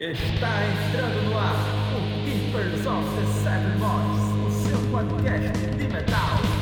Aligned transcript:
Está 0.00 0.64
entrando 0.64 1.22
no 1.28 1.36
ar 1.36 1.56
o 1.96 2.24
Keepers 2.24 2.86
of 2.86 3.04
the 3.16 3.26
Seven 3.42 3.78
Voice, 3.78 4.46
o 4.46 4.68
seu 4.68 4.78
podcast 4.92 5.58
de 5.76 5.88
metal. 5.88 6.57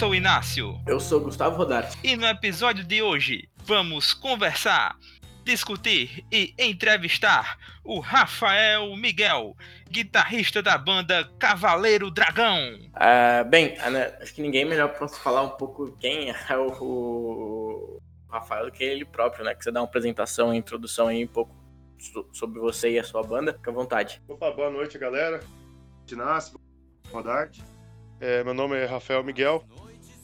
Sou 0.00 0.10
o 0.10 0.14
Inácio 0.14 0.80
Eu 0.86 0.98
sou 0.98 1.20
Gustavo 1.20 1.56
Rodarte. 1.56 1.98
e 2.02 2.16
no 2.16 2.26
episódio 2.26 2.82
de 2.84 3.02
hoje 3.02 3.48
vamos 3.64 4.14
conversar, 4.14 4.96
discutir 5.44 6.24
e 6.32 6.54
entrevistar 6.58 7.58
o 7.84 8.00
Rafael 8.00 8.96
Miguel, 8.96 9.54
guitarrista 9.90 10.62
da 10.62 10.78
banda 10.78 11.28
Cavaleiro 11.38 12.10
Dragão. 12.10 12.78
Ah, 12.94 13.44
bem, 13.44 13.76
né, 13.90 14.16
acho 14.22 14.34
que 14.34 14.40
ninguém 14.42 14.64
melhor 14.64 14.88
para 14.88 15.06
falar 15.08 15.42
um 15.42 15.50
pouco 15.50 15.94
quem 16.00 16.30
é 16.30 16.56
o, 16.56 16.68
o 16.70 18.02
Rafael 18.30 18.66
do 18.66 18.72
que 18.72 18.82
ele 18.82 19.04
próprio, 19.04 19.44
né? 19.44 19.54
Que 19.54 19.62
você 19.64 19.70
dá 19.70 19.80
uma 19.80 19.86
apresentação, 19.86 20.46
uma 20.46 20.56
introdução 20.56 21.08
aí 21.08 21.24
um 21.24 21.28
pouco 21.28 21.54
so- 21.98 22.26
sobre 22.32 22.58
você 22.60 22.92
e 22.92 22.98
a 22.98 23.04
sua 23.04 23.22
banda. 23.22 23.52
Fica 23.52 23.70
à 23.70 23.74
vontade. 23.74 24.22
Opa, 24.28 24.50
boa 24.50 24.70
noite, 24.70 24.96
galera. 24.98 25.40
Inácio, 26.10 26.58
Rodarte. 27.12 27.62
É, 28.20 28.42
meu 28.44 28.54
nome 28.54 28.76
é 28.76 28.84
Rafael 28.86 29.22
Miguel. 29.24 29.64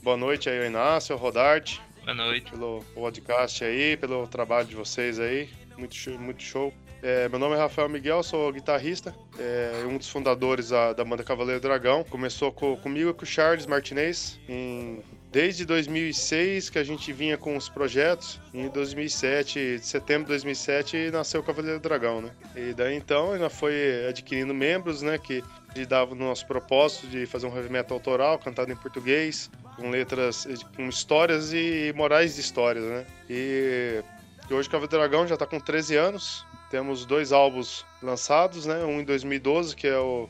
Boa 0.06 0.16
noite 0.16 0.48
aí, 0.48 0.64
Inácio, 0.68 1.16
Rodarte, 1.16 1.82
Boa 2.04 2.14
noite. 2.14 2.48
pelo 2.52 2.80
podcast 2.94 3.64
aí, 3.64 3.96
pelo 3.96 4.24
trabalho 4.28 4.64
de 4.64 4.76
vocês 4.76 5.18
aí. 5.18 5.48
Muito 5.76 5.96
show. 5.96 6.16
Muito 6.16 6.40
show. 6.44 6.72
É, 7.02 7.28
meu 7.28 7.40
nome 7.40 7.56
é 7.56 7.58
Rafael 7.58 7.88
Miguel, 7.88 8.22
sou 8.22 8.52
guitarrista, 8.52 9.12
é, 9.36 9.84
um 9.84 9.98
dos 9.98 10.08
fundadores 10.08 10.68
da, 10.68 10.92
da 10.92 11.04
banda 11.04 11.24
Cavaleiro 11.24 11.60
Dragão. 11.60 12.04
Começou 12.04 12.52
co- 12.52 12.76
comigo 12.76 13.10
e 13.10 13.14
com 13.14 13.24
o 13.24 13.26
Charles 13.26 13.66
Martinez 13.66 14.38
em 14.48 15.02
Desde 15.30 15.66
2006 15.66 16.70
que 16.70 16.78
a 16.78 16.84
gente 16.84 17.12
vinha 17.12 17.36
com 17.36 17.56
os 17.56 17.68
projetos, 17.68 18.40
em 18.54 18.68
2007, 18.68 19.78
de 19.78 19.86
setembro 19.86 20.24
de 20.24 20.28
2007, 20.28 21.10
nasceu 21.10 21.40
o 21.40 21.44
Cavaleiro 21.44 21.80
Dragão, 21.80 22.22
né? 22.22 22.30
E 22.54 22.72
daí 22.72 22.96
então 22.96 23.32
ainda 23.32 23.50
foi 23.50 24.06
adquirindo 24.08 24.54
membros, 24.54 25.02
né? 25.02 25.18
Que 25.18 25.42
lidava 25.74 26.14
no 26.14 26.24
nosso 26.24 26.46
propósito 26.46 27.06
de 27.08 27.26
fazer 27.26 27.46
um 27.46 27.54
heavy 27.54 27.68
metal 27.68 27.96
autoral, 27.96 28.38
cantado 28.38 28.72
em 28.72 28.76
português, 28.76 29.50
com 29.76 29.90
letras, 29.90 30.46
com 30.74 30.88
histórias 30.88 31.52
e 31.52 31.92
morais 31.94 32.36
de 32.36 32.40
histórias, 32.40 32.84
né? 32.84 33.04
E, 33.28 34.02
e 34.48 34.54
hoje 34.54 34.68
o 34.68 34.70
Cavaleiro 34.70 34.96
Dragão 34.96 35.26
já 35.26 35.34
está 35.34 35.46
com 35.46 35.60
13 35.60 35.96
anos, 35.96 36.46
temos 36.70 37.04
dois 37.04 37.32
álbuns 37.32 37.84
lançados, 38.02 38.64
né? 38.64 38.84
Um 38.84 39.00
em 39.00 39.04
2012, 39.04 39.76
que 39.76 39.86
é 39.86 39.98
o 39.98 40.28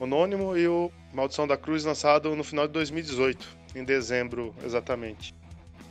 Anônimo, 0.00 0.56
e 0.56 0.66
o 0.66 0.90
Maldição 1.12 1.46
da 1.46 1.56
Cruz, 1.56 1.84
lançado 1.84 2.34
no 2.34 2.44
final 2.44 2.66
de 2.66 2.72
2018, 2.72 3.46
em 3.78 3.84
dezembro 3.84 4.54
exatamente. 4.64 5.34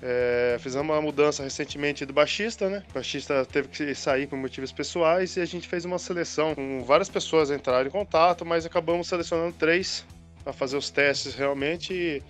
É, 0.02 0.58
fizemos 0.59 0.94
uma 0.94 1.02
mudança 1.02 1.41
recentemente 1.41 2.05
do 2.05 2.14
baixista, 2.14 2.69
né? 2.69 2.83
O 2.89 2.94
baixista 2.94 3.45
teve 3.45 3.69
que 3.69 3.95
sair 3.95 4.28
por 4.28 4.38
motivos 4.38 4.72
pessoais 4.72 5.36
e 5.38 5.41
a 5.41 5.45
gente 5.45 5.67
fez 5.67 5.86
uma 5.86 5.97
seleção 5.97 6.53
com 6.53 6.83
várias 6.83 7.09
pessoas 7.09 7.50
entraram 7.50 7.88
em 7.88 7.91
contato, 7.91 8.45
mas 8.45 8.66
acabamos 8.66 9.08
selecionando 9.08 9.53
três 9.53 10.06
para 10.44 10.52
fazer 10.52 10.78
os 10.78 10.89
testes 10.89 11.33
realmente. 11.33 11.94
E, 11.94 12.23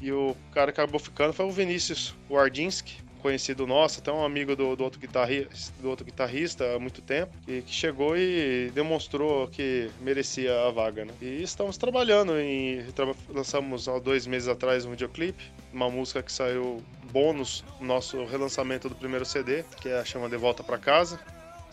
e 0.00 0.12
o 0.12 0.36
cara 0.52 0.72
que 0.72 0.80
acabou 0.80 0.98
ficando 0.98 1.32
foi 1.32 1.46
o 1.46 1.50
Vinícius 1.50 2.14
Wardinski, 2.28 3.03
conhecido 3.24 3.66
nosso, 3.66 4.00
até 4.00 4.12
um 4.12 4.22
amigo 4.22 4.54
do, 4.54 4.76
do 4.76 4.84
outro 4.84 5.00
guitarrista, 5.00 5.72
do 5.80 5.88
outro 5.88 6.04
guitarrista 6.04 6.76
há 6.76 6.78
muito 6.78 7.00
tempo, 7.00 7.32
e 7.48 7.62
que 7.62 7.72
chegou 7.72 8.14
e 8.14 8.70
demonstrou 8.74 9.48
que 9.48 9.90
merecia 10.02 10.66
a 10.66 10.70
vaga, 10.70 11.06
né? 11.06 11.14
E 11.22 11.42
estamos 11.42 11.78
trabalhando 11.78 12.38
em 12.38 12.84
lançamos 13.30 13.88
há 13.88 13.98
dois 13.98 14.26
meses 14.26 14.46
atrás 14.46 14.84
um 14.84 14.90
videoclipe, 14.90 15.42
uma 15.72 15.88
música 15.88 16.22
que 16.22 16.30
saiu 16.30 16.82
bônus 17.10 17.64
no 17.80 17.86
nosso 17.86 18.22
relançamento 18.26 18.90
do 18.90 18.94
primeiro 18.94 19.24
CD, 19.24 19.64
que 19.80 19.88
é 19.88 19.98
a 19.98 20.04
chama 20.04 20.28
De 20.28 20.36
Volta 20.36 20.62
para 20.62 20.76
Casa. 20.76 21.18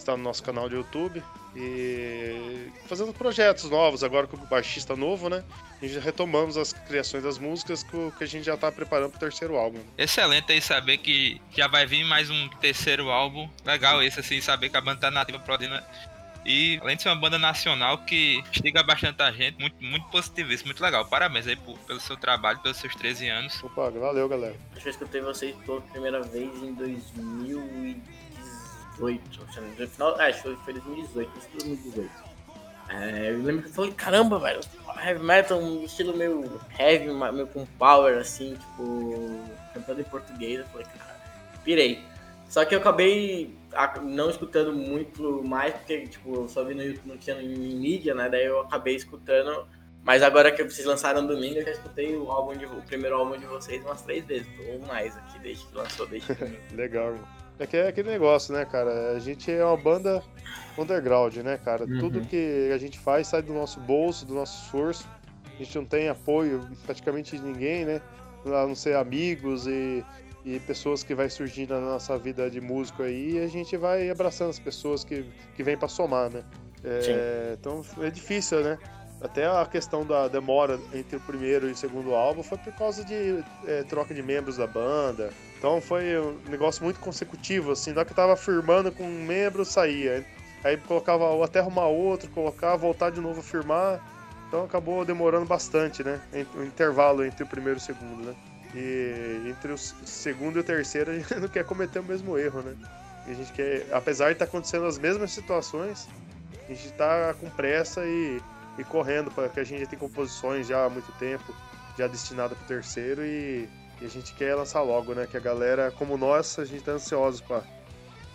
Está 0.01 0.17
no 0.17 0.23
nosso 0.23 0.41
canal 0.41 0.67
de 0.67 0.75
YouTube. 0.75 1.21
E 1.55 2.69
fazendo 2.87 3.13
projetos 3.13 3.69
novos, 3.69 4.03
agora 4.03 4.25
com 4.25 4.35
o 4.35 4.39
baixista 4.47 4.95
novo, 4.95 5.29
né? 5.29 5.43
A 5.81 5.85
gente 5.85 5.99
retomamos 5.99 6.57
as 6.57 6.73
criações 6.73 7.23
das 7.23 7.37
músicas 7.37 7.83
que 7.83 8.23
a 8.23 8.25
gente 8.27 8.43
já 8.45 8.55
está 8.55 8.71
preparando 8.71 9.11
para 9.11 9.17
o 9.17 9.19
terceiro 9.19 9.55
álbum. 9.57 9.79
Excelente 9.97 10.51
aí 10.51 10.61
saber 10.61 10.97
que 10.97 11.39
já 11.55 11.67
vai 11.67 11.85
vir 11.85 12.03
mais 12.03 12.29
um 12.31 12.47
terceiro 12.59 13.09
álbum. 13.11 13.47
Legal 13.63 14.01
esse, 14.01 14.19
assim, 14.19 14.41
saber 14.41 14.69
que 14.69 14.77
a 14.77 14.81
banda 14.81 15.01
tá 15.01 15.11
nativa 15.11 15.37
produzindo. 15.39 15.79
E 16.43 16.79
além 16.81 16.95
de 16.95 17.03
ser 17.03 17.09
uma 17.09 17.15
banda 17.17 17.37
nacional 17.37 17.99
que 17.99 18.43
chega 18.51 18.81
bastante 18.81 19.21
a 19.21 19.31
gente, 19.31 19.59
muito, 19.59 19.75
muito 19.83 20.07
positivo 20.07 20.51
isso, 20.51 20.65
muito 20.65 20.81
legal. 20.81 21.05
Parabéns 21.05 21.45
aí 21.45 21.55
por- 21.55 21.77
pelo 21.79 21.99
seu 21.99 22.17
trabalho, 22.17 22.57
pelos 22.59 22.77
seus 22.77 22.95
13 22.95 23.29
anos. 23.29 23.63
Opa, 23.63 23.91
valeu, 23.91 24.27
galera. 24.27 24.55
Acho 24.71 24.81
que 24.81 24.87
eu 24.87 24.91
escutei 24.91 25.21
vocês 25.21 25.55
pela 25.63 25.79
primeira 25.81 26.21
vez 26.23 26.49
em 26.63 26.73
2018. 29.01 29.53
se 29.53 29.61
não. 29.61 29.87
Final, 29.87 30.21
é, 30.21 30.29
acho 30.29 30.43
que 30.43 30.55
foi 30.63 30.73
2018, 30.73 31.37
isso 31.37 31.49
foi 31.49 31.59
2018. 31.59 32.31
É, 32.89 33.31
eu 33.31 33.41
lembro 33.41 33.63
que 33.63 33.69
eu 33.69 33.73
falei, 33.73 33.91
caramba, 33.93 34.37
velho, 34.37 34.59
heavy 35.01 35.23
metal, 35.23 35.59
um 35.59 35.83
estilo 35.85 36.15
meio 36.15 36.59
heavy, 36.77 37.07
meio 37.07 37.47
com 37.47 37.65
power, 37.77 38.17
assim, 38.17 38.55
tipo, 38.55 39.39
cantando 39.73 40.01
em 40.01 40.05
português. 40.05 40.59
Eu 40.59 40.65
falei, 40.65 40.85
cara, 40.85 41.19
pirei. 41.63 42.03
Só 42.49 42.65
que 42.65 42.75
eu 42.75 42.79
acabei 42.79 43.55
não 44.03 44.29
escutando 44.29 44.73
muito 44.73 45.41
mais, 45.41 45.73
porque, 45.73 46.05
tipo, 46.07 46.35
eu 46.35 46.49
só 46.49 46.65
vi 46.65 46.75
no 46.75 46.83
YouTube, 46.83 47.07
não 47.07 47.17
tinha 47.17 47.41
em 47.41 47.79
mídia, 47.79 48.13
né? 48.13 48.27
Daí 48.29 48.45
eu 48.45 48.59
acabei 48.59 48.95
escutando. 48.95 49.65
Mas 50.03 50.21
agora 50.21 50.51
que 50.51 50.61
vocês 50.63 50.85
lançaram 50.85 51.25
domingo, 51.25 51.59
eu 51.59 51.65
já 51.65 51.71
escutei 51.71 52.15
o, 52.15 52.29
álbum 52.29 52.57
de, 52.57 52.65
o 52.65 52.81
primeiro 52.81 53.15
álbum 53.15 53.37
de 53.37 53.45
vocês 53.45 53.81
umas 53.85 54.01
três 54.01 54.25
vezes, 54.25 54.47
ou 54.67 54.79
mais 54.85 55.15
aqui, 55.15 55.39
desde 55.39 55.65
que 55.65 55.75
lançou, 55.75 56.07
desde 56.07 56.35
que 56.35 56.43
Legal, 56.75 57.13
irmão. 57.13 57.40
É 57.61 57.67
que 57.67 57.77
é 57.77 57.87
aquele 57.87 58.09
negócio, 58.09 58.51
né, 58.55 58.65
cara? 58.65 59.11
A 59.11 59.19
gente 59.19 59.51
é 59.51 59.63
uma 59.63 59.77
banda 59.77 60.23
underground, 60.75 61.37
né, 61.37 61.59
cara? 61.63 61.85
Uhum. 61.85 61.99
Tudo 61.99 62.21
que 62.21 62.71
a 62.73 62.77
gente 62.79 62.97
faz 62.97 63.27
sai 63.27 63.43
do 63.43 63.53
nosso 63.53 63.79
bolso, 63.79 64.25
do 64.25 64.33
nosso 64.33 64.63
esforço. 64.63 65.07
A 65.45 65.63
gente 65.63 65.75
não 65.75 65.85
tem 65.85 66.09
apoio 66.09 66.67
praticamente 66.87 67.37
de 67.37 67.43
ninguém, 67.43 67.85
né? 67.85 68.01
A 68.47 68.65
não 68.65 68.73
ser 68.73 68.95
amigos 68.95 69.67
e, 69.67 70.03
e 70.43 70.59
pessoas 70.61 71.03
que 71.03 71.13
vai 71.13 71.29
surgindo 71.29 71.75
na 71.75 71.81
nossa 71.81 72.17
vida 72.17 72.49
de 72.49 72.59
músico 72.59 73.03
aí. 73.03 73.33
E 73.33 73.39
a 73.39 73.47
gente 73.47 73.77
vai 73.77 74.09
abraçando 74.09 74.49
as 74.49 74.57
pessoas 74.57 75.03
que, 75.03 75.23
que 75.55 75.61
vêm 75.61 75.77
pra 75.77 75.87
somar, 75.87 76.31
né? 76.31 76.43
É, 76.83 77.55
então 77.59 77.85
é 78.01 78.09
difícil, 78.09 78.63
né? 78.63 78.79
Até 79.21 79.45
a 79.45 79.67
questão 79.67 80.03
da 80.03 80.27
demora 80.27 80.79
entre 80.95 81.17
o 81.17 81.19
primeiro 81.19 81.69
e 81.69 81.73
o 81.73 81.75
segundo 81.75 82.15
álbum 82.15 82.41
foi 82.41 82.57
por 82.57 82.73
causa 82.73 83.05
de 83.05 83.43
é, 83.67 83.83
troca 83.83 84.15
de 84.15 84.23
membros 84.23 84.57
da 84.57 84.65
banda. 84.65 85.29
Então 85.61 85.79
foi 85.79 86.17
um 86.17 86.39
negócio 86.49 86.83
muito 86.83 86.99
consecutivo, 86.99 87.73
assim, 87.73 87.91
hora 87.91 88.03
que 88.03 88.15
tava 88.15 88.35
firmando 88.35 88.91
com 88.91 89.03
um 89.03 89.23
membro, 89.23 89.63
saía. 89.63 90.25
Aí 90.63 90.75
colocava, 90.75 91.45
até 91.45 91.59
arrumar 91.59 91.85
outro, 91.85 92.27
colocar, 92.31 92.75
voltar 92.75 93.11
de 93.11 93.21
novo 93.21 93.41
a 93.41 93.43
firmar. 93.43 94.01
Então 94.47 94.63
acabou 94.63 95.05
demorando 95.05 95.45
bastante, 95.45 96.03
né? 96.03 96.19
O 96.55 96.63
intervalo 96.63 97.23
entre 97.23 97.43
o 97.43 97.47
primeiro 97.47 97.77
e 97.77 97.79
o 97.79 97.83
segundo, 97.83 98.25
né? 98.25 98.35
E 98.73 99.49
entre 99.51 99.71
o 99.71 99.77
segundo 99.77 100.57
e 100.57 100.61
o 100.61 100.63
terceiro 100.63 101.11
a 101.11 101.13
gente 101.13 101.31
não 101.39 101.47
quer 101.47 101.63
cometer 101.63 101.99
o 101.99 102.03
mesmo 102.03 102.39
erro, 102.39 102.63
né? 102.63 102.75
A 103.27 103.31
gente 103.31 103.51
quer, 103.51 103.85
apesar 103.91 104.29
de 104.29 104.31
estar 104.33 104.45
acontecendo 104.45 104.87
as 104.87 104.97
mesmas 104.97 105.31
situações, 105.31 106.09
a 106.67 106.73
gente 106.73 106.91
tá 106.93 107.35
com 107.39 107.47
pressa 107.51 108.03
e, 108.03 108.41
e 108.79 108.83
correndo, 108.83 109.29
porque 109.29 109.59
a 109.59 109.63
gente 109.63 109.81
já 109.81 109.85
tem 109.85 109.99
composições 109.99 110.65
já 110.65 110.85
há 110.85 110.89
muito 110.89 111.11
tempo, 111.19 111.53
já 111.99 112.07
destinada 112.07 112.55
pro 112.55 112.65
terceiro 112.65 113.23
e, 113.23 113.69
e 114.01 114.05
a 114.05 114.09
gente 114.09 114.33
quer 114.33 114.55
lançar 114.55 114.81
logo, 114.81 115.13
né? 115.13 115.27
Que 115.27 115.37
a 115.37 115.39
galera, 115.39 115.91
como 115.91 116.17
nós, 116.17 116.57
a 116.57 116.65
gente 116.65 116.83
tá 116.83 116.93
ansioso 116.93 117.43
pra 117.43 117.63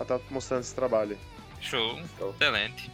estar 0.01 0.21
mostrando 0.31 0.61
esse 0.61 0.75
trabalho. 0.75 1.19
Show, 1.61 2.01
Show. 2.17 2.31
excelente. 2.31 2.91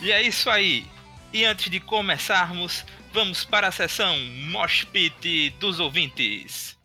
E 0.00 0.10
é 0.10 0.20
isso 0.20 0.50
aí. 0.50 0.86
E 1.32 1.44
antes 1.44 1.70
de 1.70 1.78
começarmos, 1.78 2.84
vamos 3.12 3.44
para 3.44 3.68
a 3.68 3.72
sessão 3.72 4.18
Mosh 4.50 4.84
Pit 4.84 5.50
dos 5.60 5.78
ouvintes. 5.78 6.76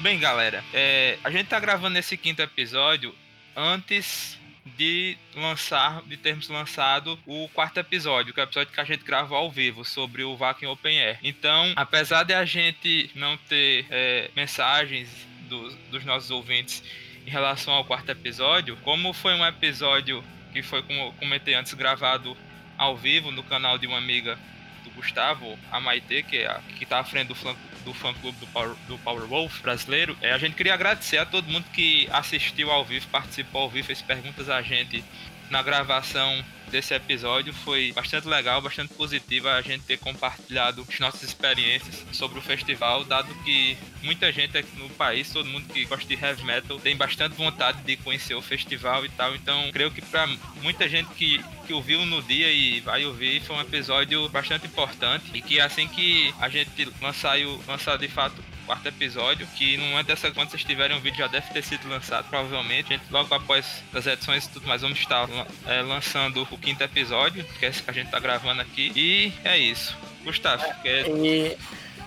Bem, 0.00 0.18
galera, 0.18 0.62
é, 0.74 1.18
a 1.24 1.30
gente 1.30 1.46
tá 1.46 1.58
gravando 1.58 1.98
esse 1.98 2.14
quinto 2.18 2.42
episódio 2.42 3.14
antes 3.56 4.38
de 4.76 5.16
lançar, 5.34 6.02
de 6.02 6.16
termos 6.16 6.48
lançado 6.48 7.18
o 7.26 7.48
quarto 7.48 7.78
episódio, 7.78 8.32
que 8.32 8.40
é 8.40 8.42
o 8.42 8.46
episódio 8.46 8.72
que 8.72 8.80
a 8.80 8.84
gente 8.84 9.04
gravou 9.04 9.36
ao 9.36 9.50
vivo 9.50 9.84
sobre 9.84 10.24
o 10.24 10.36
Vacuum 10.36 10.70
Open 10.70 10.98
Air. 10.98 11.18
Então, 11.22 11.72
apesar 11.76 12.24
de 12.24 12.34
a 12.34 12.44
gente 12.44 13.10
não 13.14 13.36
ter 13.36 13.86
é, 13.90 14.30
mensagens 14.34 15.08
dos, 15.48 15.74
dos 15.90 16.04
nossos 16.04 16.30
ouvintes 16.30 16.82
em 17.26 17.30
relação 17.30 17.72
ao 17.74 17.84
quarto 17.84 18.10
episódio, 18.10 18.76
como 18.78 19.12
foi 19.12 19.34
um 19.34 19.44
episódio 19.44 20.22
que 20.52 20.62
foi, 20.62 20.82
como 20.82 21.12
comentei 21.14 21.54
antes, 21.54 21.74
gravado 21.74 22.36
ao 22.76 22.96
vivo 22.96 23.30
no 23.30 23.42
canal 23.42 23.78
de 23.78 23.86
uma 23.86 23.98
amiga 23.98 24.36
do 24.36 24.53
Gustavo, 24.94 25.58
a 25.70 25.80
Maite, 25.80 26.22
que 26.22 26.38
é 26.38 26.46
a, 26.46 26.60
que 26.78 26.86
tá 26.86 27.00
à 27.00 27.04
frente 27.04 27.28
do 27.28 27.34
fã, 27.34 27.54
do 27.84 27.92
fã 27.92 28.12
clube 28.14 28.38
do 28.38 28.46
do 28.86 28.98
Power 28.98 29.26
Wolf 29.26 29.60
brasileiro. 29.60 30.16
É, 30.20 30.32
a 30.32 30.38
gente 30.38 30.54
queria 30.54 30.74
agradecer 30.74 31.18
a 31.18 31.26
todo 31.26 31.50
mundo 31.50 31.66
que 31.72 32.08
assistiu 32.12 32.70
ao 32.70 32.84
vivo, 32.84 33.06
participou 33.08 33.62
ao 33.62 33.70
vivo, 33.70 33.86
fez 33.86 34.00
perguntas 34.00 34.48
a 34.48 34.62
gente 34.62 35.04
na 35.50 35.62
gravação 35.62 36.44
desse 36.70 36.92
episódio 36.92 37.52
foi 37.52 37.92
bastante 37.92 38.26
legal, 38.26 38.60
bastante 38.60 38.92
positiva 38.94 39.52
a 39.52 39.62
gente 39.62 39.84
ter 39.84 39.96
compartilhado 39.96 40.84
as 40.88 40.98
nossas 40.98 41.22
experiências 41.22 42.04
sobre 42.12 42.38
o 42.38 42.42
festival, 42.42 43.04
dado 43.04 43.32
que 43.44 43.78
muita 44.02 44.32
gente 44.32 44.58
aqui 44.58 44.76
no 44.76 44.90
país, 44.90 45.30
todo 45.32 45.48
mundo 45.48 45.72
que 45.72 45.84
gosta 45.84 46.04
de 46.04 46.14
heavy 46.14 46.42
metal, 46.42 46.80
tem 46.80 46.96
bastante 46.96 47.36
vontade 47.36 47.80
de 47.82 47.96
conhecer 47.98 48.34
o 48.34 48.42
festival 48.42 49.04
e 49.04 49.08
tal. 49.10 49.36
Então, 49.36 49.70
creio 49.72 49.90
que 49.90 50.02
para 50.02 50.26
muita 50.62 50.88
gente 50.88 51.08
que, 51.14 51.40
que 51.66 51.72
ouviu 51.72 52.04
no 52.04 52.20
dia 52.22 52.50
e 52.50 52.80
vai 52.80 53.04
ouvir, 53.06 53.40
foi 53.42 53.54
um 53.56 53.60
episódio 53.60 54.28
bastante 54.30 54.66
importante 54.66 55.30
e 55.32 55.40
que 55.40 55.60
assim 55.60 55.86
que 55.86 56.34
a 56.40 56.48
gente 56.48 56.88
lançar, 57.00 57.36
lançar 57.68 57.96
de 57.96 58.08
fato 58.08 58.42
quarto 58.64 58.86
episódio, 58.86 59.46
que 59.56 59.76
no 59.76 59.84
momento 59.86 60.06
dessa 60.06 60.30
quando 60.30 60.50
vocês 60.50 60.64
tiverem 60.64 60.96
um 60.96 61.00
vídeo 61.00 61.18
já 61.18 61.26
deve 61.26 61.52
ter 61.52 61.62
sido 61.62 61.88
lançado, 61.88 62.28
provavelmente. 62.28 62.92
A 62.92 62.96
gente 62.96 63.10
logo 63.10 63.34
após 63.34 63.82
as 63.92 64.06
edições 64.06 64.46
e 64.46 64.50
tudo 64.50 64.66
mais, 64.66 64.82
vamos 64.82 64.98
estar 64.98 65.28
é, 65.66 65.82
lançando 65.82 66.46
o 66.50 66.58
quinto 66.58 66.82
episódio, 66.82 67.44
que 67.58 67.66
é 67.66 67.68
esse 67.68 67.82
que 67.82 67.90
a 67.90 67.94
gente 67.94 68.10
tá 68.10 68.18
gravando 68.18 68.60
aqui. 68.60 68.92
E 68.94 69.32
é 69.44 69.56
isso. 69.58 69.96
Gustavo, 70.24 70.64
quer... 70.82 71.06
E, 71.08 71.56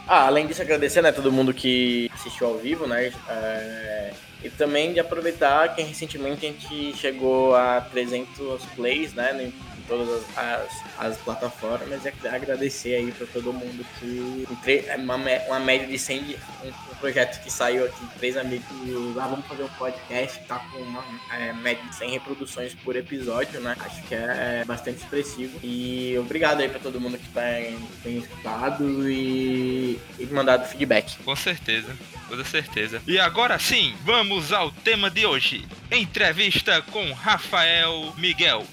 ah, 0.07 0.27
além 0.27 0.48
disso, 0.48 0.62
agradecer, 0.62 1.01
né, 1.01 1.12
todo 1.12 1.31
mundo 1.31 1.54
que 1.54 2.09
assistiu 2.13 2.48
ao 2.48 2.57
vivo, 2.57 2.88
né? 2.88 3.12
É, 3.27 4.13
e 4.44 4.50
também 4.50 4.94
de 4.94 5.00
aproveitar 5.00 5.75
que 5.75 5.81
recentemente 5.81 6.45
a 6.45 6.50
gente 6.50 6.98
chegou 6.98 7.56
a 7.56 7.81
300 7.81 8.63
plays, 8.75 9.13
né? 9.13 9.51
Todas 9.87 10.23
as, 10.35 10.83
as 10.97 11.17
plataformas 11.17 12.01
e 12.05 12.27
agradecer 12.27 12.95
aí 12.95 13.11
para 13.11 13.27
todo 13.27 13.53
mundo 13.53 13.85
que 13.99 14.47
uma, 14.97 15.15
uma 15.47 15.59
média 15.59 15.87
de 15.87 15.97
100 15.97 16.21
um, 16.63 16.67
um, 16.67 16.95
projeto 16.99 17.41
que 17.43 17.51
saiu 17.51 17.85
aqui 17.85 18.05
três 18.17 18.37
amigos 18.37 18.65
ah, 19.19 19.27
vamos 19.27 19.45
fazer 19.45 19.63
um 19.63 19.69
podcast 19.69 20.39
tá 20.47 20.59
com 20.71 20.79
uma 20.79 21.03
é, 21.31 21.53
média 21.53 21.83
de 21.83 21.95
100 21.95 22.11
reproduções 22.11 22.73
por 22.73 22.95
episódio 22.95 23.59
né? 23.59 23.75
Acho 23.79 24.01
que 24.03 24.15
é 24.15 24.63
bastante 24.65 24.97
expressivo. 24.97 25.59
E 25.63 26.15
obrigado 26.19 26.61
aí 26.61 26.69
para 26.69 26.79
todo 26.79 26.99
mundo 26.99 27.17
que 27.17 27.27
tem, 27.29 27.77
tem 28.03 28.17
escutado 28.17 29.09
e, 29.09 29.99
e 30.19 30.25
mandado 30.27 30.67
feedback. 30.67 31.17
Com 31.23 31.35
certeza 31.35 31.95
toda 32.27 32.43
certeza. 32.43 33.01
E 33.07 33.17
agora 33.17 33.57
sim 33.57 33.95
vamos 34.03 34.51
ao 34.51 34.69
tema 34.71 35.09
de 35.09 35.25
hoje. 35.25 35.65
Entrevista 35.91 36.81
com 36.81 37.13
Rafael 37.13 38.13
Miguel 38.17 38.65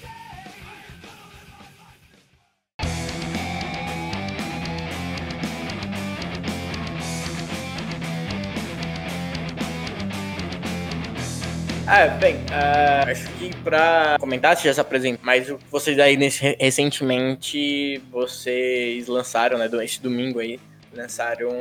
É, 11.87 12.09
bem, 12.17 12.35
uh, 12.35 13.11
acho 13.11 13.31
que 13.33 13.55
pra 13.57 14.17
comentar, 14.19 14.57
se 14.57 14.63
já 14.63 14.73
se 14.73 14.81
apresenta, 14.81 15.19
mas 15.21 15.47
vocês 15.69 15.99
aí 15.99 16.17
nesse, 16.17 16.57
recentemente, 16.59 18.01
vocês 18.11 19.07
lançaram, 19.07 19.59
né, 19.59 19.69
esse 19.83 20.01
domingo 20.01 20.39
aí, 20.39 20.59
lançaram 20.91 21.51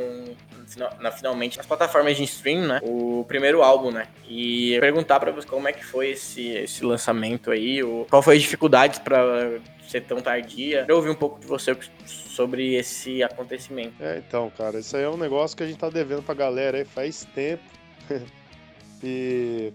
na, 0.99 1.12
finalmente 1.12 1.59
nas 1.59 1.67
plataformas 1.67 2.17
de 2.17 2.25
stream, 2.25 2.67
né? 2.67 2.81
O 2.82 3.25
primeiro 3.29 3.62
álbum, 3.62 3.91
né? 3.91 4.06
E 4.26 4.79
perguntar 4.81 5.21
para 5.21 5.31
você 5.31 5.47
como 5.47 5.69
é 5.69 5.73
que 5.73 5.85
foi 5.85 6.12
esse, 6.12 6.49
esse 6.49 6.82
lançamento 6.82 7.50
aí, 7.50 7.82
o, 7.82 8.06
qual 8.09 8.23
foi 8.23 8.37
as 8.37 8.43
dificuldades 8.43 8.99
para 9.00 9.61
ser 9.87 10.00
tão 10.03 10.23
tardia. 10.23 10.87
Eu 10.88 10.97
ouvi 10.97 11.11
um 11.11 11.15
pouco 11.15 11.38
de 11.38 11.47
você 11.47 11.76
sobre 12.06 12.75
esse 12.75 13.23
acontecimento. 13.23 13.94
É, 14.00 14.23
então, 14.26 14.50
cara, 14.56 14.79
isso 14.79 14.97
aí 14.97 15.03
é 15.03 15.09
um 15.09 15.19
negócio 15.19 15.55
que 15.55 15.62
a 15.62 15.67
gente 15.67 15.79
tá 15.79 15.91
devendo 15.91 16.23
pra 16.23 16.35
galera 16.35 16.79
aí 16.79 16.85
faz 16.87 17.26
tempo. 17.35 17.62
e 19.05 19.71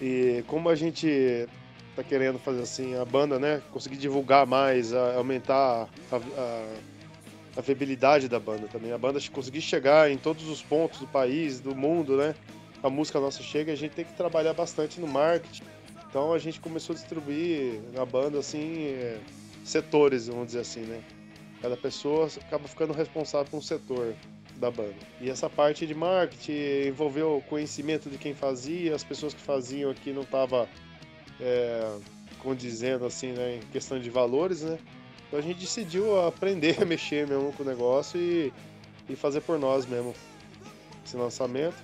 e 0.00 0.44
como 0.46 0.68
a 0.68 0.74
gente 0.74 1.48
tá 1.96 2.02
querendo 2.02 2.38
fazer 2.38 2.62
assim, 2.62 2.94
a 2.94 3.04
banda, 3.04 3.38
né, 3.38 3.62
conseguir 3.72 3.96
divulgar 3.96 4.46
mais, 4.46 4.92
a, 4.92 5.14
aumentar 5.14 5.88
a, 6.12 6.16
a, 6.16 6.74
a, 7.56 7.60
viabilidade 7.62 8.28
da 8.28 8.38
banda 8.38 8.68
também. 8.68 8.92
A 8.92 8.98
banda 8.98 9.18
conseguir 9.32 9.62
chegar 9.62 10.10
em 10.10 10.18
todos 10.18 10.46
os 10.48 10.62
pontos 10.62 11.00
do 11.00 11.06
país, 11.06 11.58
do 11.58 11.74
mundo, 11.74 12.16
né? 12.18 12.34
A 12.82 12.90
música 12.90 13.18
nossa 13.18 13.42
chega, 13.42 13.72
a 13.72 13.76
gente 13.76 13.92
tem 13.92 14.04
que 14.04 14.12
trabalhar 14.12 14.52
bastante 14.52 15.00
no 15.00 15.08
marketing. 15.08 15.64
Então 16.08 16.34
a 16.34 16.38
gente 16.38 16.60
começou 16.60 16.92
a 16.92 16.96
distribuir 16.96 17.80
na 17.94 18.04
banda 18.04 18.38
assim 18.38 18.88
é, 18.88 19.18
setores, 19.64 20.28
vamos 20.28 20.48
dizer 20.48 20.60
assim, 20.60 20.80
né? 20.80 21.02
Cada 21.62 21.76
pessoa 21.76 22.28
acaba 22.46 22.68
ficando 22.68 22.92
responsável 22.92 23.46
por 23.50 23.56
um 23.56 23.62
setor 23.62 24.14
da 24.58 24.70
banda. 24.70 24.94
E 25.20 25.30
essa 25.30 25.48
parte 25.48 25.86
de 25.86 25.94
marketing 25.94 26.88
envolveu 26.88 27.42
conhecimento 27.48 28.08
de 28.08 28.18
quem 28.18 28.34
fazia, 28.34 28.94
as 28.94 29.04
pessoas 29.04 29.34
que 29.34 29.40
faziam 29.40 29.90
aqui 29.90 30.12
não 30.12 30.22
estavam 30.22 30.66
é, 31.40 31.98
condizendo 32.38 33.04
assim, 33.04 33.32
né, 33.32 33.56
em 33.56 33.60
questão 33.72 33.98
de 33.98 34.10
valores, 34.10 34.62
né? 34.62 34.78
Então 35.26 35.38
a 35.38 35.42
gente 35.42 35.60
decidiu 35.60 36.20
aprender 36.26 36.80
a 36.80 36.84
mexer 36.84 37.26
mesmo 37.26 37.52
com 37.52 37.62
o 37.62 37.66
negócio 37.66 38.18
e, 38.18 38.52
e 39.08 39.16
fazer 39.16 39.40
por 39.40 39.58
nós 39.58 39.86
mesmo 39.86 40.14
esse 41.04 41.16
lançamento. 41.16 41.76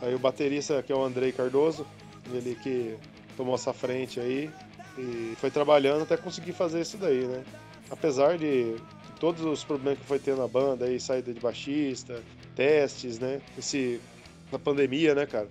Aí 0.00 0.14
o 0.14 0.18
baterista, 0.18 0.82
que 0.82 0.92
é 0.92 0.94
o 0.94 1.02
Andrei 1.02 1.32
Cardoso, 1.32 1.86
ele 2.32 2.54
que 2.62 2.96
tomou 3.36 3.54
essa 3.54 3.72
frente 3.72 4.20
aí 4.20 4.50
e 4.96 5.34
foi 5.36 5.50
trabalhando 5.50 6.02
até 6.02 6.16
conseguir 6.16 6.52
fazer 6.52 6.80
isso 6.80 6.96
daí, 6.96 7.24
né? 7.26 7.44
Apesar 7.90 8.36
de 8.36 8.76
todos 9.18 9.44
os 9.44 9.64
problemas 9.64 9.98
que 9.98 10.06
foi 10.06 10.18
ter 10.18 10.36
na 10.36 10.46
banda 10.46 10.86
aí, 10.86 10.98
saída 10.98 11.32
de 11.32 11.40
baixista, 11.40 12.22
testes, 12.54 13.18
né? 13.18 13.40
Esse 13.58 14.00
na 14.50 14.58
pandemia, 14.58 15.14
né, 15.14 15.26
cara? 15.26 15.48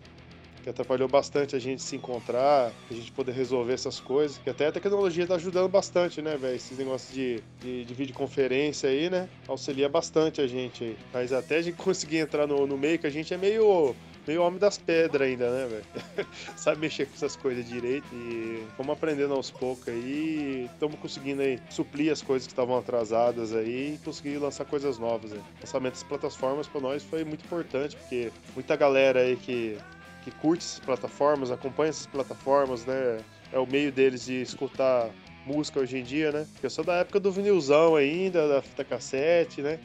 Que 0.63 0.69
atrapalhou 0.69 1.07
bastante 1.07 1.55
a 1.55 1.59
gente 1.59 1.81
se 1.81 1.95
encontrar, 1.95 2.71
a 2.89 2.93
gente 2.93 3.11
poder 3.11 3.31
resolver 3.31 3.73
essas 3.73 3.99
coisas. 3.99 4.37
Que 4.37 4.49
até 4.49 4.67
a 4.67 4.71
tecnologia 4.71 5.25
tá 5.25 5.35
ajudando 5.35 5.69
bastante, 5.69 6.21
né, 6.21 6.35
velho? 6.35 6.55
Esses 6.55 6.77
negócios 6.77 7.13
de, 7.13 7.41
de, 7.61 7.85
de, 7.85 7.93
videoconferência 7.93 8.89
aí, 8.89 9.09
né? 9.09 9.29
Auxilia 9.47 9.87
bastante 9.87 10.41
a 10.41 10.47
gente 10.47 10.83
aí. 10.83 10.97
Mas 11.13 11.31
até 11.31 11.57
a 11.57 11.61
gente 11.61 11.75
conseguir 11.81 12.17
entrar 12.17 12.47
no, 12.47 12.67
no 12.67 12.77
meio, 12.77 12.99
que 12.99 13.07
a 13.07 13.11
gente 13.11 13.33
é 13.33 13.37
meio 13.37 13.95
meio 14.27 14.43
homem 14.43 14.59
das 14.59 14.77
pedras 14.77 15.27
ainda, 15.27 15.49
né, 15.49 15.67
velho? 15.67 16.27
Sabe 16.57 16.81
mexer 16.81 17.05
com 17.05 17.15
essas 17.15 17.35
coisas 17.35 17.67
direito 17.67 18.07
e 18.13 18.67
vamos 18.77 18.93
aprendendo 18.93 19.33
aos 19.33 19.49
poucos 19.49 19.87
aí. 19.87 20.69
Estamos 20.73 20.99
conseguindo 20.99 21.41
aí 21.41 21.59
suplir 21.69 22.11
as 22.11 22.21
coisas 22.21 22.45
que 22.45 22.51
estavam 22.51 22.77
atrasadas 22.77 23.55
aí 23.55 23.95
e 23.95 23.99
conseguir 24.03 24.37
lançar 24.37 24.65
coisas 24.65 24.99
novas. 24.99 25.31
Aí. 25.31 25.39
O 25.39 25.61
lançamento 25.61 25.93
das 25.93 26.03
plataformas 26.03 26.67
para 26.67 26.81
nós 26.81 27.03
foi 27.03 27.23
muito 27.23 27.45
importante, 27.45 27.95
porque 27.95 28.31
muita 28.53 28.75
galera 28.75 29.21
aí 29.21 29.37
que, 29.37 29.77
que 30.23 30.31
curte 30.31 30.65
essas 30.65 30.79
plataformas, 30.79 31.49
acompanha 31.49 31.89
essas 31.89 32.07
plataformas, 32.07 32.85
né? 32.85 33.19
É 33.53 33.57
o 33.57 33.65
meio 33.65 33.91
deles 33.93 34.25
de 34.25 34.41
escutar 34.41 35.09
música 35.45 35.79
hoje 35.79 35.97
em 35.97 36.03
dia, 36.03 36.31
né? 36.33 36.45
Eu 36.61 36.69
sou 36.69 36.83
da 36.83 36.95
época 36.95 37.19
do 37.19 37.31
vinilzão 37.31 37.95
ainda, 37.95 38.47
da 38.47 38.61
fita 38.61 38.83
cassete, 38.83 39.61
né? 39.61 39.79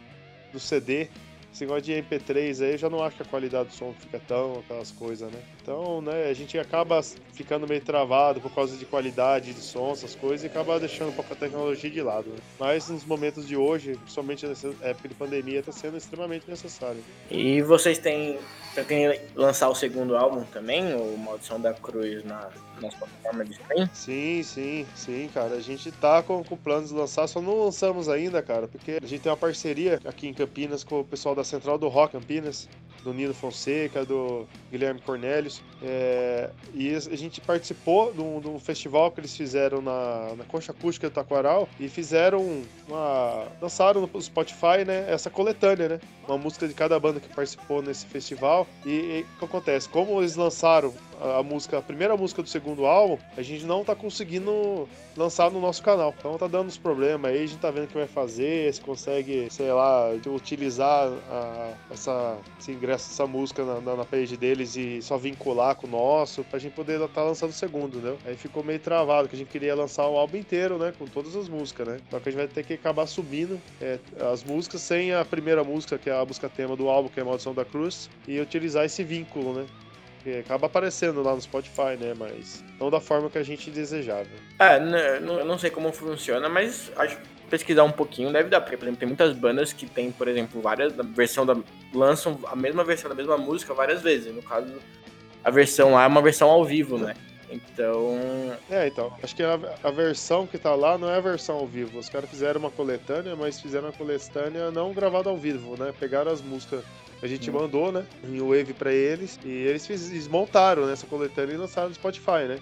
Do 0.53 0.59
CD. 0.59 1.09
Esse 1.53 1.65
negócio 1.65 1.83
de 1.83 1.93
MP3 1.93 2.63
aí, 2.63 2.73
eu 2.73 2.79
já 2.79 2.89
não 2.89 3.03
acho 3.03 3.17
que 3.17 3.23
a 3.23 3.27
qualidade 3.27 3.69
do 3.69 3.75
som 3.75 3.93
fica 3.93 4.19
tão 4.19 4.61
aquelas 4.61 4.91
coisas, 4.91 5.31
né? 5.31 5.39
Então, 5.63 6.03
né, 6.03 6.29
a 6.29 6.35
gente 6.35 6.59
acaba 6.59 7.01
ficando 7.33 7.69
meio 7.69 7.81
travado 7.81 8.41
por 8.41 8.53
causa 8.53 8.77
de 8.77 8.85
qualidade 8.85 9.55
de 9.55 9.61
som, 9.61 9.93
essas 9.93 10.15
coisas, 10.15 10.43
e 10.43 10.47
acaba 10.47 10.79
deixando 10.81 11.11
um 11.11 11.13
pouco 11.13 11.33
a 11.33 11.37
tecnologia 11.37 11.89
de 11.89 12.03
lado. 12.03 12.31
Né? 12.31 12.37
Mas 12.59 12.89
nos 12.89 13.05
momentos 13.05 13.47
de 13.47 13.57
hoje, 13.57 13.97
principalmente 13.97 14.47
nessa 14.47 14.75
época 14.83 15.09
de 15.09 15.15
pandemia, 15.15 15.61
está 15.61 15.71
sendo 15.71 15.97
extremamente 15.97 16.51
necessário. 16.51 17.03
E 17.31 17.63
vocês 17.63 17.99
têm 17.99 18.39
pretendem 18.75 19.21
lançar 19.35 19.69
o 19.69 19.75
segundo 19.75 20.17
álbum 20.17 20.45
também, 20.45 20.95
o 20.95 21.17
Maldição 21.19 21.61
da 21.61 21.75
Cruz, 21.75 22.25
na, 22.25 22.49
nas 22.81 22.95
plataformas 22.95 23.49
de 23.49 23.55
stream? 23.55 23.89
Sim, 23.93 24.43
sim, 24.43 24.87
sim, 24.95 25.31
cara. 25.33 25.55
A 25.55 25.61
gente 25.61 25.93
tá 25.93 26.23
com, 26.23 26.43
com 26.43 26.57
planos 26.57 26.89
de 26.89 26.95
lançar, 26.95 27.27
só 27.27 27.41
não 27.41 27.65
lançamos 27.65 28.09
ainda, 28.09 28.43
cara, 28.43 28.67
porque 28.67 28.99
a 29.03 29.07
gente 29.07 29.21
tem 29.21 29.31
uma 29.31 29.37
parceria 29.37 30.01
aqui 30.05 30.27
em 30.27 30.35
Campinas 30.35 30.83
com 30.83 31.01
o 31.01 31.05
pessoal 31.05 31.35
da 31.35 31.45
Central 31.45 31.79
do 31.79 31.89
Rock 31.89 32.13
Campinas, 32.13 32.69
do 33.03 33.13
Nino 33.13 33.35
Fonseca, 33.35 34.05
do 34.05 34.47
Guilherme 34.71 35.01
É, 35.83 36.51
e 36.73 36.95
a 36.95 37.17
gente 37.17 37.41
participou 37.41 38.13
de 38.13 38.21
um, 38.21 38.41
de 38.41 38.49
um, 38.49 38.59
festival 38.61 39.11
que 39.11 39.19
eles 39.19 39.37
fizeram 39.37 39.83
na, 39.83 40.35
na 40.37 40.45
Concha 40.45 40.71
Acústica 40.71 41.11
do 41.11 41.13
Taquaral 41.13 41.69
e 41.81 41.89
fizeram 41.89 42.63
uma. 42.89 43.49
lançaram 43.61 44.09
no 44.13 44.23
Spotify, 44.23 44.85
né? 44.87 45.11
Essa 45.11 45.29
coletânea, 45.29 45.89
né? 45.89 46.01
Uma 46.29 46.39
música 46.39 46.69
de 46.69 46.75
cada 46.75 46.99
banda 47.01 47.19
que 47.19 47.29
participou 47.35 47.83
nesse 47.83 48.07
festival. 48.07 48.67
E 48.87 49.25
o 49.35 49.39
que 49.41 49.45
acontece? 49.45 49.89
Como 49.89 50.21
eles 50.21 50.37
lançaram 50.37 50.95
a, 51.39 51.43
música, 51.43 51.79
a 51.79 51.83
primeira 51.83 52.17
música 52.17 52.43
do 52.43 52.49
segundo 52.49 52.87
álbum, 52.87 53.19
a 53.37 53.43
gente 53.43 53.65
não 53.65 53.85
tá 53.85 53.95
conseguindo 53.95 54.89
lançar 55.17 55.51
no 55.51 55.61
nosso 55.61 55.83
canal. 55.83 56.15
Então 56.19 56.37
tá 56.37 56.47
dando 56.47 56.67
uns 56.67 56.79
problemas 56.79 57.31
aí, 57.31 57.43
a 57.43 57.47
gente 57.47 57.59
tá 57.59 57.71
vendo 57.71 57.85
o 57.85 57.89
que 57.89 57.95
vai 57.95 58.07
fazer, 58.07 58.73
se 58.73 58.81
consegue, 58.81 59.49
sei 59.51 59.73
lá, 59.73 60.11
utilizar 60.27 61.13
a, 61.31 61.73
essa, 61.91 62.37
esse 62.59 62.73
ingresso, 62.73 63.11
essa 63.11 63.27
música 63.27 63.65
na, 63.65 63.81
na, 63.81 63.97
na, 63.97 64.05
page 64.05 64.37
deles 64.37 64.77
e 64.77 65.01
só 65.01 65.17
vincular 65.17 65.77
com 65.77 65.87
o 65.87 65.91
nosso, 65.91 66.45
pra 66.45 66.59
gente 66.59 66.73
poder 66.73 66.95
estar 66.95 67.09
tá 67.09 67.23
lançando 67.23 67.51
o 67.51 67.55
segundo, 67.55 67.99
entendeu? 67.99 68.19
Aí 68.27 68.37
ficou 68.37 68.65
meio 68.65 68.81
travado, 68.81 69.29
que 69.29 69.37
a 69.37 69.39
gente 69.39 69.49
queria 69.49 69.75
lançar 69.75 70.07
o 70.09 70.17
álbum 70.17 70.37
inteiro, 70.37 70.79
né? 70.79 70.93
Com 70.99 71.07
todas 71.07 71.37
as 71.37 71.49
músicas, 71.49 71.87
né? 71.87 72.01
Só 72.11 72.19
que 72.19 72.29
a 72.29 72.33
gente 72.33 72.41
vai 72.41 72.49
ter 72.49 72.65
que 72.65 72.75
acabar 72.75 73.07
subindo 73.07 73.61
é, 73.81 73.99
as 74.33 74.43
músicas 74.43 74.81
sem 74.81 75.13
a 75.13 75.25
primeira 75.25 75.63
música, 75.63 75.99
que 75.99 76.11
é 76.11 76.19
a 76.19 76.25
música 76.25 76.49
tema 76.49 76.77
do 76.77 76.89
álbum, 76.89 77.09
que 77.09 77.21
é 77.21 77.23
a 77.23 77.27
Maldição 77.27 77.55
da 77.55 77.65
Cruz, 77.65 78.11
e 78.27 78.41
utilizar 78.41 78.85
esse 78.85 79.05
vínculo, 79.05 79.53
né? 79.55 79.67
Que 80.23 80.39
acaba 80.39 80.67
aparecendo 80.67 81.23
lá 81.23 81.35
no 81.35 81.41
Spotify, 81.41 81.97
né? 81.99 82.15
Mas 82.17 82.65
não 82.79 82.91
da 82.91 83.01
forma 83.01 83.29
que 83.29 83.39
a 83.39 83.43
gente 83.43 83.71
desejava. 83.71 84.29
É, 84.59 84.79
não, 84.79 85.39
eu 85.39 85.45
não 85.45 85.59
sei 85.59 85.71
como 85.71 85.93
funciona, 85.93 86.49
mas 86.49 86.93
acho 86.97 87.17
que 87.17 87.23
pesquisar 87.51 87.85
um 87.85 87.93
pouquinho 87.93 88.33
deve 88.33 88.49
dar, 88.49 88.61
porque, 88.61 88.77
por 88.77 88.85
exemplo, 88.85 89.01
tem 89.01 89.09
muitas 89.09 89.35
bandas 89.35 89.73
que 89.73 89.87
tem, 89.87 90.11
por 90.11 90.27
exemplo, 90.27 90.63
várias 90.63 90.95
versão 91.15 91.45
da 91.45 91.55
lançam 91.93 92.39
a 92.47 92.57
mesma 92.57 92.83
versão 92.83 93.11
da 93.11 93.15
mesma 93.15 93.37
música 93.37 93.75
várias 93.75 94.01
vezes. 94.01 94.35
No 94.35 94.43
caso, 94.43 94.73
a 95.45 95.51
versão 95.51 95.93
lá 95.93 96.05
é 96.05 96.07
uma 96.07 96.23
versão 96.23 96.49
ao 96.49 96.65
vivo, 96.65 96.97
né? 96.97 97.15
Então. 97.51 98.19
É, 98.71 98.87
então. 98.87 99.13
Acho 99.23 99.37
que 99.37 99.43
a, 99.43 99.59
a, 99.83 99.91
versão 99.91 100.47
que 100.47 100.57
tá 100.57 100.75
lá 100.75 100.97
não 100.97 101.11
é 101.11 101.17
a 101.17 101.21
versão 101.21 101.57
ao 101.57 101.67
vivo. 101.67 101.99
Os 101.99 102.09
caras 102.09 102.31
fizeram 102.31 102.59
uma 102.59 102.71
coletânea, 102.71 103.37
mas 103.37 103.61
fizeram 103.61 103.89
a 103.89 103.93
coletânea 103.93 104.71
não 104.71 104.93
gravada 104.93 105.29
ao 105.29 105.37
vivo, 105.37 105.77
né? 105.79 105.93
Pegaram 105.99 106.33
as 106.33 106.41
músicas 106.41 106.83
a 107.23 107.27
gente 107.27 107.51
hum. 107.51 107.55
mandou, 107.55 107.93
né? 107.93 108.05
Em 108.25 108.41
Wave 108.41 108.75
pra 108.75 108.93
eles. 108.93 109.39
E 109.45 109.49
eles, 109.49 109.87
fiz, 109.87 110.11
eles 110.11 110.27
montaram 110.27 110.87
nessa 110.87 111.07
coletânea 111.07 111.55
e 111.55 111.57
lançaram 111.57 111.89
no 111.89 111.95
Spotify, 111.95 112.49
né? 112.49 112.59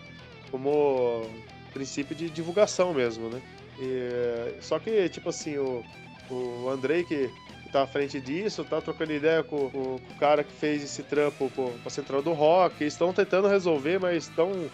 Como 0.51 1.27
princípio 1.73 2.15
de 2.15 2.29
divulgação 2.29 2.93
mesmo, 2.93 3.29
né? 3.29 3.41
E, 3.81 4.61
só 4.61 4.79
que, 4.79 5.09
tipo 5.09 5.31
assim, 5.31 5.57
o, 5.57 5.83
o 6.31 6.69
Andrei, 6.69 7.05
que 7.05 7.31
tá 7.73 7.83
à 7.83 7.87
frente 7.87 8.21
disso, 8.21 8.65
tá 8.65 8.81
trocando 8.81 9.13
ideia 9.13 9.43
com, 9.43 9.71
com, 9.71 9.99
com 9.99 10.15
o 10.15 10.19
cara 10.19 10.45
que 10.45 10.53
fez 10.53 10.83
esse 10.83 11.03
trampo 11.05 11.51
com, 11.55 11.71
com 11.71 11.87
a 11.87 11.91
Central 11.91 12.21
do 12.21 12.33
Rock, 12.33 12.85
estão 12.85 13.13
tentando 13.13 13.49
resolver, 13.49 13.99
mas 13.99 14.25
estão 14.25 14.69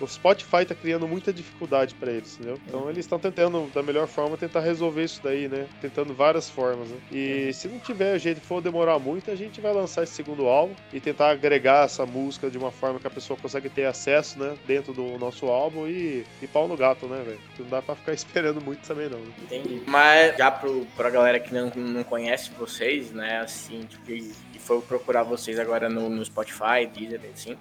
o 0.00 0.06
Spotify 0.06 0.64
tá 0.64 0.74
criando 0.74 1.06
muita 1.08 1.32
dificuldade 1.32 1.94
para 1.94 2.10
eles, 2.10 2.34
entendeu? 2.34 2.58
Então 2.66 2.88
eles 2.88 3.04
estão 3.04 3.18
tentando, 3.18 3.70
da 3.72 3.82
melhor 3.82 4.06
forma, 4.06 4.36
tentar 4.36 4.60
resolver 4.60 5.04
isso 5.04 5.20
daí, 5.22 5.48
né? 5.48 5.66
Tentando 5.80 6.14
várias 6.14 6.50
formas, 6.50 6.88
né? 6.88 6.96
E 7.10 7.52
se 7.52 7.68
não 7.68 7.78
tiver 7.78 8.18
jeito, 8.18 8.40
for 8.40 8.60
demorar 8.60 8.98
muito, 8.98 9.30
a 9.30 9.34
gente 9.34 9.60
vai 9.60 9.72
lançar 9.72 10.02
esse 10.02 10.12
segundo 10.12 10.46
álbum 10.46 10.74
e 10.92 11.00
tentar 11.00 11.30
agregar 11.30 11.84
essa 11.84 12.04
música 12.04 12.50
de 12.50 12.58
uma 12.58 12.70
forma 12.70 12.98
que 12.98 13.06
a 13.06 13.10
pessoa 13.10 13.38
consegue 13.38 13.68
ter 13.68 13.84
acesso, 13.84 14.38
né? 14.38 14.56
Dentro 14.66 14.92
do 14.92 15.18
nosso 15.18 15.46
álbum 15.46 15.86
e, 15.86 16.24
e 16.42 16.46
pau 16.46 16.68
no 16.68 16.76
gato, 16.76 17.06
né, 17.06 17.22
velho? 17.24 17.40
Não 17.58 17.68
dá 17.68 17.82
pra 17.82 17.94
ficar 17.94 18.12
esperando 18.14 18.60
muito 18.60 18.86
também, 18.86 19.08
não. 19.08 19.20
Entendi. 19.42 19.82
Mas 19.86 20.36
já 20.36 20.50
pro, 20.50 20.86
pra 20.96 21.10
galera 21.10 21.40
que 21.40 21.52
não, 21.52 21.70
não 21.74 22.04
conhece 22.04 22.50
vocês, 22.58 23.12
né? 23.12 23.40
Assim, 23.40 23.80
tipo, 23.82 24.04
que 24.04 24.58
foi 24.58 24.80
procurar 24.82 25.22
vocês 25.22 25.58
agora 25.58 25.88
no, 25.88 26.08
no 26.08 26.24
Spotify, 26.24 26.86
Deezer, 26.92 27.20
assim 27.32 27.56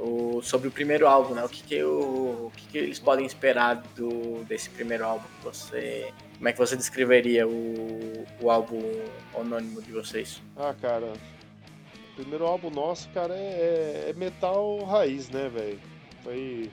o, 0.00 0.40
sobre 0.42 0.68
o 0.68 0.70
primeiro 0.70 1.06
álbum, 1.06 1.34
né? 1.34 1.44
O 1.44 1.48
que, 1.48 1.62
que, 1.62 1.82
o, 1.82 2.46
o 2.46 2.52
que, 2.56 2.66
que 2.68 2.78
eles 2.78 2.98
podem 2.98 3.26
esperar 3.26 3.76
do, 3.94 4.44
desse 4.44 4.70
primeiro 4.70 5.04
álbum 5.04 5.26
que 5.38 5.44
você. 5.44 6.12
Como 6.36 6.48
é 6.48 6.52
que 6.52 6.58
você 6.58 6.76
descreveria 6.76 7.46
o, 7.46 8.26
o 8.40 8.50
álbum 8.50 8.80
anônimo 9.38 9.82
de 9.82 9.92
vocês? 9.92 10.40
Ah, 10.56 10.74
cara. 10.80 11.12
O 12.12 12.14
primeiro 12.16 12.46
álbum 12.46 12.70
nosso, 12.70 13.08
cara, 13.10 13.34
é, 13.34 14.06
é 14.08 14.12
metal 14.14 14.82
raiz, 14.84 15.28
né, 15.28 15.48
velho? 15.48 16.70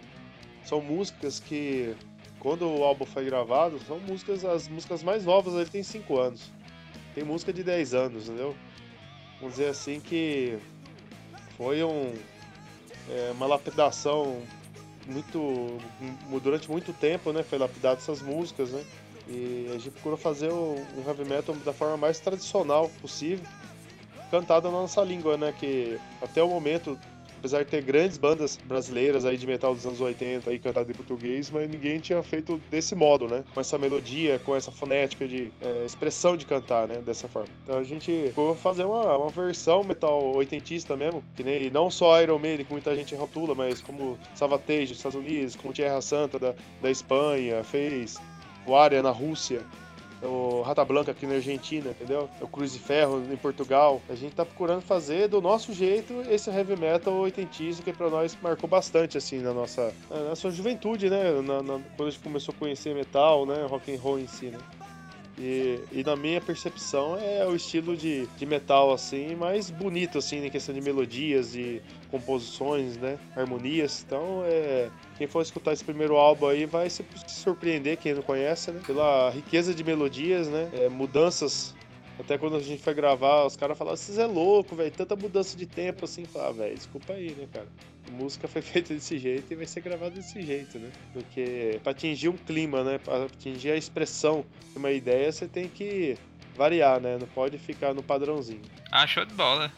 São 0.63 0.81
músicas 0.81 1.39
que. 1.39 1.95
Quando 2.39 2.67
o 2.69 2.83
álbum 2.83 3.05
foi 3.05 3.25
gravado, 3.25 3.79
são 3.87 3.99
músicas, 3.99 4.45
as 4.45 4.67
músicas 4.67 5.03
mais 5.03 5.25
novas, 5.25 5.55
ele 5.55 5.69
tem 5.69 5.83
5 5.83 6.19
anos. 6.19 6.51
Tem 7.15 7.23
música 7.23 7.51
de 7.51 7.63
10 7.63 7.93
anos, 7.95 8.29
entendeu? 8.29 8.55
Vamos 9.39 9.55
dizer 9.55 9.69
assim 9.69 9.99
que 9.99 10.57
foi 11.57 11.83
um, 11.83 12.13
é, 13.09 13.31
uma 13.31 13.45
lapidação 13.45 14.41
muito 15.05 15.77
durante 16.41 16.69
muito 16.69 16.93
tempo, 16.93 17.31
né? 17.31 17.43
Foi 17.43 17.57
lapidado 17.57 17.97
essas 17.97 18.21
músicas, 18.21 18.71
né? 18.71 18.83
E 19.27 19.67
a 19.69 19.73
gente 19.73 19.91
procurou 19.91 20.17
fazer 20.17 20.51
um 20.51 21.03
heavy 21.05 21.25
metal 21.25 21.55
da 21.55 21.73
forma 21.73 21.97
mais 21.97 22.19
tradicional 22.19 22.89
possível, 23.01 23.45
cantado 24.31 24.69
na 24.69 24.77
nossa 24.77 25.01
língua, 25.01 25.37
né? 25.37 25.53
Que 25.57 25.99
até 26.21 26.41
o 26.41 26.47
momento 26.49 26.97
apesar 27.37 27.63
de 27.63 27.71
ter 27.71 27.81
grandes 27.81 28.17
bandas 28.17 28.57
brasileiras 28.65 29.25
aí 29.25 29.37
de 29.37 29.47
metal 29.47 29.73
dos 29.73 29.85
anos 29.85 30.01
80 30.01 30.49
aí 30.49 30.59
cantadas 30.59 30.89
em 30.89 30.93
português, 30.93 31.49
mas 31.49 31.69
ninguém 31.69 31.99
tinha 31.99 32.21
feito 32.23 32.61
desse 32.69 32.95
modo, 32.95 33.27
né? 33.27 33.43
Com 33.53 33.61
essa 33.61 33.77
melodia, 33.77 34.39
com 34.39 34.55
essa 34.55 34.71
fonética 34.71 35.27
de 35.27 35.51
é, 35.61 35.85
expressão 35.85 36.35
de 36.35 36.45
cantar, 36.45 36.87
né? 36.87 37.01
Dessa 37.05 37.27
forma. 37.27 37.49
Então 37.63 37.77
a 37.77 37.83
gente 37.83 38.31
foi 38.33 38.55
fazer 38.55 38.83
uma, 38.83 39.17
uma 39.17 39.29
versão 39.29 39.83
metal 39.83 40.35
oitentista 40.35 40.95
mesmo, 40.95 41.23
que 41.35 41.43
nem 41.43 41.69
não 41.69 41.89
só 41.89 42.21
Iron 42.21 42.39
Maiden, 42.39 42.65
que 42.65 42.71
muita 42.71 42.95
gente 42.95 43.15
rotula, 43.15 43.53
mas 43.55 43.81
como 43.81 44.17
Savatage 44.35 44.87
dos 44.87 44.97
Estados 44.97 45.17
Unidos, 45.17 45.55
como 45.55 45.73
Tierra 45.73 46.01
Santa 46.01 46.39
da, 46.39 46.53
da 46.81 46.91
Espanha, 46.91 47.63
fez 47.63 48.19
o 48.65 48.75
Aria 48.75 49.01
na 49.01 49.11
Rússia 49.11 49.61
o 50.23 50.61
Rata 50.61 50.83
Blanca 50.83 51.11
aqui 51.11 51.25
na 51.25 51.35
Argentina, 51.35 51.91
entendeu? 51.91 52.29
O 52.41 52.47
Cruz 52.47 52.73
de 52.73 52.79
Ferro 52.79 53.23
em 53.31 53.37
Portugal. 53.37 54.01
A 54.09 54.15
gente 54.15 54.35
tá 54.35 54.45
procurando 54.45 54.81
fazer 54.81 55.27
do 55.27 55.41
nosso 55.41 55.73
jeito 55.73 56.23
esse 56.29 56.49
heavy 56.49 56.75
metal 56.75 57.13
oitentista 57.13 57.83
que 57.83 57.93
pra 57.93 58.09
nós 58.09 58.37
marcou 58.41 58.69
bastante, 58.69 59.17
assim, 59.17 59.39
na 59.39 59.53
nossa, 59.53 59.93
na 60.09 60.29
nossa 60.29 60.49
juventude, 60.51 61.09
né? 61.09 61.41
Na, 61.41 61.61
na, 61.61 61.79
quando 61.95 62.07
a 62.07 62.11
gente 62.11 62.23
começou 62.23 62.53
a 62.55 62.59
conhecer 62.59 62.95
metal, 62.95 63.45
né? 63.45 63.65
Rock 63.69 63.93
and 63.93 63.99
roll 63.99 64.19
em 64.19 64.27
si, 64.27 64.47
né? 64.47 64.57
E, 65.37 65.79
e, 65.91 66.03
na 66.03 66.15
minha 66.15 66.41
percepção 66.41 67.15
é 67.15 67.45
o 67.45 67.55
estilo 67.55 67.95
de, 67.95 68.25
de 68.25 68.45
metal 68.45 68.91
assim 68.91 69.35
mais 69.35 69.69
bonito 69.69 70.17
assim 70.17 70.43
em 70.43 70.49
questão 70.49 70.73
de 70.73 70.81
melodias 70.81 71.55
e 71.55 71.79
composições, 72.09 72.97
né, 72.97 73.19
harmonias. 73.35 74.03
Então 74.05 74.41
é 74.45 74.89
quem 75.15 75.27
for 75.27 75.41
escutar 75.43 75.73
esse 75.73 75.83
primeiro 75.83 76.15
álbum 76.15 76.47
aí 76.47 76.65
vai 76.65 76.89
se 76.89 77.05
surpreender 77.27 77.97
quem 77.97 78.15
não 78.15 78.23
conhece, 78.23 78.71
né, 78.71 78.81
pela 78.85 79.29
riqueza 79.29 79.75
de 79.75 79.83
melodias, 79.83 80.47
né, 80.47 80.69
é, 80.73 80.89
mudanças 80.89 81.75
até 82.19 82.37
quando 82.37 82.55
a 82.55 82.59
gente 82.59 82.81
foi 82.81 82.95
gravar, 82.95 83.45
os 83.45 83.55
caras 83.55 83.77
falavam, 83.77 83.95
vocês 83.95 84.17
é 84.17 84.25
louco, 84.25 84.75
velho, 84.75 84.91
tanta 84.91 85.15
mudança 85.15 85.55
de 85.55 85.67
tempo 85.67 86.05
assim. 86.05 86.25
Falar, 86.25 86.47
ah, 86.47 86.51
velho, 86.51 86.75
desculpa 86.75 87.13
aí, 87.13 87.31
né, 87.31 87.47
cara. 87.53 87.67
Música 88.11 88.47
foi 88.47 88.61
feita 88.63 88.93
desse 88.93 89.17
jeito 89.17 89.51
e 89.51 89.55
vai 89.55 89.65
ser 89.65 89.81
gravada 89.81 90.11
desse 90.11 90.41
jeito, 90.41 90.79
né? 90.79 90.91
Porque 91.13 91.79
pra 91.83 91.91
atingir 91.91 92.29
um 92.29 92.37
clima, 92.37 92.83
né, 92.83 92.97
pra 92.97 93.25
atingir 93.25 93.71
a 93.71 93.75
expressão 93.75 94.45
de 94.71 94.77
uma 94.77 94.91
ideia, 94.91 95.31
você 95.31 95.47
tem 95.47 95.67
que 95.67 96.17
variar, 96.55 96.99
né? 96.99 97.17
Não 97.19 97.27
pode 97.27 97.57
ficar 97.57 97.93
no 97.93 98.01
padrãozinho. 98.01 98.61
Ah, 98.91 99.05
show 99.05 99.25
de 99.25 99.33
bola. 99.33 99.71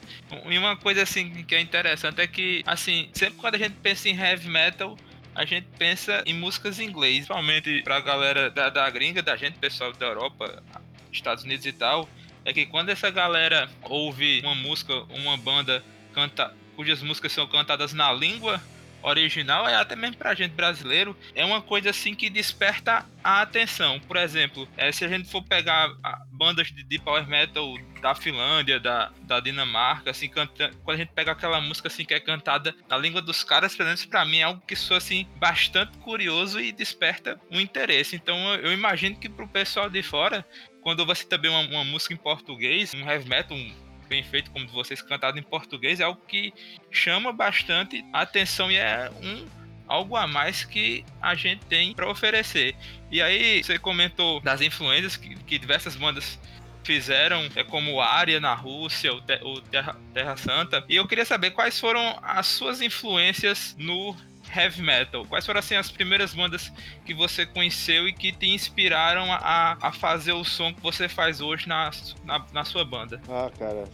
E 0.49 0.57
uma 0.57 0.77
coisa 0.77 1.03
assim 1.03 1.43
que 1.43 1.55
é 1.55 1.59
interessante 1.59 2.21
é 2.21 2.27
que, 2.27 2.63
assim, 2.65 3.09
sempre 3.13 3.35
quando 3.35 3.55
a 3.55 3.57
gente 3.57 3.75
pensa 3.81 4.07
em 4.07 4.17
heavy 4.17 4.49
metal, 4.49 4.97
a 5.35 5.45
gente 5.45 5.67
pensa 5.77 6.23
em 6.25 6.33
músicas 6.33 6.79
em 6.79 6.85
inglês, 6.85 7.25
principalmente 7.25 7.81
pra 7.83 7.99
galera 7.99 8.49
da, 8.49 8.69
da 8.69 8.89
gringa, 8.89 9.21
da 9.21 9.35
gente, 9.35 9.59
pessoal 9.59 9.91
da 9.93 10.05
Europa, 10.05 10.63
Estados 11.11 11.43
Unidos 11.43 11.65
e 11.65 11.73
tal 11.73 12.07
é 12.45 12.53
que 12.53 12.65
quando 12.65 12.89
essa 12.89 13.09
galera 13.09 13.69
ouve 13.83 14.41
uma 14.41 14.55
música, 14.55 14.93
uma 15.09 15.37
banda 15.37 15.83
canta, 16.13 16.53
cujas 16.79 17.03
músicas 17.03 17.33
são 17.33 17.45
cantadas 17.45 17.91
na 17.91 18.09
língua 18.13 18.61
original, 19.01 19.67
é 19.67 19.75
até 19.75 19.97
mesmo 19.97 20.15
pra 20.15 20.33
gente 20.33 20.53
brasileiro, 20.53 21.13
é 21.35 21.43
uma 21.43 21.61
coisa 21.61 21.89
assim 21.89 22.15
que 22.15 22.29
desperta 22.29 23.05
a 23.21 23.41
atenção. 23.41 23.99
Por 23.99 24.15
exemplo, 24.15 24.65
é, 24.77 24.89
se 24.89 25.03
a 25.03 25.09
gente 25.09 25.29
for 25.29 25.43
pegar 25.43 25.89
bandas 26.31 26.67
de, 26.67 26.81
de 26.81 26.97
power 26.99 27.27
metal 27.27 27.77
da 28.01 28.15
Finlândia, 28.15 28.79
da, 28.79 29.11
da 29.23 29.41
Dinamarca, 29.41 30.11
assim, 30.11 30.29
canta, 30.29 30.71
quando 30.85 30.95
a 30.95 30.99
gente 30.99 31.11
pega 31.11 31.33
aquela 31.33 31.59
música 31.59 31.89
assim 31.89 32.05
que 32.05 32.13
é 32.13 32.19
cantada 32.19 32.73
na 32.87 32.97
língua 32.97 33.21
dos 33.21 33.43
caras, 33.43 33.75
pelo 33.75 33.87
menos 33.87 34.05
pra 34.05 34.23
mim 34.23 34.37
é 34.37 34.43
algo 34.43 34.63
que 34.65 34.75
soa 34.75 34.99
assim 34.99 35.27
bastante 35.35 35.97
curioso 35.97 36.61
e 36.61 36.71
desperta 36.71 37.37
um 37.51 37.59
interesse. 37.59 38.15
Então 38.15 38.37
eu, 38.53 38.67
eu 38.67 38.73
imagino 38.73 39.17
que 39.17 39.27
pro 39.27 39.49
pessoal 39.49 39.89
de 39.89 40.01
fora 40.01 40.45
quando 40.81 41.05
você 41.05 41.25
também 41.25 41.51
uma, 41.51 41.59
uma 41.59 41.83
música 41.83 42.13
em 42.13 42.17
português, 42.17 42.93
um 42.93 43.09
heavy 43.09 43.27
metal 43.27 43.57
um 43.57 43.88
bem 44.09 44.23
feito 44.23 44.51
como 44.51 44.67
vocês 44.67 45.01
cantado 45.01 45.39
em 45.39 45.43
português, 45.43 45.99
é 45.99 46.03
algo 46.03 46.19
que 46.27 46.51
chama 46.91 47.31
bastante 47.31 48.03
atenção 48.11 48.71
e 48.71 48.75
é 48.75 49.09
um 49.21 49.47
algo 49.87 50.15
a 50.15 50.27
mais 50.27 50.63
que 50.63 51.03
a 51.21 51.33
gente 51.33 51.65
tem 51.65 51.93
para 51.93 52.09
oferecer. 52.09 52.75
E 53.11 53.21
aí 53.21 53.63
você 53.63 53.79
comentou 53.79 54.39
das 54.39 54.61
influências 54.61 55.15
que, 55.15 55.35
que 55.35 55.57
diversas 55.57 55.95
bandas 55.95 56.39
fizeram, 56.83 57.47
é 57.55 57.63
como 57.63 57.99
Área 57.99 58.39
na 58.39 58.53
Rússia, 58.53 59.13
o, 59.13 59.61
Terra, 59.61 59.95
Terra 60.13 60.37
Santa. 60.37 60.83
E 60.87 60.95
eu 60.95 61.07
queria 61.07 61.25
saber 61.25 61.51
quais 61.51 61.79
foram 61.79 62.19
as 62.21 62.47
suas 62.47 62.81
influências 62.81 63.75
no 63.77 64.15
heavy 64.53 64.81
metal? 64.81 65.25
Quais 65.25 65.45
foram 65.45 65.59
assim 65.59 65.75
as 65.75 65.91
primeiras 65.91 66.33
bandas 66.33 66.71
que 67.05 67.13
você 67.13 67.45
conheceu 67.45 68.07
e 68.07 68.13
que 68.13 68.31
te 68.31 68.47
inspiraram 68.47 69.31
a, 69.31 69.77
a 69.81 69.91
fazer 69.91 70.33
o 70.33 70.43
som 70.43 70.73
que 70.73 70.81
você 70.81 71.07
faz 71.07 71.41
hoje 71.41 71.67
na, 71.67 71.91
na, 72.23 72.45
na 72.51 72.65
sua 72.65 72.83
banda? 72.83 73.21
Ah, 73.29 73.49
cara. 73.57 73.85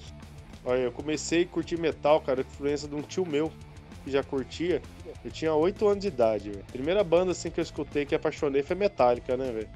Olha, 0.63 0.79
eu 0.79 0.91
comecei 0.91 1.43
a 1.43 1.45
curtir 1.45 1.79
metal, 1.79 2.19
cara, 2.21 2.41
influência 2.41 2.87
de 2.87 2.95
um 2.95 3.01
tio 3.01 3.25
meu. 3.25 3.51
que 4.03 4.11
já 4.11 4.23
curtia, 4.23 4.81
eu 5.23 5.31
tinha 5.31 5.53
8 5.53 5.87
anos 5.87 6.01
de 6.01 6.07
idade, 6.07 6.51
velho. 6.51 6.65
Primeira 6.71 7.03
banda 7.03 7.31
assim 7.31 7.49
que 7.49 7.59
eu 7.59 7.63
escutei 7.63 8.05
que 8.05 8.13
apaixonei 8.13 8.61
foi 8.61 8.75
Metallica, 8.75 9.35
né, 9.35 9.51
velho? 9.51 9.69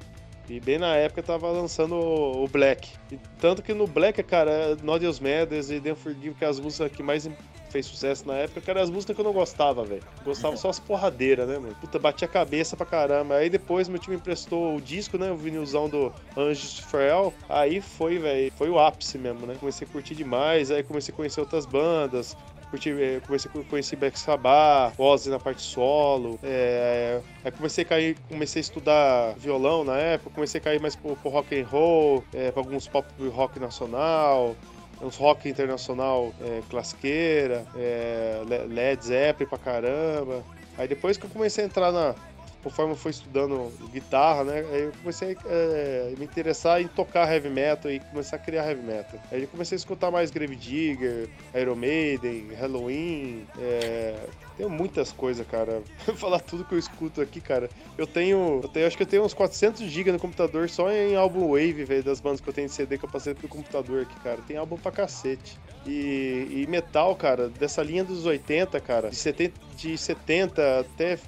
E 0.48 0.58
bem 0.58 0.78
na 0.78 0.96
época 0.96 1.22
tava 1.22 1.48
lançando 1.50 1.94
o 1.94 2.46
Black. 2.48 2.88
E 3.12 3.18
tanto 3.40 3.62
que 3.62 3.72
no 3.72 3.86
Black, 3.86 4.20
cara, 4.24 4.76
Nodius 4.82 5.20
Matters 5.20 5.70
e 5.70 5.78
Dan 5.78 5.94
Forgive, 5.94 6.34
que 6.34 6.44
é 6.44 6.48
as 6.48 6.58
músicas 6.58 6.90
que 6.90 7.04
mais 7.04 7.28
fez 7.70 7.86
sucesso 7.86 8.26
na 8.26 8.34
época, 8.34 8.60
que 8.60 8.70
eram 8.70 8.82
as 8.82 8.90
músicas 8.90 9.14
que 9.14 9.20
eu 9.20 9.24
não 9.24 9.32
gostava, 9.32 9.84
velho. 9.84 10.02
Gostava 10.24 10.56
só 10.56 10.68
as 10.68 10.78
porradeiras, 10.78 11.48
né, 11.48 11.58
mano? 11.58 11.74
Puta, 11.80 11.98
batia 11.98 12.26
a 12.26 12.30
cabeça 12.30 12.76
pra 12.76 12.86
caramba. 12.86 13.36
Aí 13.36 13.48
depois 13.48 13.88
meu 13.88 13.98
time 13.98 14.16
emprestou 14.16 14.76
o 14.76 14.80
disco, 14.80 15.16
né, 15.18 15.30
o 15.30 15.36
vinilzão 15.36 15.88
do 15.88 16.12
Anjos 16.36 16.78
Frail. 16.78 17.32
Aí 17.48 17.80
foi, 17.80 18.18
velho, 18.18 18.52
foi 18.56 18.68
o 18.70 18.78
ápice 18.78 19.18
mesmo, 19.18 19.46
né? 19.46 19.56
Comecei 19.58 19.86
a 19.86 19.90
curtir 19.90 20.14
demais, 20.14 20.70
aí 20.70 20.82
comecei 20.82 21.12
a 21.12 21.16
conhecer 21.16 21.40
outras 21.40 21.66
bandas, 21.66 22.36
curti, 22.70 22.90
eh, 22.90 23.20
comecei 23.26 23.50
a 23.52 23.64
conhecer 23.64 23.96
Black 23.96 24.18
Sabbath, 24.18 24.94
Ozzy 24.98 25.28
na 25.28 25.38
parte 25.38 25.60
solo. 25.60 26.38
É, 26.42 27.20
aí 27.44 27.50
comecei 27.50 27.84
a 27.84 27.86
cair, 27.86 28.16
comecei 28.28 28.60
a 28.60 28.62
estudar 28.62 29.34
violão 29.36 29.84
na 29.84 29.96
época, 29.96 30.30
comecei 30.34 30.60
a 30.60 30.64
cair 30.64 30.80
mais 30.80 30.94
pro, 30.94 31.16
pro 31.16 31.30
rock 31.30 31.60
and 31.60 31.66
roll, 31.66 32.24
é, 32.32 32.50
pra 32.50 32.62
alguns 32.62 32.86
pop 32.86 33.06
rock 33.28 33.58
nacional. 33.58 34.56
Uns 35.00 35.16
rock 35.16 35.48
internacional 35.48 36.32
é, 36.40 36.60
classiqueira, 36.68 37.66
é, 37.74 38.42
Led 38.68 39.04
Zeppelin 39.04 39.48
pra 39.48 39.58
caramba. 39.58 40.44
Aí 40.76 40.86
depois 40.86 41.16
que 41.16 41.24
eu 41.24 41.30
comecei 41.30 41.64
a 41.64 41.66
entrar 41.66 41.90
na, 41.90 42.14
conforme 42.62 42.92
eu 42.92 42.96
fui 42.96 43.10
estudando 43.10 43.72
guitarra, 43.92 44.44
né, 44.44 44.64
aí 44.72 44.82
eu 44.82 44.92
comecei 45.00 45.32
a 45.32 45.38
é, 45.46 46.14
me 46.18 46.24
interessar 46.24 46.80
em 46.80 46.88
tocar 46.88 47.30
heavy 47.32 47.50
metal 47.50 47.90
e 47.90 48.00
começar 48.00 48.36
a 48.36 48.38
criar 48.38 48.68
heavy 48.68 48.82
metal. 48.82 49.20
Aí 49.30 49.42
eu 49.42 49.48
comecei 49.48 49.76
a 49.76 49.78
escutar 49.78 50.10
mais 50.10 50.30
Grave 50.30 50.56
Digger, 50.56 51.28
Iron 51.54 51.76
Maiden, 51.76 52.48
Halloween, 52.58 53.46
é, 53.58 54.16
tenho 54.60 54.68
muitas 54.68 55.10
coisas, 55.10 55.46
cara. 55.46 55.82
Falar 56.16 56.38
tudo 56.40 56.66
que 56.66 56.74
eu 56.74 56.78
escuto 56.78 57.22
aqui, 57.22 57.40
cara. 57.40 57.70
Eu 57.96 58.06
tenho, 58.06 58.60
eu 58.62 58.68
tenho, 58.68 58.86
acho 58.86 58.96
que 58.96 59.02
eu 59.02 59.06
tenho 59.06 59.24
uns 59.24 59.32
400 59.32 59.80
GB 59.82 60.12
no 60.12 60.18
computador 60.18 60.68
só 60.68 60.90
em 60.92 61.16
álbum 61.16 61.48
Wave, 61.48 61.84
velho, 61.84 62.02
das 62.02 62.20
bandas 62.20 62.40
que 62.40 62.48
eu 62.48 62.52
tenho 62.52 62.68
de 62.68 62.74
CD 62.74 62.98
que 62.98 63.04
eu 63.04 63.08
passei 63.08 63.34
pro 63.34 63.48
computador 63.48 64.02
aqui, 64.02 64.20
cara. 64.20 64.38
Tem 64.46 64.58
álbum 64.58 64.76
pra 64.76 64.92
cacete. 64.92 65.58
E, 65.86 66.46
e 66.50 66.66
metal, 66.68 67.16
cara, 67.16 67.48
dessa 67.48 67.82
linha 67.82 68.04
dos 68.04 68.26
80, 68.26 68.78
cara, 68.80 69.08
de 69.08 69.16
70, 69.16 69.54
de 69.76 69.96
70 69.96 70.80
até 70.80 71.18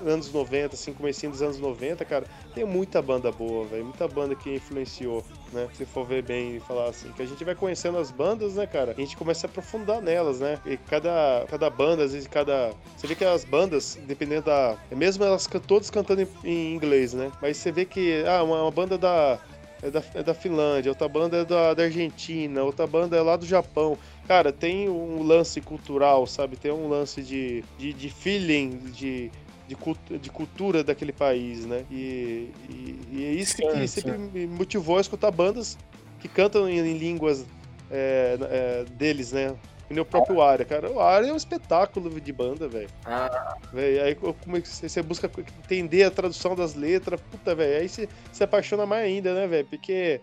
anos 0.00 0.32
90, 0.32 0.74
assim, 0.74 0.92
comecinho 0.92 1.32
dos 1.32 1.42
anos 1.42 1.58
90, 1.58 2.04
cara, 2.04 2.26
tem 2.54 2.64
muita 2.64 3.02
banda 3.02 3.30
boa, 3.30 3.64
velho. 3.66 3.84
Muita 3.84 4.06
banda 4.08 4.34
que 4.34 4.54
influenciou, 4.54 5.24
né? 5.52 5.68
Se 5.74 5.84
for 5.84 6.06
ver 6.06 6.22
bem 6.22 6.56
e 6.56 6.60
falar 6.60 6.88
assim. 6.88 7.10
Que 7.12 7.22
a 7.22 7.26
gente 7.26 7.42
vai 7.44 7.54
conhecendo 7.54 7.98
as 7.98 8.10
bandas, 8.10 8.54
né, 8.54 8.66
cara? 8.66 8.92
A 8.92 9.00
gente 9.00 9.16
começa 9.16 9.46
a 9.46 9.50
aprofundar 9.50 10.00
nelas, 10.00 10.40
né? 10.40 10.58
E 10.64 10.76
cada, 10.76 11.44
cada 11.48 11.68
banda, 11.70 12.04
às 12.04 12.12
vezes, 12.12 12.28
cada. 12.28 12.72
Você 12.96 13.06
vê 13.06 13.14
que 13.14 13.24
as 13.24 13.44
bandas, 13.44 13.98
dependendo 14.06 14.42
da. 14.42 14.76
É 14.90 14.94
mesmo 14.94 15.24
elas 15.24 15.48
todas 15.66 15.90
cantando 15.90 16.22
em, 16.22 16.28
em 16.44 16.74
inglês, 16.74 17.12
né? 17.12 17.30
Mas 17.40 17.56
você 17.56 17.72
vê 17.72 17.84
que. 17.84 18.24
Ah, 18.26 18.42
uma, 18.42 18.62
uma 18.62 18.70
banda 18.70 18.96
da. 18.96 19.38
É 19.82 19.90
da, 19.90 20.02
é 20.14 20.22
da 20.22 20.32
Finlândia, 20.32 20.90
outra 20.90 21.06
banda 21.06 21.36
é 21.36 21.44
da, 21.44 21.74
da 21.74 21.82
Argentina, 21.82 22.62
outra 22.62 22.86
banda 22.86 23.18
é 23.18 23.20
lá 23.20 23.36
do 23.36 23.44
Japão. 23.44 23.98
Cara, 24.26 24.50
tem 24.50 24.88
um 24.88 25.22
lance 25.22 25.60
cultural, 25.60 26.26
sabe? 26.26 26.56
Tem 26.56 26.72
um 26.72 26.88
lance 26.88 27.20
de, 27.22 27.62
de, 27.76 27.92
de 27.92 28.08
feeling, 28.08 28.78
de, 28.78 29.30
de, 29.68 30.18
de 30.18 30.30
cultura 30.30 30.84
daquele 30.84 31.12
país, 31.12 31.64
né? 31.64 31.84
E, 31.90 32.50
e, 32.68 33.00
e 33.12 33.24
é 33.24 33.32
isso 33.32 33.56
sim, 33.56 33.68
que 33.68 33.88
sempre 33.88 34.18
me 34.18 34.46
motivou 34.46 34.98
a 34.98 35.00
escutar 35.00 35.30
bandas 35.30 35.78
que 36.20 36.28
cantam 36.28 36.68
em, 36.68 36.78
em 36.78 36.98
línguas 36.98 37.44
é, 37.90 38.36
é, 38.40 38.84
deles, 38.92 39.32
né? 39.32 39.54
E 39.90 40.00
o 40.00 40.04
próprio 40.04 40.40
Área, 40.40 40.64
cara. 40.64 40.90
O 40.90 40.98
Área 40.98 41.28
é 41.28 41.32
um 41.32 41.36
espetáculo 41.36 42.20
de 42.20 42.32
banda, 42.32 42.66
velho. 42.66 42.88
Ah. 43.04 43.56
Aí 43.74 44.14
como 44.14 44.56
é 44.56 44.60
você 44.60 45.02
busca 45.02 45.30
entender 45.62 46.04
a 46.04 46.10
tradução 46.10 46.56
das 46.56 46.74
letras, 46.74 47.20
puta, 47.30 47.54
velho. 47.54 47.82
Aí 47.82 47.88
você 47.88 48.08
se 48.32 48.42
apaixona 48.42 48.86
mais 48.86 49.04
ainda, 49.04 49.34
né, 49.34 49.46
velho? 49.46 49.66
Porque 49.66 50.20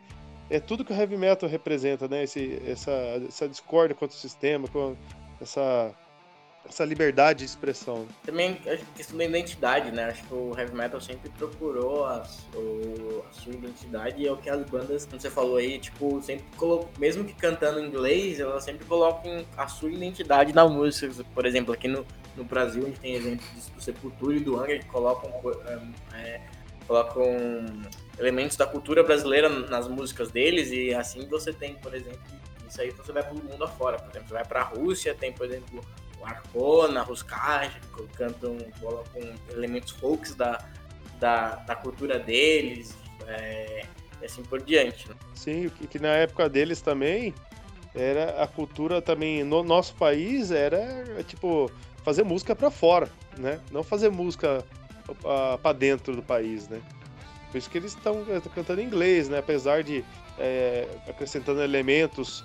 é 0.49 0.59
tudo 0.59 0.83
que 0.83 0.91
o 0.91 0.95
heavy 0.95 1.15
metal 1.15 1.47
representa, 1.47 2.07
né? 2.07 2.23
Esse, 2.23 2.61
essa, 2.65 2.91
essa 3.27 3.47
discórdia 3.47 3.95
contra 3.95 4.15
o 4.15 4.19
sistema, 4.19 4.67
com 4.67 4.95
essa 5.39 5.93
essa 6.67 6.85
liberdade 6.85 7.39
de 7.39 7.45
expressão. 7.45 8.07
Também 8.23 8.59
a 8.65 8.77
questão 8.95 9.17
da 9.17 9.25
identidade, 9.25 9.91
né? 9.91 10.05
Acho 10.05 10.23
que 10.23 10.33
o 10.33 10.57
heavy 10.57 10.73
metal 10.73 11.01
sempre 11.01 11.29
procurou 11.31 12.05
a, 12.05 12.25
o, 12.55 13.23
a 13.29 13.33
sua 13.33 13.53
identidade 13.53 14.21
e 14.21 14.27
é 14.27 14.31
o 14.31 14.37
que 14.37 14.49
as 14.49 14.63
bandas, 14.69 15.05
como 15.05 15.19
você 15.19 15.29
falou 15.29 15.57
aí, 15.57 15.79
tipo, 15.79 16.21
sempre 16.21 16.45
colocam, 16.55 16.89
mesmo 16.97 17.25
que 17.25 17.33
cantando 17.33 17.79
em 17.79 17.87
inglês, 17.87 18.39
elas 18.39 18.63
sempre 18.63 18.85
colocam 18.85 19.45
a 19.57 19.67
sua 19.67 19.91
identidade 19.91 20.53
na 20.53 20.67
música. 20.67 21.23
Por 21.33 21.45
exemplo, 21.45 21.73
aqui 21.73 21.87
no, 21.87 22.05
no 22.35 22.43
Brasil, 22.43 22.83
a 22.83 22.85
gente 22.85 22.99
tem 22.99 23.15
exemplos 23.15 23.67
do 23.67 23.81
Sepultura 23.81 24.35
e 24.35 24.39
do 24.39 24.57
Angra 24.57 24.79
que 24.79 24.85
colocam, 24.85 25.31
é, 26.13 26.41
colocam 26.87 27.25
elementos 28.17 28.55
da 28.55 28.65
cultura 28.65 29.03
brasileira 29.03 29.49
nas 29.49 29.87
músicas 29.87 30.31
deles 30.31 30.71
e 30.71 30.93
assim 30.93 31.27
você 31.27 31.51
tem, 31.51 31.75
por 31.75 31.93
exemplo, 31.93 32.21
isso 32.67 32.79
aí 32.79 32.91
você 32.91 33.11
vai 33.11 33.23
para 33.23 33.33
o 33.33 33.43
mundo 33.43 33.63
afora. 33.63 33.97
Por 33.97 34.09
exemplo, 34.11 34.29
você 34.29 34.33
vai 34.33 34.45
para 34.45 34.61
a 34.61 34.63
Rússia, 34.63 35.13
tem, 35.13 35.33
por 35.33 35.45
exemplo, 35.45 35.83
Arcona, 36.25 37.01
Ruscage, 37.01 37.79
cantam 38.15 38.57
bola 38.79 39.03
com 39.13 39.19
elementos 39.53 39.91
folks 39.91 40.35
da, 40.35 40.63
da, 41.19 41.55
da 41.55 41.75
cultura 41.75 42.19
deles, 42.19 42.95
é, 43.27 43.85
e 44.21 44.25
assim 44.25 44.43
por 44.43 44.61
diante. 44.61 45.09
Né? 45.09 45.15
Sim, 45.35 45.69
que, 45.69 45.87
que 45.87 45.99
na 45.99 46.09
época 46.09 46.49
deles 46.49 46.81
também 46.81 47.33
era 47.93 48.41
a 48.41 48.47
cultura 48.47 49.01
também 49.01 49.43
no 49.43 49.63
nosso 49.63 49.93
país 49.95 50.49
era 50.49 51.05
tipo 51.27 51.69
fazer 52.03 52.23
música 52.23 52.55
para 52.55 52.71
fora, 52.71 53.09
né? 53.37 53.59
Não 53.71 53.83
fazer 53.83 54.09
música 54.09 54.65
para 55.61 55.73
dentro 55.73 56.15
do 56.15 56.23
país, 56.23 56.67
né? 56.67 56.81
Por 57.51 57.57
isso 57.57 57.69
que 57.69 57.77
eles 57.77 57.91
estão 57.91 58.23
cantando 58.55 58.81
em 58.81 58.85
inglês, 58.85 59.27
né? 59.27 59.39
Apesar 59.39 59.83
de 59.83 60.05
é, 60.39 60.87
acrescentando 61.07 61.61
elementos 61.61 62.43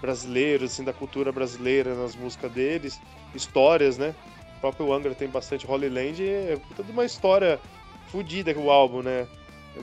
brasileiros, 0.00 0.72
assim, 0.72 0.84
da 0.84 0.92
cultura 0.92 1.32
brasileira 1.32 1.94
nas 1.94 2.14
músicas 2.14 2.52
deles, 2.52 3.00
histórias, 3.34 3.98
né? 3.98 4.14
O 4.58 4.60
próprio 4.60 4.92
Angra 4.92 5.14
tem 5.14 5.28
bastante 5.28 5.66
Holy 5.66 5.88
Land 5.88 6.22
é 6.26 6.58
toda 6.74 6.90
uma 6.90 7.04
história 7.04 7.60
fodida 8.08 8.52
o 8.58 8.70
álbum, 8.70 9.02
né? 9.02 9.26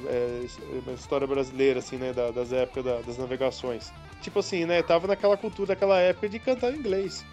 É, 0.08 0.46
é 0.46 0.80
uma 0.86 0.94
história 0.94 1.28
brasileira, 1.28 1.80
assim, 1.80 1.98
né? 1.98 2.14
Da, 2.14 2.32
das 2.32 2.52
épocas 2.52 2.84
da, 2.84 3.02
das 3.02 3.18
navegações. 3.18 3.92
Tipo 4.22 4.40
assim, 4.40 4.66
né? 4.66 4.82
Tava 4.82 5.08
naquela 5.08 5.38
cultura 5.38 5.70
daquela 5.70 6.00
época 6.00 6.30
de 6.30 6.40
cantar 6.40 6.74
em 6.74 6.78
inglês. 6.78 7.24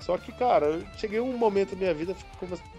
Só 0.00 0.18
que, 0.18 0.30
cara, 0.32 0.80
cheguei 0.98 1.18
um 1.18 1.36
momento 1.36 1.70
da 1.70 1.76
minha 1.76 1.94
vida, 1.94 2.14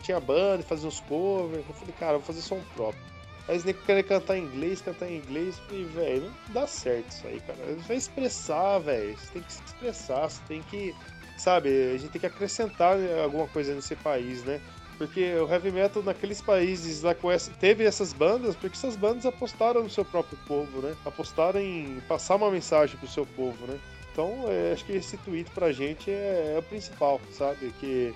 tinha 0.04 0.20
banda, 0.20 0.64
fazia 0.64 0.88
uns 0.88 1.00
covers. 1.00 1.66
Eu 1.68 1.74
falei, 1.74 1.96
cara, 2.00 2.14
vou 2.14 2.22
fazer 2.22 2.42
som 2.42 2.62
próprio. 2.76 3.15
Aí 3.48 3.62
nem 3.64 3.74
querem 3.74 4.04
cantar 4.04 4.38
em 4.38 4.44
inglês, 4.44 4.82
cantar 4.82 5.10
em 5.10 5.18
inglês. 5.18 5.62
E, 5.72 5.84
velho, 5.84 6.32
não 6.48 6.54
dá 6.54 6.68
certo 6.68 7.12
isso 7.12 7.28
aí, 7.28 7.40
cara. 7.42 7.60
Vai 7.88 7.98
expressar, 7.98 8.80
velho. 8.80 9.18
Você 9.18 9.34
tem 9.34 9.42
que 9.44 9.54
se 9.54 9.62
expressar, 9.66 10.30
você 10.30 10.42
tem 10.48 10.62
que. 10.64 10.96
Sabe, 11.38 11.70
a 11.94 11.98
gente 11.98 12.12
tem 12.12 12.22
que 12.22 12.28
acrescentar 12.28 12.98
alguma 13.22 13.48
coisa 13.48 13.76
nesse 13.76 13.96
país, 13.96 14.44
né? 14.44 14.62
Porque 14.98 15.34
o 15.36 15.52
heavy 15.52 15.70
metal 15.70 16.02
naqueles 16.02 16.42
países 16.42 17.02
lá 17.02 17.14
teve 17.60 17.84
essas 17.84 18.14
bandas, 18.14 18.56
porque 18.56 18.78
essas 18.78 18.96
bandas 18.96 19.26
apostaram 19.26 19.84
no 19.84 19.90
seu 19.90 20.06
próprio 20.06 20.38
povo, 20.48 20.82
né? 20.82 20.96
Apostaram 21.06 21.60
em 21.60 22.00
passar 22.08 22.38
uma 22.38 22.50
mensagem 22.50 22.98
pro 22.98 23.08
seu 23.08 23.26
povo, 23.26 23.68
né? 23.68 23.78
Então, 24.14 24.46
é, 24.48 24.72
acho 24.72 24.86
que 24.86 24.94
esse 24.94 25.18
tweet 25.18 25.52
pra 25.52 25.74
gente 25.74 26.10
é, 26.10 26.54
é 26.56 26.60
o 26.60 26.64
principal, 26.64 27.20
sabe? 27.34 27.74
Que 27.82 28.14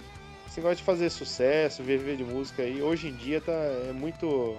esse 0.47 0.57
negócio 0.57 0.77
de 0.77 0.83
fazer 0.83 1.09
sucesso, 1.09 1.83
viver 1.83 2.15
de 2.15 2.23
música 2.23 2.63
aí, 2.63 2.81
hoje 2.81 3.09
em 3.09 3.13
dia 3.13 3.41
tá, 3.41 3.51
é 3.51 3.91
muito 3.91 4.55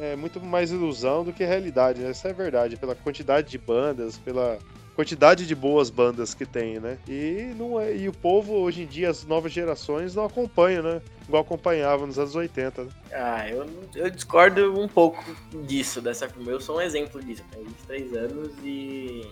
é 0.00 0.16
muito 0.16 0.40
mais 0.40 0.70
ilusão 0.70 1.24
do 1.24 1.32
que 1.32 1.44
realidade, 1.44 2.00
né? 2.00 2.10
Essa 2.10 2.28
é 2.28 2.32
verdade, 2.32 2.76
pela 2.76 2.94
quantidade 2.94 3.50
de 3.50 3.58
bandas, 3.58 4.18
pela 4.18 4.58
quantidade 4.94 5.46
de 5.46 5.54
boas 5.54 5.88
bandas 5.88 6.34
que 6.34 6.44
tem, 6.44 6.78
né? 6.78 6.98
E, 7.08 7.54
não 7.56 7.80
é, 7.80 7.96
e 7.96 8.08
o 8.08 8.12
povo, 8.12 8.54
hoje 8.54 8.82
em 8.82 8.86
dia, 8.86 9.08
as 9.10 9.24
novas 9.24 9.52
gerações 9.52 10.14
não 10.14 10.24
acompanham, 10.24 10.82
né? 10.82 11.02
Igual 11.26 11.42
acompanhava 11.42 12.06
nos 12.06 12.18
anos 12.18 12.34
80. 12.34 12.84
Né? 12.84 12.90
Ah, 13.12 13.48
eu, 13.48 13.66
eu 13.94 14.10
discordo 14.10 14.78
um 14.78 14.88
pouco 14.88 15.24
disso, 15.66 16.00
dessa 16.00 16.28
Eu 16.46 16.60
sou 16.60 16.78
um 16.78 16.80
exemplo 16.80 17.22
disso. 17.22 17.42
Eu 17.52 17.58
tenho 17.58 17.68
23 17.68 18.14
anos 18.14 18.52
e 18.62 19.26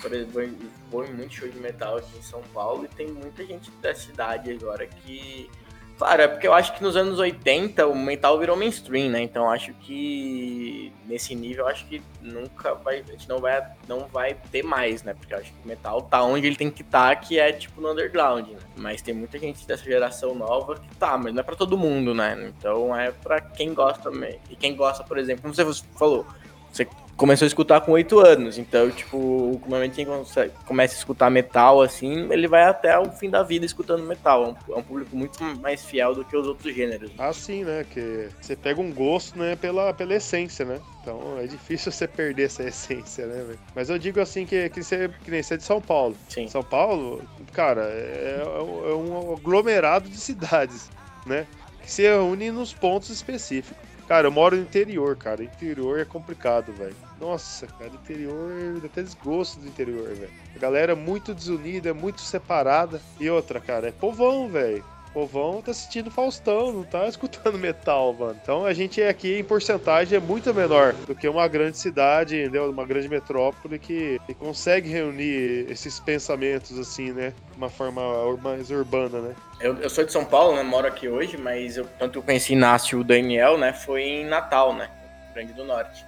por 0.00 0.12
exemplo, 0.12 0.42
muito 0.90 1.34
show 1.34 1.48
de 1.48 1.58
metal 1.58 1.96
aqui 1.96 2.18
em 2.18 2.22
São 2.22 2.42
Paulo 2.52 2.84
e 2.84 2.88
tem 2.88 3.08
muita 3.08 3.44
gente 3.44 3.70
da 3.80 3.94
cidade 3.94 4.50
agora 4.50 4.86
que 4.86 5.50
Claro, 5.98 6.22
é 6.22 6.28
porque 6.28 6.46
eu 6.46 6.52
acho 6.52 6.74
que 6.74 6.82
nos 6.82 6.94
anos 6.94 7.18
80 7.18 7.86
o 7.86 7.96
metal 7.96 8.38
virou 8.38 8.54
mainstream, 8.54 9.10
né? 9.10 9.22
Então 9.22 9.50
acho 9.50 9.72
que 9.74 10.92
nesse 11.06 11.34
nível 11.34 11.66
acho 11.66 11.86
que 11.86 12.02
nunca 12.20 12.74
vai, 12.74 13.00
a 13.00 13.02
gente 13.02 13.26
não 13.26 13.38
vai, 13.38 13.66
não 13.88 14.06
vai 14.06 14.34
ter 14.52 14.62
mais, 14.62 15.02
né? 15.02 15.14
Porque 15.14 15.34
acho 15.34 15.50
que 15.50 15.64
o 15.64 15.66
metal 15.66 16.02
tá 16.02 16.22
onde 16.22 16.46
ele 16.46 16.56
tem 16.56 16.70
que 16.70 16.82
estar, 16.82 17.14
tá, 17.14 17.16
que 17.16 17.38
é 17.38 17.50
tipo 17.50 17.80
no 17.80 17.92
underground, 17.92 18.46
né? 18.46 18.58
Mas 18.76 19.00
tem 19.00 19.14
muita 19.14 19.38
gente 19.38 19.66
dessa 19.66 19.84
geração 19.84 20.34
nova 20.34 20.74
que 20.74 20.96
tá, 20.96 21.16
mas 21.16 21.32
não 21.32 21.40
é 21.40 21.42
para 21.42 21.56
todo 21.56 21.78
mundo, 21.78 22.14
né? 22.14 22.52
Então 22.58 22.94
é 22.94 23.10
para 23.10 23.40
quem 23.40 23.72
gosta 23.72 24.10
também. 24.10 24.38
E 24.50 24.56
quem 24.56 24.76
gosta, 24.76 25.02
por 25.02 25.16
exemplo, 25.16 25.42
como 25.42 25.54
você 25.54 25.64
falou, 25.94 26.26
você 26.70 26.86
começou 27.16 27.46
a 27.46 27.48
escutar 27.48 27.80
com 27.80 27.92
8 27.92 28.18
anos. 28.20 28.58
Então, 28.58 28.90
tipo, 28.90 29.58
normalmente 29.62 29.94
quem 29.94 30.04
consegue- 30.04 30.52
começa 30.66 30.94
a 30.94 30.98
escutar 30.98 31.30
metal, 31.30 31.80
assim, 31.80 32.30
ele 32.30 32.46
vai 32.46 32.64
até 32.64 32.98
o 32.98 33.10
fim 33.10 33.30
da 33.30 33.42
vida 33.42 33.64
escutando 33.64 34.04
metal. 34.04 34.44
É 34.44 34.72
um, 34.72 34.74
é 34.74 34.78
um 34.78 34.82
público 34.82 35.16
muito 35.16 35.42
mais 35.60 35.84
fiel 35.84 36.14
do 36.14 36.24
que 36.24 36.36
os 36.36 36.46
outros 36.46 36.74
gêneros. 36.74 37.10
Assim, 37.18 37.64
né? 37.64 37.84
Que 37.88 38.28
você 38.40 38.54
pega 38.54 38.80
um 38.80 38.92
gosto, 38.92 39.38
né, 39.38 39.56
pela, 39.56 39.92
pela 39.94 40.14
essência, 40.14 40.64
né? 40.64 40.80
Então 41.00 41.38
é 41.38 41.46
difícil 41.46 41.90
você 41.92 42.06
perder 42.06 42.44
essa 42.44 42.62
essência, 42.64 43.26
né, 43.26 43.42
velho? 43.42 43.58
Mas 43.74 43.88
eu 43.88 43.98
digo 43.98 44.20
assim 44.20 44.44
que, 44.44 44.68
que, 44.68 44.82
você, 44.82 45.10
que 45.24 45.30
nem 45.30 45.42
você 45.42 45.54
é 45.54 45.56
de 45.56 45.64
São 45.64 45.80
Paulo. 45.80 46.16
Sim. 46.28 46.48
São 46.48 46.62
Paulo, 46.62 47.22
cara, 47.52 47.82
é, 47.82 48.42
é 48.44 48.94
um 48.94 49.32
aglomerado 49.32 50.08
de 50.08 50.16
cidades, 50.16 50.90
né? 51.24 51.46
Que 51.82 51.90
se 51.90 52.02
reúne 52.02 52.50
nos 52.50 52.74
pontos 52.74 53.10
específicos. 53.10 53.85
Cara, 54.06 54.28
eu 54.28 54.32
moro 54.32 54.56
no 54.56 54.62
interior, 54.62 55.16
cara. 55.16 55.42
Interior 55.42 55.98
é 55.98 56.04
complicado, 56.04 56.72
velho. 56.72 56.94
Nossa, 57.20 57.66
cara, 57.66 57.90
interior 57.90 58.78
dá 58.80 58.86
até 58.86 59.02
desgosto 59.02 59.58
do 59.58 59.66
interior, 59.66 60.14
velho. 60.14 60.30
A 60.54 60.58
galera 60.58 60.92
é 60.92 60.94
muito 60.94 61.34
desunida, 61.34 61.88
é 61.88 61.92
muito 61.92 62.20
separada. 62.20 63.00
E 63.18 63.28
outra, 63.28 63.58
cara, 63.60 63.88
é 63.88 63.92
povão, 63.92 64.48
velho. 64.48 64.84
Povão 65.16 65.62
tá 65.62 65.70
assistindo 65.70 66.10
Faustão, 66.10 66.70
não 66.70 66.84
tá 66.84 67.08
escutando 67.08 67.56
metal, 67.56 68.12
mano. 68.12 68.38
Então 68.42 68.66
a 68.66 68.74
gente 68.74 69.00
é 69.00 69.08
aqui 69.08 69.38
em 69.38 69.44
porcentagem 69.44 70.18
é 70.18 70.20
muito 70.20 70.52
menor 70.52 70.92
do 70.92 71.14
que 71.14 71.26
uma 71.26 71.48
grande 71.48 71.78
cidade, 71.78 72.38
entendeu? 72.38 72.68
Uma 72.70 72.84
grande 72.84 73.08
metrópole 73.08 73.78
que, 73.78 74.20
que 74.26 74.34
consegue 74.34 74.90
reunir 74.90 75.70
esses 75.70 75.98
pensamentos 75.98 76.78
assim, 76.78 77.12
né? 77.12 77.32
De 77.50 77.56
uma 77.56 77.70
forma 77.70 78.02
mais 78.36 78.70
urbana, 78.70 79.22
né? 79.22 79.34
Eu, 79.58 79.78
eu 79.78 79.88
sou 79.88 80.04
de 80.04 80.12
São 80.12 80.22
Paulo, 80.22 80.54
né? 80.54 80.62
Moro 80.62 80.86
aqui 80.86 81.08
hoje, 81.08 81.38
mas 81.38 81.78
eu, 81.78 81.86
tanto 81.98 82.18
eu 82.18 82.22
conheci 82.22 82.52
Inácio 82.52 82.98
e 82.98 83.00
o 83.00 83.04
Daniel, 83.04 83.56
né? 83.56 83.72
Foi 83.72 84.02
em 84.02 84.26
Natal, 84.26 84.74
né? 84.74 84.90
Grande 85.32 85.54
do 85.54 85.64
Norte. 85.64 86.04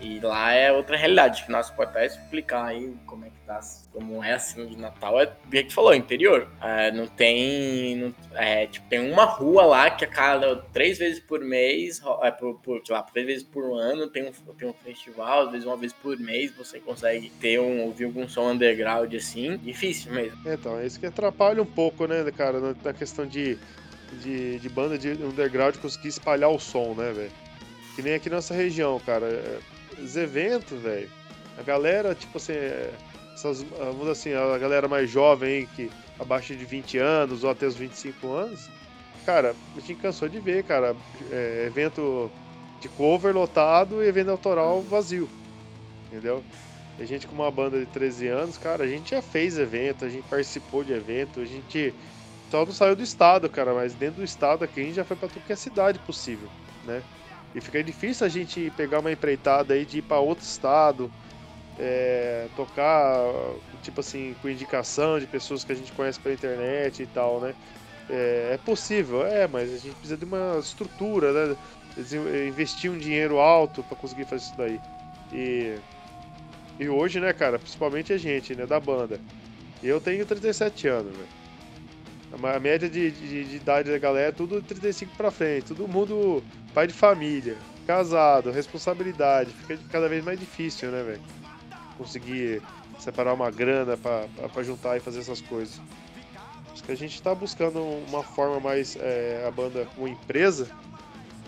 E 0.00 0.18
lá 0.18 0.52
é 0.52 0.72
outra 0.72 0.96
realidade, 0.96 1.44
que 1.44 1.48
Inácio 1.48 1.72
pode 1.76 1.90
até 1.90 2.06
explicar 2.06 2.64
aí 2.64 2.92
como 3.06 3.24
é 3.24 3.28
que 3.28 3.38
tá, 3.46 3.60
como 3.98 4.22
é 4.22 4.34
assim 4.34 4.64
de 4.66 4.76
Natal. 4.76 5.20
É 5.20 5.24
o 5.24 5.50
que 5.50 5.74
falou, 5.74 5.92
interior. 5.92 6.48
É, 6.62 6.92
não 6.92 7.08
tem. 7.08 7.96
Não, 7.96 8.14
é, 8.34 8.66
tipo, 8.68 8.88
tem 8.88 9.10
uma 9.10 9.24
rua 9.24 9.64
lá 9.66 9.90
que 9.90 10.04
a 10.04 10.08
cada 10.08 10.56
três 10.72 10.98
vezes 10.98 11.18
por 11.18 11.40
mês, 11.40 12.00
é, 12.22 12.30
por, 12.30 12.54
por, 12.60 12.80
sei 12.86 12.94
lá, 12.94 13.02
três 13.02 13.26
vezes 13.26 13.42
por 13.42 13.76
ano, 13.76 14.06
tem 14.08 14.28
um, 14.28 14.32
tem 14.54 14.68
um 14.68 14.72
festival, 14.72 15.46
às 15.46 15.50
vezes 15.50 15.66
uma 15.66 15.76
vez 15.76 15.92
por 15.92 16.16
mês 16.16 16.54
você 16.56 16.78
consegue 16.78 17.28
ter 17.40 17.58
um, 17.58 17.82
ouvir 17.82 18.04
algum 18.04 18.28
som 18.28 18.52
underground 18.52 19.12
assim. 19.14 19.56
Difícil 19.56 20.12
mesmo. 20.12 20.38
Então, 20.46 20.78
é 20.78 20.86
isso 20.86 21.00
que 21.00 21.06
atrapalha 21.06 21.60
um 21.60 21.66
pouco, 21.66 22.06
né, 22.06 22.24
cara, 22.36 22.74
na, 22.84 22.92
questão 22.92 23.26
de, 23.26 23.58
de, 24.22 24.60
de 24.60 24.68
banda 24.68 24.96
de 24.96 25.10
underground 25.10 25.76
conseguir 25.78 26.08
espalhar 26.08 26.50
o 26.50 26.58
som, 26.60 26.94
né, 26.94 27.12
velho? 27.12 27.32
Que 27.96 28.02
nem 28.02 28.14
aqui 28.14 28.30
nessa 28.30 28.54
região, 28.54 29.00
cara. 29.00 29.26
é, 29.26 29.58
Os 30.00 30.16
eventos, 30.16 30.80
velho. 30.80 31.10
A 31.58 31.62
galera, 31.62 32.14
tipo 32.14 32.38
assim, 32.38 32.52
é, 32.52 32.92
essas, 33.38 33.62
ah, 33.74 33.84
vamos 33.84 34.00
dizer 34.00 34.10
assim, 34.10 34.32
a 34.34 34.58
galera 34.58 34.88
mais 34.88 35.08
jovem 35.08 35.48
aí, 35.58 35.66
que 35.66 35.90
abaixo 36.18 36.54
de 36.56 36.64
20 36.64 36.98
anos 36.98 37.44
ou 37.44 37.50
até 37.50 37.66
os 37.66 37.76
25 37.76 38.32
anos, 38.32 38.68
cara, 39.24 39.54
a 39.76 39.80
gente 39.80 39.94
cansou 39.94 40.28
de 40.28 40.40
ver, 40.40 40.64
cara, 40.64 40.96
é, 41.30 41.64
evento 41.66 42.30
de 42.80 42.88
cover 42.88 43.34
lotado 43.34 44.02
e 44.02 44.08
evento 44.08 44.30
autoral 44.30 44.82
vazio. 44.82 45.28
Entendeu? 46.08 46.42
A 46.98 47.04
gente 47.04 47.28
com 47.28 47.34
uma 47.34 47.50
banda 47.50 47.78
de 47.78 47.86
13 47.86 48.26
anos, 48.26 48.58
cara, 48.58 48.82
a 48.82 48.88
gente 48.88 49.10
já 49.10 49.22
fez 49.22 49.56
evento, 49.56 50.04
a 50.04 50.08
gente 50.08 50.26
participou 50.28 50.82
de 50.82 50.92
evento, 50.92 51.40
a 51.40 51.44
gente 51.44 51.94
só 52.50 52.64
não 52.64 52.72
saiu 52.72 52.96
do 52.96 53.02
estado, 53.02 53.48
cara, 53.48 53.72
mas 53.72 53.94
dentro 53.94 54.16
do 54.16 54.24
estado 54.24 54.64
aqui 54.64 54.80
a 54.80 54.84
gente 54.84 54.94
já 54.94 55.04
foi 55.04 55.16
que 55.16 55.52
é 55.52 55.56
cidade 55.56 55.98
possível, 56.00 56.48
né? 56.84 57.02
E 57.54 57.60
fica 57.60 57.82
difícil 57.84 58.26
a 58.26 58.28
gente 58.28 58.72
pegar 58.76 58.98
uma 58.98 59.12
empreitada 59.12 59.74
aí 59.74 59.84
de 59.84 59.98
ir 59.98 60.02
pra 60.02 60.18
outro 60.18 60.44
estado, 60.44 61.10
é, 61.78 62.46
tocar, 62.56 63.24
tipo 63.82 64.00
assim, 64.00 64.34
com 64.42 64.48
indicação 64.48 65.18
de 65.18 65.26
pessoas 65.26 65.64
que 65.64 65.72
a 65.72 65.74
gente 65.74 65.92
conhece 65.92 66.18
pela 66.20 66.34
internet 66.34 67.02
e 67.02 67.06
tal, 67.06 67.40
né? 67.40 67.54
É, 68.10 68.50
é 68.54 68.58
possível, 68.64 69.24
é, 69.26 69.46
mas 69.46 69.72
a 69.72 69.76
gente 69.76 69.94
precisa 69.94 70.16
de 70.16 70.24
uma 70.24 70.58
estrutura, 70.58 71.32
né? 71.32 71.56
Investir 72.46 72.90
um 72.90 72.98
dinheiro 72.98 73.38
alto 73.38 73.82
pra 73.82 73.96
conseguir 73.96 74.24
fazer 74.24 74.44
isso 74.44 74.54
daí. 74.56 74.80
E 75.32 75.76
e 76.80 76.88
hoje, 76.88 77.18
né, 77.18 77.32
cara, 77.32 77.58
principalmente 77.58 78.12
a 78.12 78.16
gente, 78.18 78.54
né, 78.54 78.64
da 78.64 78.78
banda. 78.78 79.18
Eu 79.82 80.00
tenho 80.00 80.24
37 80.24 80.86
anos, 80.86 81.12
velho. 81.12 81.28
A 82.54 82.60
média 82.60 82.88
de, 82.88 83.10
de- 83.10 83.44
de 83.44 83.56
idade 83.56 83.90
da 83.90 83.98
galera 83.98 84.28
é 84.28 84.32
tudo 84.32 84.62
35 84.62 85.12
pra 85.16 85.30
frente. 85.32 85.68
Todo 85.74 85.88
mundo 85.88 86.40
pai 86.72 86.86
de 86.86 86.92
família, 86.92 87.56
casado, 87.86 88.50
responsabilidade. 88.52 89.50
Fica 89.52 89.76
cada 89.90 90.08
vez 90.08 90.22
mais 90.24 90.38
difícil, 90.38 90.90
né, 90.92 91.02
velho? 91.02 91.20
Conseguir 91.98 92.62
separar 92.98 93.34
uma 93.34 93.50
grana 93.50 93.96
pra 93.96 94.62
juntar 94.62 94.96
e 94.96 95.00
fazer 95.00 95.18
essas 95.20 95.40
coisas. 95.40 95.80
Acho 96.72 96.84
que 96.84 96.92
a 96.92 96.96
gente 96.96 97.20
tá 97.20 97.34
buscando 97.34 97.82
uma 98.08 98.22
forma 98.22 98.60
mais 98.60 98.96
é, 99.00 99.44
a 99.46 99.50
banda 99.50 99.86
como 99.94 100.06
empresa 100.08 100.68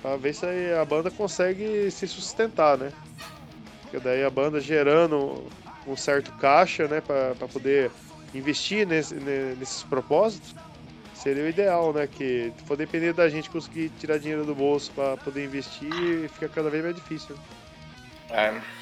pra 0.03 0.17
ver 0.17 0.35
se 0.35 0.45
a 0.81 0.85
banda 0.85 1.11
consegue 1.11 1.91
se 1.91 2.07
sustentar, 2.09 2.77
né? 2.77 2.93
Porque 3.83 4.01
daí 4.01 4.25
a 4.25 4.31
banda 4.31 4.61
gerando 4.61 5.45
um 5.87 5.97
certo 5.97 6.33
caixa, 6.33 6.87
né, 6.89 7.01
para 7.01 7.35
poder 7.49 7.91
investir 8.35 8.87
nesse- 8.87 9.15
ne- 9.15 9.55
nesses 9.57 9.83
propósitos, 9.85 10.55
seria 11.15 11.45
o 11.45 11.49
ideal, 11.49 11.93
né? 11.93 12.07
Que 12.07 12.53
for 12.67 12.77
depender 12.77 13.13
da 13.13 13.29
gente 13.29 13.51
conseguir 13.51 13.91
tirar 14.01 14.19
dinheiro 14.19 14.45
do 14.45 14.55
bolso 14.55 14.91
para 14.93 15.17
poder 15.19 15.45
investir, 15.45 16.29
fica 16.31 16.49
cada 16.49 16.71
vez 16.71 16.83
mais 16.83 16.95
difícil. 16.97 17.37
né? 17.37 17.41
É. 18.31 18.80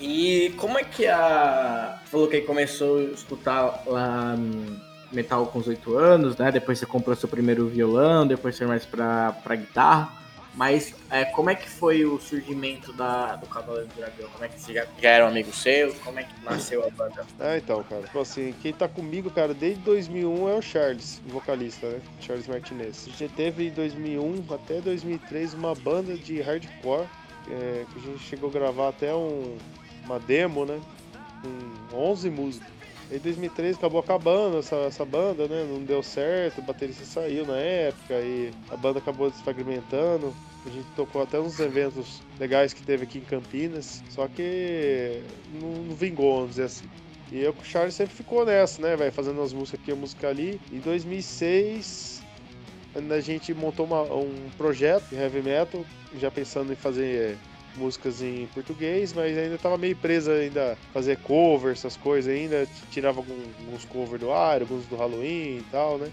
E 0.00 0.54
como 0.56 0.78
é 0.78 0.84
que 0.84 1.06
a. 1.06 2.00
Falou 2.06 2.26
que 2.26 2.40
começou 2.40 2.98
a 2.98 3.02
escutar 3.02 3.82
lá 3.86 4.34
hum, 4.36 4.76
metal 5.12 5.46
com 5.46 5.58
os 5.58 5.68
8 5.68 5.96
anos, 5.96 6.36
né? 6.38 6.50
Depois 6.50 6.78
você 6.78 6.86
comprou 6.86 7.14
seu 7.14 7.28
primeiro 7.28 7.66
violão, 7.68 8.26
depois 8.26 8.56
foi 8.56 8.66
mais 8.66 8.86
pra, 8.86 9.32
pra 9.44 9.54
guitarra. 9.56 10.20
Mas 10.54 10.94
é, 11.10 11.24
como 11.26 11.48
é 11.48 11.54
que 11.54 11.68
foi 11.68 12.04
o 12.04 12.18
surgimento 12.18 12.92
da, 12.92 13.36
do 13.36 13.46
Cavaleiro 13.46 13.86
do 13.88 13.94
Dragão? 13.94 14.28
Como 14.32 14.44
é 14.44 14.48
que 14.48 14.60
você 14.60 14.74
já, 14.74 14.86
já 15.00 15.10
eram 15.10 15.28
amigos 15.28 15.56
seus? 15.62 15.96
Como 15.98 16.18
é 16.18 16.24
que 16.24 16.44
nasceu 16.44 16.84
a 16.84 16.90
banda? 16.90 17.24
Ah, 17.38 17.56
então, 17.56 17.84
cara. 17.84 18.02
Tipo 18.02 18.20
assim, 18.20 18.52
quem 18.60 18.72
tá 18.72 18.88
comigo, 18.88 19.30
cara, 19.30 19.54
desde 19.54 19.80
2001 19.82 20.48
é 20.48 20.54
o 20.54 20.62
Charles, 20.62 21.22
o 21.28 21.32
vocalista, 21.32 21.88
né? 21.88 22.00
Charles 22.20 22.48
Martinez. 22.48 23.06
A 23.06 23.16
gente 23.16 23.32
teve 23.34 23.68
em 23.68 23.70
2001 23.70 24.44
até 24.52 24.80
2003 24.80 25.54
uma 25.54 25.74
banda 25.74 26.16
de 26.16 26.40
hardcore, 26.40 27.06
é, 27.48 27.84
que 27.92 27.98
a 27.98 28.02
gente 28.02 28.18
chegou 28.24 28.50
a 28.50 28.52
gravar 28.52 28.88
até 28.88 29.14
um, 29.14 29.56
uma 30.10 30.18
demo, 30.18 30.64
né? 30.64 30.80
Com 31.90 31.96
11 31.96 32.30
músicas. 32.30 32.68
Em 33.10 33.18
2003 33.18 33.76
acabou 33.76 34.00
acabando 34.00 34.58
essa, 34.58 34.76
essa 34.76 35.04
banda, 35.04 35.48
né? 35.48 35.66
Não 35.68 35.82
deu 35.82 36.02
certo, 36.02 36.58
o 36.58 36.62
baterista 36.62 37.04
saiu 37.04 37.44
na 37.46 37.56
época 37.56 38.14
e 38.14 38.50
a 38.70 38.76
banda 38.76 38.98
acabou 38.98 39.30
desfragmentando. 39.30 40.34
A 40.64 40.70
gente 40.70 40.86
tocou 40.94 41.22
até 41.22 41.40
uns 41.40 41.58
eventos 41.58 42.22
legais 42.38 42.72
que 42.72 42.82
teve 42.82 43.04
aqui 43.04 43.18
em 43.18 43.22
Campinas, 43.22 44.04
só 44.10 44.28
que 44.28 45.22
não, 45.60 45.70
não 45.84 45.94
vingou, 45.94 46.34
vamos 46.34 46.50
dizer 46.50 46.64
assim. 46.64 46.84
E 47.32 47.40
eu 47.40 47.52
com 47.54 47.62
o 47.62 47.64
Charles 47.64 47.94
sempre 47.94 48.14
ficou 48.14 48.44
nessa, 48.44 48.82
né, 48.82 48.94
velho? 48.96 49.12
Fazendo 49.12 49.40
as 49.40 49.52
músicas 49.52 49.80
aqui, 49.80 49.92
a 49.92 49.96
música 49.96 50.28
ali. 50.28 50.60
Em 50.70 50.78
2006, 50.78 52.22
a 52.94 53.20
gente 53.20 53.54
montou 53.54 53.86
uma- 53.86 54.02
um 54.02 54.50
projeto 54.58 55.08
de 55.08 55.16
heavy 55.16 55.40
metal, 55.40 55.84
já 56.18 56.30
pensando 56.30 56.72
em 56.72 56.76
fazer 56.76 57.38
músicas 57.76 58.22
em 58.22 58.46
português, 58.48 59.12
mas 59.12 59.36
ainda 59.36 59.58
tava 59.58 59.78
meio 59.78 59.96
presa 59.96 60.32
ainda 60.32 60.76
fazer 60.92 61.16
cover, 61.18 61.72
essas 61.72 61.96
coisas 61.96 62.32
ainda. 62.32 62.66
Tirava 62.90 63.18
algum- 63.20 63.50
alguns 63.64 63.84
covers 63.84 64.20
do 64.20 64.30
Ar, 64.32 64.60
alguns 64.62 64.86
do 64.86 64.96
Halloween 64.96 65.58
e 65.58 65.64
tal, 65.70 65.98
né? 65.98 66.10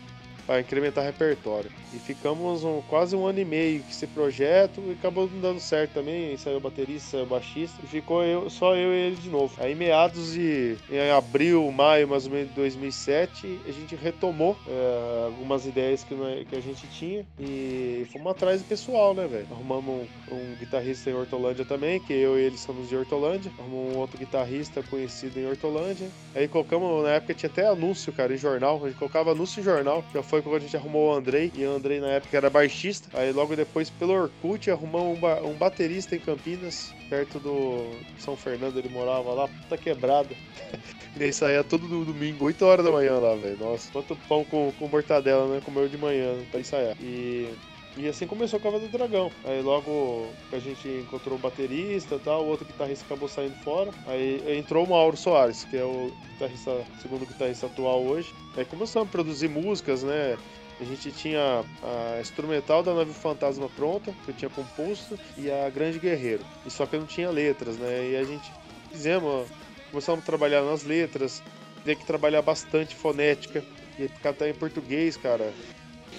Pra 0.48 0.62
incrementar 0.62 1.04
repertório. 1.04 1.70
E 1.94 2.00
ficamos 2.00 2.64
um- 2.64 2.82
quase 2.88 3.16
um 3.16 3.26
ano 3.28 3.40
e 3.40 3.46
meio 3.46 3.84
com 3.84 3.90
esse 3.90 4.08
projeto 4.08 4.82
e 4.88 4.94
acabou 4.94 5.30
não 5.30 5.42
dando 5.42 5.60
certo 5.60 5.92
também. 5.92 6.36
Saiu 6.38 6.58
o 6.58 6.62
baterista, 6.62 7.10
saiu 7.12 7.26
baixista 7.26 7.78
ficou 7.88 8.24
eu, 8.24 8.50
só 8.50 8.76
eu 8.76 8.94
e 8.94 9.08
ele 9.08 9.16
de 9.18 9.30
novo. 9.30 9.54
Aí, 9.58 9.76
meados 9.76 10.34
de 10.34 10.78
em 10.90 11.12
abril, 11.12 11.70
maio 11.72 12.08
mais 12.08 12.26
ou 12.26 12.32
menos 12.32 12.50
de 12.50 12.56
2007, 12.56 13.60
a 13.68 13.72
gente 13.72 13.96
retomou 13.96 14.58
é, 14.68 15.26
algumas 15.26 15.66
ideias 15.66 16.04
que, 16.04 16.16
que 16.50 16.56
a 16.56 16.62
gente 16.62 16.88
tinha 16.88 17.26
e 17.40 18.06
fomos 18.14 18.32
atrás 18.32 18.62
do 18.62 18.68
pessoal, 18.68 19.14
né, 19.14 19.28
velho? 19.28 19.48
Arrumamos 19.52 20.08
um, 20.32 20.36
um 20.36 20.56
guitarrista 20.60 21.10
em 21.10 21.14
Hortolândia 21.14 21.66
também, 21.66 22.00
que 22.00 22.14
eu 22.14 22.38
e 22.40 22.44
ele 22.44 22.58
somos 22.58 22.88
de 22.88 22.96
Hortolândia. 22.96 23.52
Arrumamos 23.60 23.96
um 23.96 24.00
outro 24.00 24.18
guitarrista 24.18 24.82
conhecido 24.84 25.40
em 25.40 25.48
Hortolândia. 25.48 26.08
Aí 26.34 26.48
colocamos, 26.48 27.04
na 27.04 27.12
época 27.12 27.34
tinha 27.34 27.50
até 27.50 27.68
anúncio, 27.68 28.14
cara, 28.14 28.34
em 28.34 28.38
jornal. 28.38 28.80
A 28.84 28.88
gente 28.88 28.98
colocava 28.98 29.32
anúncio 29.32 29.60
em 29.60 29.64
jornal, 29.64 30.04
que 30.12 30.22
foi 30.22 30.37
quando 30.41 30.56
a 30.56 30.60
gente 30.60 30.76
arrumou 30.78 31.10
o 31.10 31.13
Andrei. 31.15 31.52
E 31.56 31.65
o 31.65 31.71
Andrei 31.71 32.00
na 32.00 32.08
época 32.10 32.36
era 32.38 32.50
baixista. 32.50 33.10
Aí 33.17 33.32
logo 33.32 33.56
depois, 33.56 33.89
pelo 33.89 34.13
Orkut, 34.13 34.69
arrumamos 34.71 35.17
um, 35.17 35.19
ba- 35.19 35.41
um 35.43 35.54
baterista 35.54 36.15
em 36.15 36.19
Campinas, 36.19 36.93
perto 37.10 37.39
do 37.39 37.91
São 38.19 38.36
Fernando, 38.36 38.78
ele 38.78 38.89
morava 38.89 39.34
lá, 39.34 39.47
puta 39.47 39.78
quebrada. 39.78 40.30
E 41.19 41.23
aí 41.23 41.34
saía 41.34 41.63
todo 41.63 41.88
domingo, 42.06 42.45
8 42.45 42.63
horas 42.63 42.86
da 42.86 42.91
manhã 42.91 43.13
lá, 43.17 43.34
velho. 43.34 43.58
Nossa, 43.58 43.89
quanto 43.91 44.15
pão 44.28 44.43
com, 44.45 44.71
com 44.78 44.88
mortadela, 44.88 45.47
né? 45.47 45.60
Comeu 45.65 45.88
de 45.89 45.97
manhã 45.97 46.36
pra 46.52 46.60
ensaiar. 46.60 46.95
E 47.02 47.50
E 47.98 48.08
assim 48.08 48.28
começou 48.28 48.60
o 48.60 48.62
Cavaleiro 48.62 48.92
do 48.92 48.98
Dragão. 48.98 49.32
Aí 49.44 49.62
logo 49.62 50.28
a 50.54 50.60
gente 50.60 50.88
encontrou 50.88 51.36
o 51.36 51.40
baterista 51.40 52.16
e 52.16 52.20
tal, 52.20 52.44
o 52.44 52.48
outro 52.48 52.66
guitarrista 52.66 53.04
acabou 53.06 53.28
saindo 53.28 53.56
fora. 53.64 53.92
Aí 54.06 54.58
entrou 54.58 54.86
o 54.86 54.90
Mauro 54.90 55.18
Soares, 55.18 55.64
que 55.66 55.76
é 55.76 55.84
o 55.84 56.12
guitarrista, 56.34 56.86
segundo 57.02 57.26
guitarrista 57.26 57.66
atual 57.66 58.04
hoje. 58.04 58.32
Aí 58.56 58.64
começamos 58.66 59.10
a 59.10 59.12
produzir 59.12 59.50
músicas, 59.50 60.04
né? 60.04 60.38
A 60.80 60.84
gente 60.84 61.12
tinha 61.12 61.66
a 61.82 62.22
instrumental 62.22 62.84
da 62.84 62.94
Nave 62.94 63.12
Fantasma 63.12 63.68
pronta, 63.70 64.14
que 64.24 64.30
eu 64.30 64.36
tinha 64.36 64.50
composto, 64.50 65.18
e 65.36 65.50
a 65.50 65.68
Grande 65.72 65.98
Guerreiro. 65.98 66.46
E 66.68 66.70
só 66.70 66.86
que 66.86 66.96
eu 66.96 67.00
não 67.00 67.08
tinha 67.08 67.32
letras, 67.32 67.78
né? 67.78 68.12
E 68.12 68.16
a 68.16 68.24
gente 68.24 68.52
fizemos, 68.92 69.48
começamos 69.90 70.22
a 70.22 70.26
trabalhar 70.26 70.62
nas 70.62 70.84
letras, 70.84 71.42
tem 71.84 71.96
que 71.96 72.06
trabalhar 72.06 72.44
bastante 72.44 72.96
fonética. 72.96 73.64
E 73.98 74.08
até 74.24 74.52
em 74.52 74.54
português, 74.54 75.18
cara. 75.18 75.52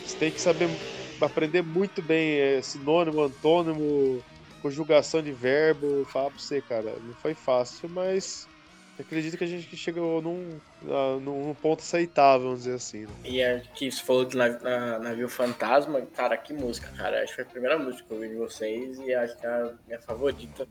Você 0.05 0.17
tem 0.17 0.33
que 0.33 0.41
saber 0.41 0.69
aprender 1.27 1.63
muito 1.63 2.03
bem 2.03 2.39
é, 2.39 2.63
sinônimo, 2.63 3.23
antônimo, 3.23 4.23
conjugação 4.63 5.23
de 5.23 5.33
verbo. 5.33 6.05
Falar 6.07 6.31
pra 6.31 6.39
você, 6.39 6.61
cara, 6.61 6.95
não 7.05 7.15
foi 7.15 7.35
fácil, 7.35 7.89
mas 7.89 8.49
acredito 8.99 9.37
que 9.37 9.45
a 9.45 9.47
gente 9.47 9.77
chegou 9.77 10.21
num, 10.21 10.59
num 11.21 11.55
ponto 11.55 11.81
aceitável, 11.81 12.49
vamos 12.49 12.61
dizer 12.61 12.75
assim. 12.75 13.03
Né? 13.03 13.13
E 13.25 13.41
é 13.41 13.63
que 13.75 13.91
você 13.91 14.03
falou 14.03 14.25
de 14.25 14.37
navio, 14.37 14.59
na, 14.63 14.99
navio 14.99 15.29
Fantasma, 15.29 16.01
cara, 16.15 16.37
que 16.37 16.53
música, 16.53 16.91
cara. 16.97 17.23
Acho 17.23 17.29
que 17.29 17.35
foi 17.37 17.45
a 17.45 17.49
primeira 17.49 17.79
música 17.79 18.05
que 18.07 18.13
eu 18.13 18.17
ouvi 18.17 18.29
de 18.29 18.37
vocês 18.37 18.99
e 18.99 19.15
acho 19.15 19.37
que 19.37 19.47
é 19.47 19.49
a 19.49 19.73
minha 19.87 20.01
favorita. 20.01 20.67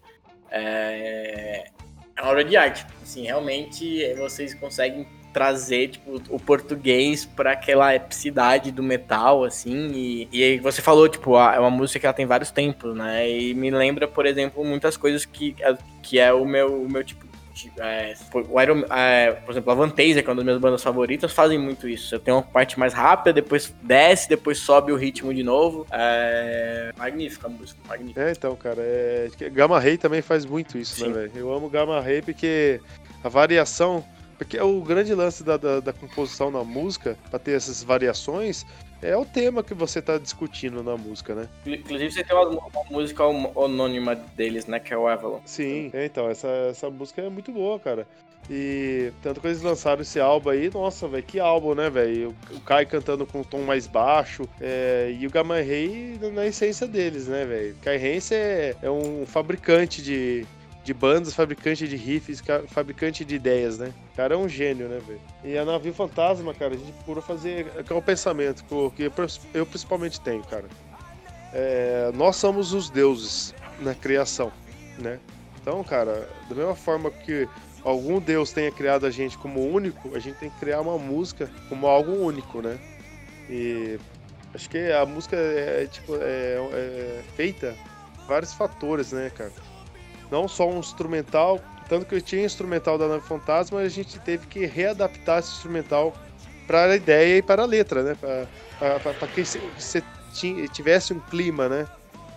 É, 0.52 1.70
é 2.16 2.22
uma 2.22 2.32
obra 2.32 2.44
de 2.44 2.58
arte. 2.58 2.86
Assim, 3.02 3.24
realmente 3.24 4.14
vocês 4.16 4.54
conseguem 4.54 5.08
trazer 5.34 5.90
tipo, 5.90 6.22
o 6.30 6.40
português 6.40 7.26
para 7.26 7.52
aquela 7.52 7.94
epicidade 7.94 8.72
do 8.72 8.82
metal, 8.82 9.44
assim. 9.44 9.92
E, 9.94 10.28
e 10.32 10.44
aí 10.44 10.60
você 10.60 10.82
falou, 10.82 11.08
tipo, 11.08 11.38
é 11.38 11.60
uma 11.60 11.70
música 11.70 12.00
que 12.00 12.06
ela 12.06 12.14
tem 12.14 12.26
vários 12.26 12.52
tempos, 12.52 12.96
né? 12.96 13.30
E 13.30 13.54
me 13.54 13.70
lembra, 13.70 14.08
por 14.08 14.26
exemplo, 14.26 14.64
muitas 14.66 14.98
coisas 14.98 15.26
que, 15.26 15.56
é, 15.60 15.78
que 16.02 16.20
é 16.20 16.34
o 16.34 16.46
meu, 16.46 16.84
o 16.84 16.90
meu 16.90 17.04
tipo 17.04 17.28
é, 17.80 18.14
o 18.34 18.62
Iron, 18.62 18.84
é, 18.92 19.32
por 19.32 19.52
exemplo, 19.52 19.72
a 19.72 19.76
Vantasia, 19.76 20.22
que 20.22 20.30
é 20.30 20.30
uma 20.30 20.36
das 20.36 20.46
minhas 20.46 20.60
bandas 20.60 20.84
favoritas, 20.84 21.32
fazem 21.32 21.58
muito 21.58 21.90
isso. 21.90 22.14
Eu 22.14 22.20
tenho 22.20 22.38
uma 22.38 22.44
parte 22.44 22.78
mais 22.78 22.94
rápida, 22.94 23.34
depois 23.34 23.74
desce, 23.82 24.30
depois 24.30 24.60
sobe 24.60 24.92
o 24.92 24.96
ritmo 24.96 25.34
de 25.34 25.42
novo. 25.42 25.88
É... 25.92 26.92
Magnífica 26.96 27.48
a 27.48 27.50
música, 27.50 27.80
magnífica. 27.88 28.22
É, 28.22 28.32
então, 28.32 28.56
cara, 28.56 28.82
é... 28.82 29.30
Gamma 29.52 29.80
Ray 29.80 29.98
também 29.98 30.22
faz 30.22 30.46
muito 30.46 30.78
isso, 30.78 31.02
né, 31.02 31.08
Sim. 31.08 31.14
né, 31.14 31.28
velho? 31.28 31.32
Eu 31.36 31.54
amo 31.54 31.70
Gamma 31.70 32.00
Ray 32.00 32.22
porque 32.22 32.80
a 33.24 33.30
variação 33.30 34.04
porque 34.38 34.60
o 34.60 34.82
grande 34.82 35.14
lance 35.14 35.44
da, 35.44 35.58
da, 35.58 35.80
da 35.80 35.94
composição 35.94 36.52
na 36.52 36.64
música, 36.64 37.18
para 37.30 37.40
ter 37.40 37.54
essas 37.54 37.84
variações, 37.84 38.66
é 39.02 39.16
o 39.16 39.26
tema 39.26 39.64
que 39.64 39.74
você 39.74 40.02
tá 40.02 40.18
discutindo 40.18 40.84
na 40.84 40.98
música, 40.98 41.36
né? 41.36 41.50
Inclusive 41.66 42.12
você 42.12 42.24
tem 42.24 42.36
uma, 42.36 42.48
uma, 42.50 42.84
música 42.90 43.24
anônima 43.24 44.16
deles, 44.16 44.66
né? 44.66 44.80
Que 44.80 44.94
é 44.94 44.98
o 44.98 45.08
Avalon. 45.08 45.40
Sim, 45.46 45.90
é, 45.94 46.06
então, 46.06 46.30
essa, 46.30 46.48
essa 46.70 46.90
música 46.90 47.22
é 47.22 47.30
muito 47.30 47.52
boa, 47.52 47.80
cara. 47.80 48.08
E 48.50 49.12
tanto 49.22 49.42
que 49.42 49.48
eles 49.48 49.62
lançaram 49.62 50.02
esse 50.02 50.20
álbum 50.20 50.50
aí, 50.50 50.70
nossa, 50.74 51.08
velho, 51.08 51.24
que 51.24 51.40
álbum, 51.40 51.76
né, 51.76 51.90
velho? 51.90 52.34
O 52.52 52.62
Kai 52.62 52.86
cantando 52.86 53.26
com 53.26 53.42
um 53.42 53.44
tom 53.44 53.62
mais 53.64 53.88
baixo 53.88 54.48
é, 54.62 55.14
e 55.20 55.28
o 55.28 55.30
Gamma 55.30 55.56
Ray 55.56 56.18
na 56.34 56.46
essência 56.46 56.88
deles, 56.88 57.28
né, 57.28 57.46
velho? 57.46 57.76
Kai 57.82 57.98
Hansen 57.98 58.38
é, 58.38 58.76
é 58.82 58.90
um 58.90 59.26
fabricante 59.26 60.02
de, 60.02 60.46
de 60.88 60.94
bandas, 60.94 61.34
fabricante 61.34 61.86
de 61.86 61.98
riffs, 61.98 62.42
fabricante 62.70 63.26
de 63.26 63.36
ideias, 63.36 63.78
né? 63.78 63.94
O 64.14 64.16
cara 64.16 64.36
é 64.36 64.38
um 64.38 64.48
gênio, 64.48 64.88
né, 64.88 65.02
velho? 65.06 65.20
E 65.44 65.58
a 65.58 65.66
Navio 65.66 65.94
Fantasma, 65.94 66.54
cara, 66.54 66.76
a 66.76 66.78
gente 66.78 66.94
procura 66.94 67.22
fazer. 67.22 67.68
É 67.76 67.94
o 67.94 68.02
pensamento 68.02 68.64
que 68.96 69.04
eu, 69.54 69.66
principalmente 69.66 70.22
tenho, 70.22 70.42
cara. 70.46 70.64
É, 71.52 72.10
nós 72.16 72.38
somos 72.38 72.72
os 72.72 72.90
deuses 72.90 73.54
na 73.82 73.94
criação, 73.94 74.50
né? 74.98 75.20
Então, 75.60 75.84
cara, 75.84 76.30
da 76.48 76.56
mesma 76.56 76.76
forma 76.76 77.12
que 77.12 77.50
algum 77.84 78.22
deus 78.22 78.54
tenha 78.54 78.72
criado 78.72 79.06
a 79.06 79.12
gente 79.12 79.38
como 79.38 79.70
único, 79.70 80.16
a 80.16 80.20
gente 80.20 80.38
tem 80.38 80.50
que 80.50 80.58
criar 80.58 80.80
uma 80.80 80.98
música 80.98 81.52
como 81.68 81.86
algo 81.86 82.14
único, 82.14 82.62
né? 82.62 82.80
E 83.50 84.00
acho 84.56 84.70
que 84.70 84.90
a 84.90 85.06
música 85.06 85.36
é, 85.36 85.86
tipo, 85.86 86.16
é, 86.16 86.56
é 86.72 87.24
feita 87.36 87.76
vários 88.26 88.54
fatores, 88.54 89.12
né, 89.12 89.30
cara? 89.30 89.52
Não 90.32 90.48
só 90.48 90.70
um 90.70 90.80
instrumental, 90.80 91.60
tanto 91.88 92.06
que 92.06 92.16
eu 92.16 92.22
tinha 92.22 92.44
instrumental 92.44 92.98
da 92.98 93.08
Nave 93.08 93.26
Fantasma, 93.26 93.80
a 93.80 93.90
gente 93.90 94.20
teve 94.20 94.48
que 94.48 94.66
readaptar 94.66 95.40
esse 95.40 95.52
instrumental 95.52 96.14
para 96.68 96.86
a 96.86 96.96
ideia 96.96 97.38
e 97.38 97.42
para 97.42 97.64
a 97.64 97.66
letra, 97.66 98.04
né? 98.04 98.18
Para 98.18 99.28
que 99.28 99.44
você 99.44 100.04
tivesse 100.72 101.14
um 101.14 101.20
clima, 101.20 101.70
né? 101.70 101.88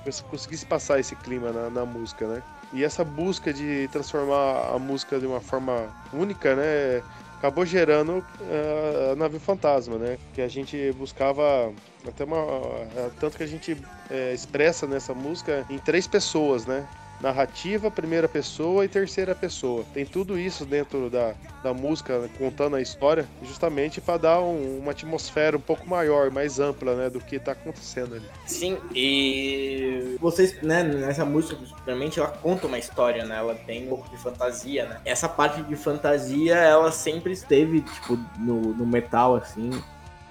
Você 0.06 0.22
conseguisse 0.22 0.64
passar 0.64 0.98
esse 0.98 1.14
clima 1.16 1.52
na, 1.52 1.68
na, 1.68 1.84
música, 1.84 2.26
né? 2.26 2.42
E 2.72 2.84
essa 2.84 3.04
busca 3.04 3.52
de 3.52 3.88
transformar 3.92 4.70
a 4.74 4.78
música 4.78 5.18
de 5.18 5.26
uma 5.26 5.40
forma 5.40 5.88
única, 6.12 6.54
né? 6.54 7.02
Acabou 7.38 7.66
gerando 7.66 8.18
uh, 8.18 9.12
a 9.12 9.16
Nave 9.16 9.38
Fantasma, 9.38 9.96
né? 9.96 10.18
Que 10.32 10.42
a 10.42 10.48
gente 10.48 10.92
buscava 10.92 11.72
até 12.06 12.24
uma. 12.24 12.36
Uh, 12.36 13.10
tanto 13.18 13.36
que 13.36 13.42
a 13.42 13.46
gente 13.46 13.72
uh, 13.72 14.34
expressa 14.34 14.86
nessa 14.86 15.12
música 15.12 15.66
em 15.68 15.78
três 15.78 16.06
pessoas, 16.06 16.64
né? 16.64 16.86
Narrativa, 17.20 17.90
primeira 17.90 18.28
pessoa 18.28 18.84
e 18.84 18.88
terceira 18.88 19.34
pessoa. 19.34 19.84
Tem 19.92 20.04
tudo 20.04 20.38
isso 20.38 20.64
dentro 20.64 21.10
da, 21.10 21.34
da 21.62 21.74
música, 21.74 22.28
contando 22.38 22.76
a 22.76 22.80
história, 22.80 23.26
justamente 23.42 24.00
para 24.00 24.18
dar 24.18 24.40
um, 24.40 24.78
uma 24.78 24.92
atmosfera 24.92 25.56
um 25.56 25.60
pouco 25.60 25.88
maior, 25.88 26.30
mais 26.30 26.58
ampla, 26.58 26.94
né, 26.94 27.10
do 27.10 27.20
que 27.20 27.38
tá 27.38 27.52
acontecendo 27.52 28.14
ali. 28.14 28.26
Sim, 28.46 28.78
e 28.94 30.16
vocês, 30.20 30.60
né, 30.62 30.82
nessa 30.82 31.24
música, 31.24 31.56
principalmente, 31.56 32.18
ela 32.18 32.28
conta 32.28 32.66
uma 32.66 32.78
história, 32.78 33.24
né, 33.24 33.36
ela 33.36 33.54
tem 33.54 33.84
um 33.84 33.88
pouco 33.88 34.08
de 34.08 34.16
fantasia, 34.16 34.86
né. 34.86 35.00
Essa 35.04 35.28
parte 35.28 35.62
de 35.62 35.76
fantasia, 35.76 36.56
ela 36.56 36.90
sempre 36.90 37.32
esteve, 37.32 37.82
tipo, 37.82 38.18
no, 38.38 38.60
no 38.74 38.86
metal, 38.86 39.36
assim, 39.36 39.70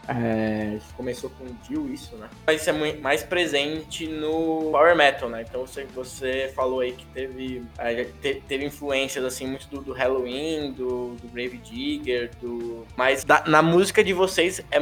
é, 0.07 0.79
começou 0.95 1.29
com 1.31 1.43
o 1.43 1.53
Dio 1.67 1.91
isso, 1.93 2.15
né? 2.15 2.29
Mas 2.45 2.67
é 2.67 2.71
mais 2.71 3.23
presente 3.23 4.07
no 4.07 4.71
Power 4.71 4.95
Metal, 4.95 5.29
né? 5.29 5.45
Então 5.47 5.65
você, 5.65 5.85
você 5.93 6.51
falou 6.55 6.79
aí 6.79 6.93
que 6.93 7.05
teve, 7.07 7.63
é, 7.77 8.05
teve 8.47 8.65
influências 8.65 9.23
assim 9.23 9.47
muito 9.47 9.67
do, 9.67 9.81
do 9.81 9.93
Halloween, 9.93 10.71
do, 10.71 11.15
do 11.15 11.27
Grave 11.27 11.57
Digger, 11.57 12.31
do. 12.41 12.85
Mas 12.97 13.23
da, 13.23 13.43
na 13.45 13.61
música 13.61 14.03
de 14.03 14.13
vocês, 14.13 14.59
é, 14.71 14.77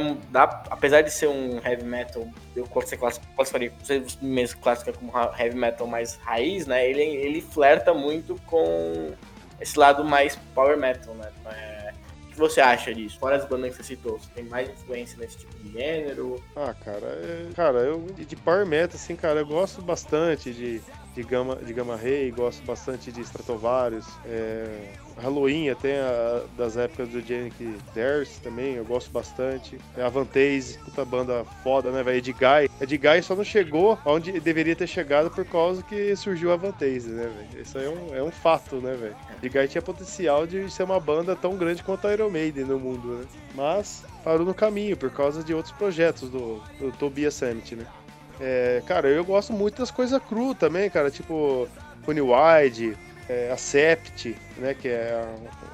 apesar 0.70 1.02
de 1.02 1.10
ser 1.12 1.28
um 1.28 1.60
heavy 1.64 1.84
metal, 1.84 2.26
eu 2.56 2.66
posso 2.66 2.96
falar, 2.96 3.14
você 3.78 4.02
mesmo 4.22 4.60
clássica 4.60 4.92
como 4.92 5.12
heavy 5.38 5.56
metal 5.56 5.86
mais 5.86 6.16
raiz, 6.16 6.66
né? 6.66 6.88
Ele, 6.88 7.02
ele 7.02 7.40
flerta 7.40 7.92
muito 7.92 8.40
com 8.46 9.12
esse 9.60 9.78
lado 9.78 10.04
mais 10.04 10.36
power 10.54 10.76
metal, 10.76 11.14
né? 11.14 11.30
É, 11.46 11.77
que 12.38 12.54
você 12.54 12.60
acha 12.60 12.94
disso? 12.94 13.18
Fora 13.18 13.36
as 13.36 13.44
bandas 13.44 13.70
que 13.70 13.76
você 13.78 13.94
citou, 13.94 14.18
você 14.18 14.28
tem 14.34 14.44
mais 14.44 14.70
influência 14.70 15.18
nesse 15.18 15.38
tipo 15.38 15.54
de 15.58 15.72
gênero? 15.72 16.42
Ah, 16.54 16.72
cara, 16.72 17.06
é, 17.06 17.48
cara, 17.54 17.78
eu 17.80 18.06
de 18.16 18.36
Power 18.36 18.64
Metal, 18.64 18.94
assim, 18.94 19.16
cara, 19.16 19.40
eu 19.40 19.46
gosto 19.46 19.82
bastante 19.82 20.52
de, 20.52 20.80
de 21.14 21.22
Gamma, 21.24 21.56
de 21.56 21.72
Gamma 21.72 21.96
Ray, 21.96 22.30
gosto 22.30 22.64
bastante 22.64 23.10
de 23.10 23.20
Stratovarius, 23.22 24.06
é, 24.24 24.92
Halloween 25.20 25.70
até 25.70 26.00
a, 26.00 26.42
das 26.56 26.76
épocas 26.76 27.08
do 27.08 27.20
Janick 27.20 27.76
Ders 27.94 28.38
também, 28.38 28.74
eu 28.74 28.84
gosto 28.84 29.10
bastante. 29.10 29.78
É 29.96 30.02
a 30.02 30.08
Vantage, 30.08 30.78
puta 30.84 31.04
banda 31.04 31.44
foda, 31.62 31.90
né, 31.90 32.02
velho? 32.02 32.18
Edguy. 32.18 32.70
Edguy 32.80 33.22
só 33.22 33.34
não 33.34 33.44
chegou 33.44 33.98
onde 34.04 34.40
deveria 34.40 34.76
ter 34.76 34.86
chegado 34.86 35.30
por 35.30 35.44
causa 35.44 35.82
que 35.82 36.14
surgiu 36.16 36.52
a 36.52 36.56
Vantage, 36.56 37.08
né, 37.08 37.30
velho? 37.50 37.62
Isso 37.62 37.78
aí 37.78 37.84
é 37.84 37.90
um, 37.90 38.14
é 38.16 38.22
um 38.22 38.30
fato, 38.30 38.76
né, 38.76 38.94
velho? 38.94 39.16
Edguy 39.42 39.68
tinha 39.68 39.82
potencial 39.82 40.46
de 40.46 40.70
ser 40.70 40.84
uma 40.84 41.00
banda 41.00 41.34
tão 41.34 41.56
grande 41.56 41.82
quanto 41.82 42.06
a 42.06 42.12
Iron 42.12 42.30
Maiden 42.30 42.64
no 42.64 42.78
mundo, 42.78 43.08
né? 43.08 43.24
Mas 43.54 44.04
parou 44.22 44.44
no 44.44 44.54
caminho 44.54 44.96
por 44.96 45.10
causa 45.10 45.42
de 45.42 45.54
outros 45.54 45.72
projetos 45.72 46.28
do, 46.28 46.62
do 46.78 46.92
Tobias 46.98 47.34
Summit, 47.34 47.76
né? 47.76 47.86
É, 48.40 48.82
cara, 48.86 49.08
eu 49.08 49.24
gosto 49.24 49.52
muito 49.52 49.78
das 49.78 49.90
coisas 49.90 50.22
cru 50.22 50.54
também, 50.54 50.88
cara, 50.88 51.10
tipo 51.10 51.68
Funny 52.04 52.20
Wide, 52.20 52.96
é, 53.28 53.50
Acept, 53.52 54.34
né, 54.56 54.74
que 54.74 54.88
é 54.88 55.22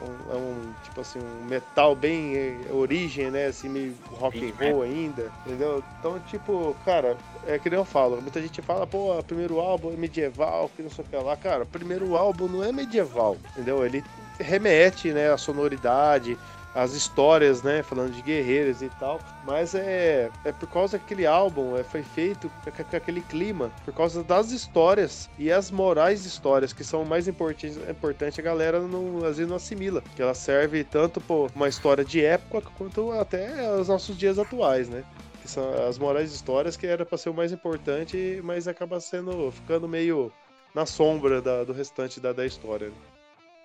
um, 0.03 0.33
é 0.33 0.37
um, 0.37 0.75
tipo 0.83 1.01
assim, 1.01 1.21
um 1.21 1.45
metal 1.45 1.95
bem 1.95 2.37
é, 2.37 2.73
origem, 2.73 3.31
né, 3.31 3.47
assim, 3.47 3.69
meio 3.69 3.95
rock 4.13 4.45
and 4.45 4.55
roll 4.59 4.83
ainda, 4.83 5.31
entendeu? 5.47 5.83
Então, 5.99 6.19
tipo, 6.21 6.77
cara, 6.85 7.17
é 7.47 7.59
que 7.59 7.71
nem 7.71 7.79
eu 7.79 7.85
falo, 7.85 8.21
muita 8.21 8.43
gente 8.43 8.61
fala, 8.61 8.87
pô, 8.87 9.17
o 9.17 9.23
primeiro 9.23 9.61
álbum 9.61 9.93
é 9.93 9.97
medieval, 9.97 10.71
que 10.75 10.83
não 10.83 10.91
sei 10.91 11.05
o 11.05 11.09
que 11.09 11.17
lá, 11.17 11.37
cara, 11.37 11.63
o 11.63 11.67
primeiro 11.67 12.17
álbum 12.17 12.49
não 12.49 12.65
é 12.65 12.73
medieval, 12.73 13.37
entendeu? 13.53 13.85
Ele 13.87 14.05
remete, 14.39 15.13
né, 15.13 15.33
a 15.33 15.39
sonoridade, 15.39 16.37
as 16.75 16.93
histórias, 16.93 17.63
né, 17.63 17.83
falando 17.83 18.13
de 18.13 18.21
guerreiros 18.21 18.83
e 18.83 18.89
tal, 18.91 19.21
mas 19.45 19.75
é, 19.75 20.31
é 20.45 20.53
por 20.53 20.69
causa 20.69 20.99
que 20.99 21.05
aquele 21.05 21.25
álbum 21.27 21.77
é, 21.77 21.85
foi 21.85 22.03
feito 22.03 22.51
com 22.65 22.97
aquele 22.97 23.21
clima, 23.21 23.71
por 23.85 23.95
causa 23.95 24.25
das 24.25 24.51
histórias 24.51 25.31
e 25.39 25.53
as 25.53 25.71
morais 25.71 26.25
histórias 26.25 26.73
que 26.73 26.83
são 26.83 27.05
mais 27.05 27.29
importantes, 27.29 27.77
importante 27.89 28.41
a 28.41 28.43
galera 28.45 28.81
não, 28.81 29.19
às 29.19 29.37
vezes 29.37 29.49
não 29.49 29.57
assimila, 29.57 30.03
que 30.17 30.21
ela 30.21 30.35
serve 30.35 30.83
tanto 30.83 31.21
por 31.21 31.51
uma 31.55 31.69
história 31.69 32.05
de 32.05 32.25
época 32.25 32.69
quanto 32.77 33.13
até 33.13 33.71
os 33.79 33.87
nossos 33.89 34.17
dias 34.19 34.39
atuais, 34.39 34.89
né? 34.89 35.05
Que 35.41 35.49
são 35.49 35.87
as 35.89 35.99
morais 35.99 36.33
histórias 36.33 36.77
que 36.77 36.87
era 36.87 37.05
pra 37.07 37.19
ser 37.19 37.29
o 37.29 37.35
mais 37.35 37.53
importante, 37.53 38.41
mas 38.43 38.67
acaba 38.67 38.99
sendo 38.99 39.51
ficando 39.53 39.87
meio 39.87 40.33
na 40.75 40.87
sombra 40.87 41.41
da- 41.41 41.63
do 41.63 41.73
restante 41.73 42.19
da, 42.19 42.33
da 42.33 42.45
história. 42.45 42.89
né? 42.89 42.95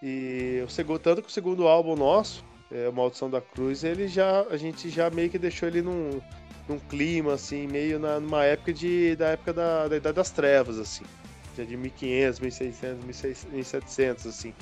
E 0.02 0.62
o 0.66 0.70
segundo, 0.70 1.00
tanto 1.00 1.22
que 1.22 1.30
o 1.30 1.32
segundo 1.32 1.68
álbum 1.68 1.96
nosso, 1.96 2.44
é, 2.72 2.90
Maldição 2.92 3.30
da 3.30 3.42
Cruz, 3.42 3.84
ele 3.84 4.08
já 4.08 4.42
a 4.44 4.58
gente 4.58 4.90
já 4.90 5.10
meio 5.10 5.30
que 5.30 5.38
deixou 5.40 5.68
ele 5.68 5.82
num, 5.82 6.22
num 6.68 6.78
clima 6.80 7.34
assim, 7.34 7.68
meio 7.68 8.00
na, 8.00 8.20
numa 8.20 8.44
época 8.46 8.74
de 8.74 9.16
da 9.16 9.30
época 9.30 9.54
da, 9.54 9.88
da 9.88 9.98
Idade 9.98 10.16
das 10.16 10.30
Trevas 10.32 10.78
assim, 10.80 11.04
já 11.58 11.64
de 11.64 11.76
1500, 11.76 12.40
1600, 12.40 13.06
1600, 13.06 13.54
1700 13.54 14.28
assim. 14.28 14.54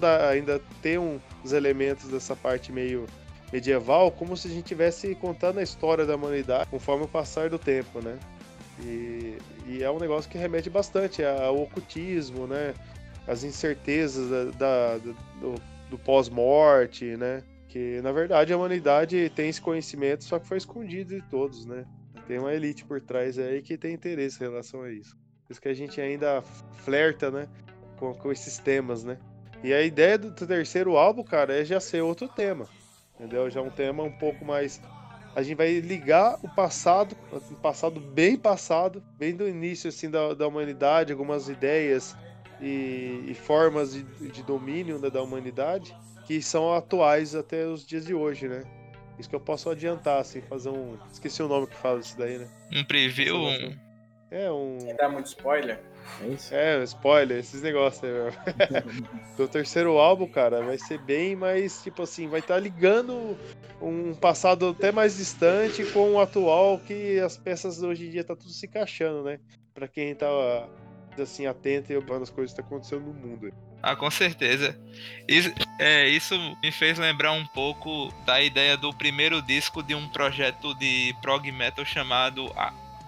Dar, 0.00 0.28
ainda 0.28 0.60
ter 0.80 0.98
um, 0.98 1.20
os 1.44 1.52
elementos 1.52 2.08
dessa 2.08 2.34
parte 2.34 2.72
meio 2.72 3.06
medieval, 3.52 4.10
como 4.10 4.36
se 4.36 4.48
a 4.48 4.50
gente 4.50 4.62
estivesse 4.62 5.14
contando 5.14 5.58
a 5.58 5.62
história 5.62 6.04
da 6.06 6.16
humanidade 6.16 6.68
conforme 6.70 7.04
o 7.04 7.08
passar 7.08 7.50
do 7.50 7.58
tempo, 7.58 8.00
né? 8.00 8.18
E, 8.80 9.36
e 9.66 9.82
é 9.82 9.90
um 9.90 9.98
negócio 9.98 10.28
que 10.30 10.38
remete 10.38 10.70
bastante 10.70 11.22
ao 11.22 11.60
ocultismo, 11.60 12.46
né? 12.46 12.74
As 13.26 13.44
incertezas 13.44 14.28
da, 14.30 14.44
da- 14.96 14.98
do, 14.98 15.54
do 15.92 15.98
pós-morte, 15.98 17.16
né? 17.16 17.42
Que 17.68 18.00
na 18.02 18.12
verdade 18.12 18.52
a 18.52 18.56
humanidade 18.56 19.30
tem 19.36 19.48
esse 19.50 19.60
conhecimento, 19.60 20.24
só 20.24 20.38
que 20.38 20.46
foi 20.46 20.56
escondido 20.56 21.14
de 21.14 21.22
todos, 21.28 21.66
né? 21.66 21.84
Tem 22.26 22.38
uma 22.38 22.52
elite 22.52 22.84
por 22.84 23.00
trás 23.00 23.38
aí 23.38 23.60
que 23.60 23.76
tem 23.76 23.92
interesse 23.92 24.42
em 24.42 24.48
relação 24.48 24.82
a 24.82 24.90
isso. 24.90 25.16
Por 25.46 25.52
isso 25.52 25.60
que 25.60 25.68
a 25.68 25.74
gente 25.74 26.00
ainda 26.00 26.42
flerta, 26.84 27.30
né? 27.30 27.46
Com, 27.98 28.14
com 28.14 28.32
esses 28.32 28.58
temas, 28.58 29.04
né? 29.04 29.18
E 29.62 29.72
a 29.72 29.82
ideia 29.82 30.16
do 30.18 30.32
terceiro 30.32 30.96
álbum, 30.96 31.22
cara, 31.22 31.54
é 31.54 31.64
já 31.64 31.78
ser 31.78 32.00
outro 32.00 32.26
tema. 32.26 32.66
Entendeu? 33.14 33.50
Já 33.50 33.60
um 33.60 33.70
tema 33.70 34.02
um 34.02 34.12
pouco 34.12 34.44
mais. 34.44 34.80
A 35.36 35.42
gente 35.42 35.56
vai 35.56 35.78
ligar 35.78 36.38
o 36.42 36.48
passado, 36.48 37.16
um 37.50 37.54
passado 37.54 38.00
bem 38.00 38.36
passado, 38.36 39.02
bem 39.18 39.34
do 39.34 39.48
início 39.48 39.88
assim 39.88 40.10
da, 40.10 40.34
da 40.34 40.46
humanidade, 40.46 41.12
algumas 41.12 41.48
ideias 41.48 42.16
e, 42.62 43.24
e 43.28 43.34
formas 43.34 43.92
de, 43.92 44.02
de 44.02 44.42
domínio 44.42 44.98
né, 44.98 45.10
da 45.10 45.20
humanidade 45.22 45.94
que 46.26 46.40
são 46.40 46.72
atuais 46.72 47.34
até 47.34 47.66
os 47.66 47.86
dias 47.86 48.06
de 48.06 48.14
hoje, 48.14 48.48
né? 48.48 48.62
Isso 49.18 49.28
que 49.28 49.36
eu 49.36 49.40
posso 49.40 49.68
adiantar, 49.70 50.20
assim, 50.20 50.40
fazer 50.40 50.70
um. 50.70 50.96
Esqueci 51.12 51.42
o 51.42 51.48
nome 51.48 51.66
que 51.66 51.76
fala 51.76 52.00
disso 52.00 52.16
daí, 52.16 52.38
né? 52.38 52.48
Um 52.72 52.84
preview, 52.84 53.36
um, 53.36 53.76
É 54.30 54.50
um. 54.50 54.80
Sem 54.80 54.96
dar 54.96 55.08
muito 55.08 55.26
spoiler. 55.26 55.80
É 56.22 56.28
isso? 56.28 56.54
É, 56.54 56.82
spoiler, 56.84 57.38
esses 57.38 57.62
negócios 57.62 58.02
aí, 58.02 58.10
meu. 58.10 59.44
o 59.44 59.48
terceiro 59.48 59.98
álbum, 59.98 60.26
cara, 60.26 60.62
vai 60.62 60.78
ser 60.78 60.98
bem 60.98 61.36
mais, 61.36 61.82
tipo 61.82 62.02
assim, 62.02 62.28
vai 62.28 62.40
estar 62.40 62.58
ligando 62.58 63.36
um 63.80 64.14
passado 64.14 64.68
até 64.68 64.90
mais 64.90 65.16
distante 65.16 65.84
com 65.92 66.12
o 66.12 66.20
atual, 66.20 66.78
que 66.78 67.20
as 67.20 67.36
peças 67.36 67.82
hoje 67.82 68.06
em 68.06 68.10
dia 68.10 68.24
tá 68.24 68.34
tudo 68.34 68.50
se 68.50 68.66
encaixando, 68.66 69.22
né? 69.22 69.38
Pra 69.74 69.86
quem 69.86 70.14
tá, 70.14 70.26
assim, 71.20 71.44
e 71.44 71.48
observando 71.48 72.22
as 72.22 72.30
coisas 72.30 72.54
que 72.54 72.60
tá 72.60 72.66
acontecendo 72.66 73.02
no 73.02 73.14
mundo. 73.14 73.52
Ah, 73.82 73.96
com 73.96 74.10
certeza. 74.10 74.78
Isso, 75.26 75.52
é, 75.78 76.08
isso 76.08 76.34
me 76.62 76.70
fez 76.70 76.98
lembrar 76.98 77.32
um 77.32 77.44
pouco 77.46 78.12
da 78.24 78.40
ideia 78.40 78.76
do 78.76 78.94
primeiro 78.94 79.42
disco 79.42 79.82
de 79.82 79.94
um 79.94 80.08
projeto 80.08 80.74
de 80.74 81.14
prog 81.20 81.50
metal 81.50 81.84
chamado 81.84 82.52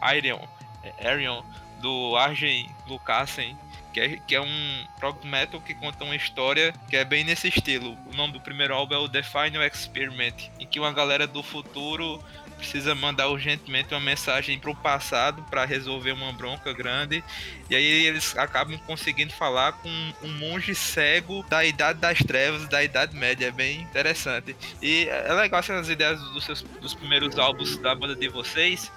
Arion, 0.01 0.41
é, 0.83 1.09
Arion 1.09 1.43
do 1.81 2.17
Arjen 2.17 2.69
Lucassen, 2.89 3.57
que 3.93 4.01
é, 4.01 4.09
que 4.17 4.35
é 4.35 4.41
um 4.41 4.85
prog 4.99 5.25
metal 5.25 5.61
que 5.61 5.75
conta 5.75 6.03
uma 6.03 6.17
história 6.17 6.75
que 6.91 6.97
é 6.97 7.05
bem 7.05 7.23
nesse 7.23 7.47
estilo. 7.47 7.97
O 8.13 8.17
nome 8.17 8.33
do 8.33 8.41
primeiro 8.41 8.75
álbum 8.75 8.95
é 8.95 8.99
o 8.99 9.09
The 9.09 9.23
Final 9.23 9.63
Experiment, 9.63 10.51
em 10.59 10.67
que 10.67 10.81
uma 10.81 10.93
galera 10.93 11.27
do 11.29 11.43
futuro 11.43 12.21
precisa 12.65 12.95
mandar 12.95 13.29
urgentemente 13.29 13.93
uma 13.93 14.01
mensagem 14.01 14.59
pro 14.59 14.75
passado 14.75 15.43
para 15.51 15.65
resolver 15.67 16.13
uma 16.13 16.33
bronca 16.33 16.73
grande 16.73 17.23
e 17.69 17.77
aí 17.77 18.07
eles 18.07 18.37
acabam 18.37 18.79
conseguindo 18.87 19.33
falar 19.33 19.73
com 19.73 19.89
um 20.23 20.29
monge 20.39 20.75
cego 20.75 21.45
da 21.49 21.65
Idade 21.65 21.99
das 22.01 22.19
Trevas, 22.19 22.67
da 22.69 22.83
Idade 22.83 23.15
Média. 23.15 23.47
É 23.47 23.51
bem 23.51 23.83
interessante. 23.83 24.57
E 24.83 25.07
é 25.09 25.33
legal 25.33 25.61
essas 25.61 25.89
ideias 25.89 26.19
dos, 26.31 26.45
seus, 26.45 26.63
dos 26.81 26.95
primeiros 26.95 27.39
álbuns 27.39 27.77
da 27.79 27.95
banda 27.95 28.17
de 28.17 28.29
vocês, 28.29 28.91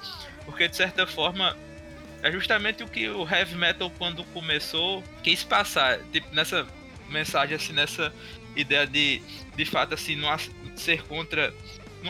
porque 0.45 0.67
de 0.67 0.75
certa 0.75 1.05
forma 1.05 1.55
é 2.23 2.31
justamente 2.31 2.83
o 2.83 2.87
que 2.87 3.07
o 3.09 3.27
heavy 3.29 3.55
metal 3.55 3.91
quando 3.97 4.23
começou 4.25 5.03
quis 5.23 5.43
passar, 5.43 5.99
tipo 6.11 6.33
nessa 6.33 6.65
mensagem 7.09 7.55
assim, 7.55 7.73
nessa 7.73 8.13
ideia 8.55 8.87
de 8.87 9.21
de 9.55 9.65
fato 9.65 9.93
assim 9.93 10.15
não 10.15 10.35
ser 10.75 11.03
contra 11.03 11.53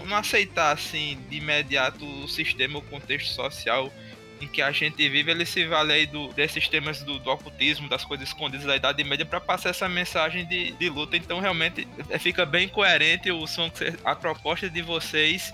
não, 0.05 0.15
aceitar 0.15 0.71
assim 0.71 1.17
de 1.29 1.37
imediato 1.37 2.05
o 2.05 2.27
sistema, 2.27 2.79
o 2.79 2.81
contexto 2.81 3.29
social 3.33 3.91
em 4.39 4.47
que 4.47 4.61
a 4.61 4.71
gente 4.71 4.97
vive, 5.09 5.31
ele 5.31 5.45
se 5.45 5.65
vale 5.65 5.93
aí 5.93 6.05
do, 6.05 6.27
desses 6.33 6.67
temas 6.67 7.01
do, 7.01 7.17
do 7.19 7.31
ocultismo, 7.31 7.89
das 7.89 8.05
coisas 8.05 8.27
escondidas 8.27 8.65
da 8.65 8.75
Idade 8.75 9.03
Média, 9.03 9.25
para 9.25 9.41
passar 9.41 9.69
essa 9.69 9.89
mensagem 9.89 10.45
de, 10.45 10.71
de 10.73 10.89
luta. 10.89 11.17
Então, 11.17 11.39
realmente, 11.39 11.87
é, 12.09 12.19
fica 12.19 12.45
bem 12.45 12.67
coerente 12.67 13.31
o 13.31 13.47
som, 13.47 13.71
a 14.05 14.15
proposta 14.15 14.69
de 14.69 14.81
vocês 14.81 15.53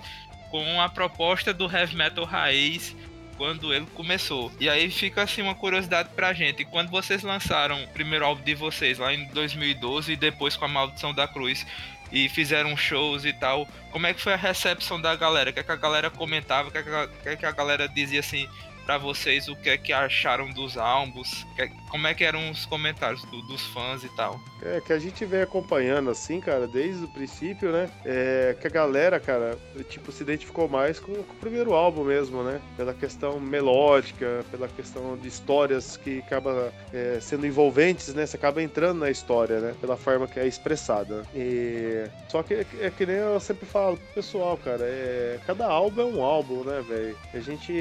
com 0.50 0.80
a 0.80 0.88
proposta 0.88 1.52
do 1.52 1.70
heavy 1.70 1.96
metal 1.96 2.24
raiz 2.24 2.94
quando 3.36 3.74
ele 3.74 3.86
começou. 3.94 4.52
E 4.60 4.68
aí 4.68 4.90
fica 4.90 5.22
assim 5.22 5.42
uma 5.42 5.54
curiosidade 5.54 6.10
pra 6.14 6.32
gente. 6.32 6.64
Quando 6.64 6.90
vocês 6.90 7.22
lançaram 7.22 7.82
o 7.82 7.88
primeiro 7.88 8.24
álbum 8.24 8.42
de 8.42 8.54
vocês 8.54 8.98
lá 8.98 9.12
em 9.12 9.26
2012 9.28 10.12
e 10.12 10.16
depois 10.16 10.56
com 10.56 10.64
a 10.64 10.68
Maldição 10.68 11.12
da 11.12 11.26
Cruz 11.26 11.66
e 12.14 12.28
fizeram 12.28 12.76
shows 12.76 13.24
e 13.24 13.32
tal, 13.32 13.66
como 13.90 14.06
é 14.06 14.14
que 14.14 14.22
foi 14.22 14.32
a 14.32 14.36
recepção 14.36 15.00
da 15.00 15.16
galera? 15.16 15.50
O 15.50 15.52
que, 15.52 15.58
é 15.58 15.62
que 15.64 15.72
a 15.72 15.76
galera 15.76 16.08
comentava? 16.08 16.68
O 16.68 16.72
que, 16.72 16.78
é 16.78 17.36
que 17.36 17.44
a, 17.44 17.48
é 17.48 17.52
galera 17.52 17.88
dizia 17.88 18.20
assim 18.20 18.48
pra 18.84 18.98
vocês? 18.98 19.48
O 19.48 19.56
que 19.56 19.70
é 19.70 19.76
que 19.78 19.92
acharam 19.92 20.50
dos 20.50 20.76
álbuns? 20.76 21.46
Que- 21.56 21.70
Como 21.94 22.08
é 22.08 22.14
que 22.14 22.24
eram 22.24 22.50
os 22.50 22.66
comentários 22.66 23.22
do- 23.26 23.40
dos 23.42 23.62
fãs 23.68 24.02
e 24.02 24.08
tal? 24.16 24.40
É, 24.60 24.80
que 24.80 24.92
a 24.92 24.98
gente 24.98 25.24
vem 25.24 25.42
acompanhando 25.42 26.10
assim, 26.10 26.40
cara, 26.40 26.66
desde 26.66 27.04
o 27.04 27.08
princípio, 27.08 27.70
né? 27.70 27.88
É, 28.04 28.56
que 28.60 28.66
a 28.66 28.70
galera, 28.70 29.20
cara, 29.20 29.56
tipo, 29.88 30.10
se 30.10 30.22
identificou 30.24 30.68
mais 30.68 30.98
com, 30.98 31.12
com 31.14 31.32
o 31.32 31.36
primeiro 31.36 31.72
álbum 31.72 32.02
mesmo, 32.02 32.42
né? 32.42 32.60
Pela 32.76 32.92
questão 32.92 33.38
melódica, 33.38 34.44
pela 34.50 34.66
questão 34.68 35.16
de 35.16 35.28
histórias 35.28 35.96
que 35.96 36.18
acaba 36.18 36.72
é, 36.92 37.18
sendo 37.20 37.46
envolventes, 37.46 38.12
né? 38.12 38.26
Você 38.26 38.36
acaba 38.36 38.60
entrando 38.62 38.98
na 39.00 39.10
história, 39.10 39.60
né? 39.60 39.74
Pela 39.80 39.96
forma 39.96 40.26
que 40.26 40.40
é 40.40 40.46
expressada. 40.46 41.22
E... 41.34 42.06
Só 42.28 42.42
que 42.42 42.54
é, 42.54 42.66
é 42.80 42.90
que 42.90 43.06
nem 43.06 43.16
eu 43.16 43.38
sempre 43.38 43.66
falo 43.66 43.96
pessoal, 44.14 44.56
cara, 44.56 44.82
é... 44.84 45.38
cada 45.46 45.66
álbum 45.66 46.00
é 46.00 46.04
um 46.04 46.22
álbum, 46.22 46.64
né, 46.64 46.82
velho? 46.88 47.16
A 47.32 47.38
gente 47.38 47.72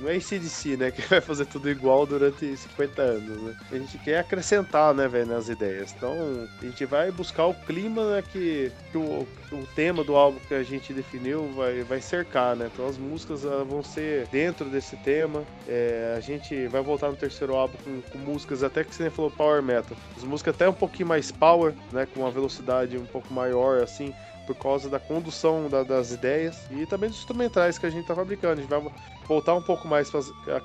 não 0.00 0.08
é 0.08 0.16
ACDC, 0.48 0.76
né? 0.76 0.90
Que 0.98 1.02
vai 1.02 1.20
fazer 1.20 1.46
tudo 1.46 1.70
igual 1.70 2.06
durante 2.06 2.56
50 2.56 3.02
anos, 3.02 3.42
né? 3.42 3.54
A 3.70 3.74
gente 3.76 3.98
quer 3.98 4.18
acrescentar, 4.18 4.94
né, 4.94 5.06
velho, 5.06 5.26
nas 5.26 5.48
ideias. 5.48 5.94
Então, 5.96 6.48
a 6.60 6.64
gente 6.64 6.84
vai 6.84 7.10
buscar 7.10 7.46
o 7.46 7.54
clima 7.54 8.16
né, 8.16 8.24
que, 8.32 8.72
que 8.90 8.98
o, 8.98 9.26
o 9.52 9.66
tema 9.74 10.02
do 10.02 10.16
álbum 10.16 10.38
que 10.48 10.54
a 10.54 10.62
gente 10.62 10.92
definiu 10.92 11.52
vai, 11.52 11.82
vai 11.82 12.00
cercar, 12.00 12.56
né? 12.56 12.70
Então, 12.72 12.86
as 12.86 12.96
músicas 12.96 13.42
vão 13.42 13.82
ser 13.82 14.26
dentro 14.28 14.68
desse 14.68 14.96
tema. 14.96 15.44
É, 15.68 16.14
a 16.16 16.20
gente 16.20 16.66
vai 16.68 16.82
voltar 16.82 17.10
no 17.10 17.16
terceiro 17.16 17.54
álbum 17.54 17.76
com, 17.84 18.00
com 18.00 18.18
músicas 18.18 18.62
até 18.62 18.82
que 18.82 18.94
você 18.94 19.10
falou 19.10 19.30
power 19.30 19.62
metal. 19.62 19.96
As 20.16 20.24
músicas 20.24 20.54
até 20.54 20.68
um 20.68 20.74
pouquinho 20.74 21.08
mais 21.08 21.30
power, 21.30 21.74
né? 21.92 22.06
Com 22.12 22.20
uma 22.20 22.30
velocidade 22.30 22.96
um 22.96 23.06
pouco 23.06 23.32
maior, 23.32 23.82
assim 23.82 24.12
por 24.48 24.54
causa 24.56 24.88
da 24.88 24.98
condução 24.98 25.68
da- 25.68 25.82
das 25.82 26.10
ideias 26.10 26.58
e 26.70 26.86
também 26.86 27.10
dos 27.10 27.18
instrumentais 27.18 27.76
que 27.76 27.84
a 27.84 27.90
gente 27.90 28.06
tá 28.06 28.14
fabricando. 28.14 28.54
A 28.54 28.56
gente 28.62 28.70
vai 28.70 28.82
voltar 29.26 29.54
um 29.54 29.60
pouco 29.60 29.86
mais 29.86 30.08
com 30.08 30.16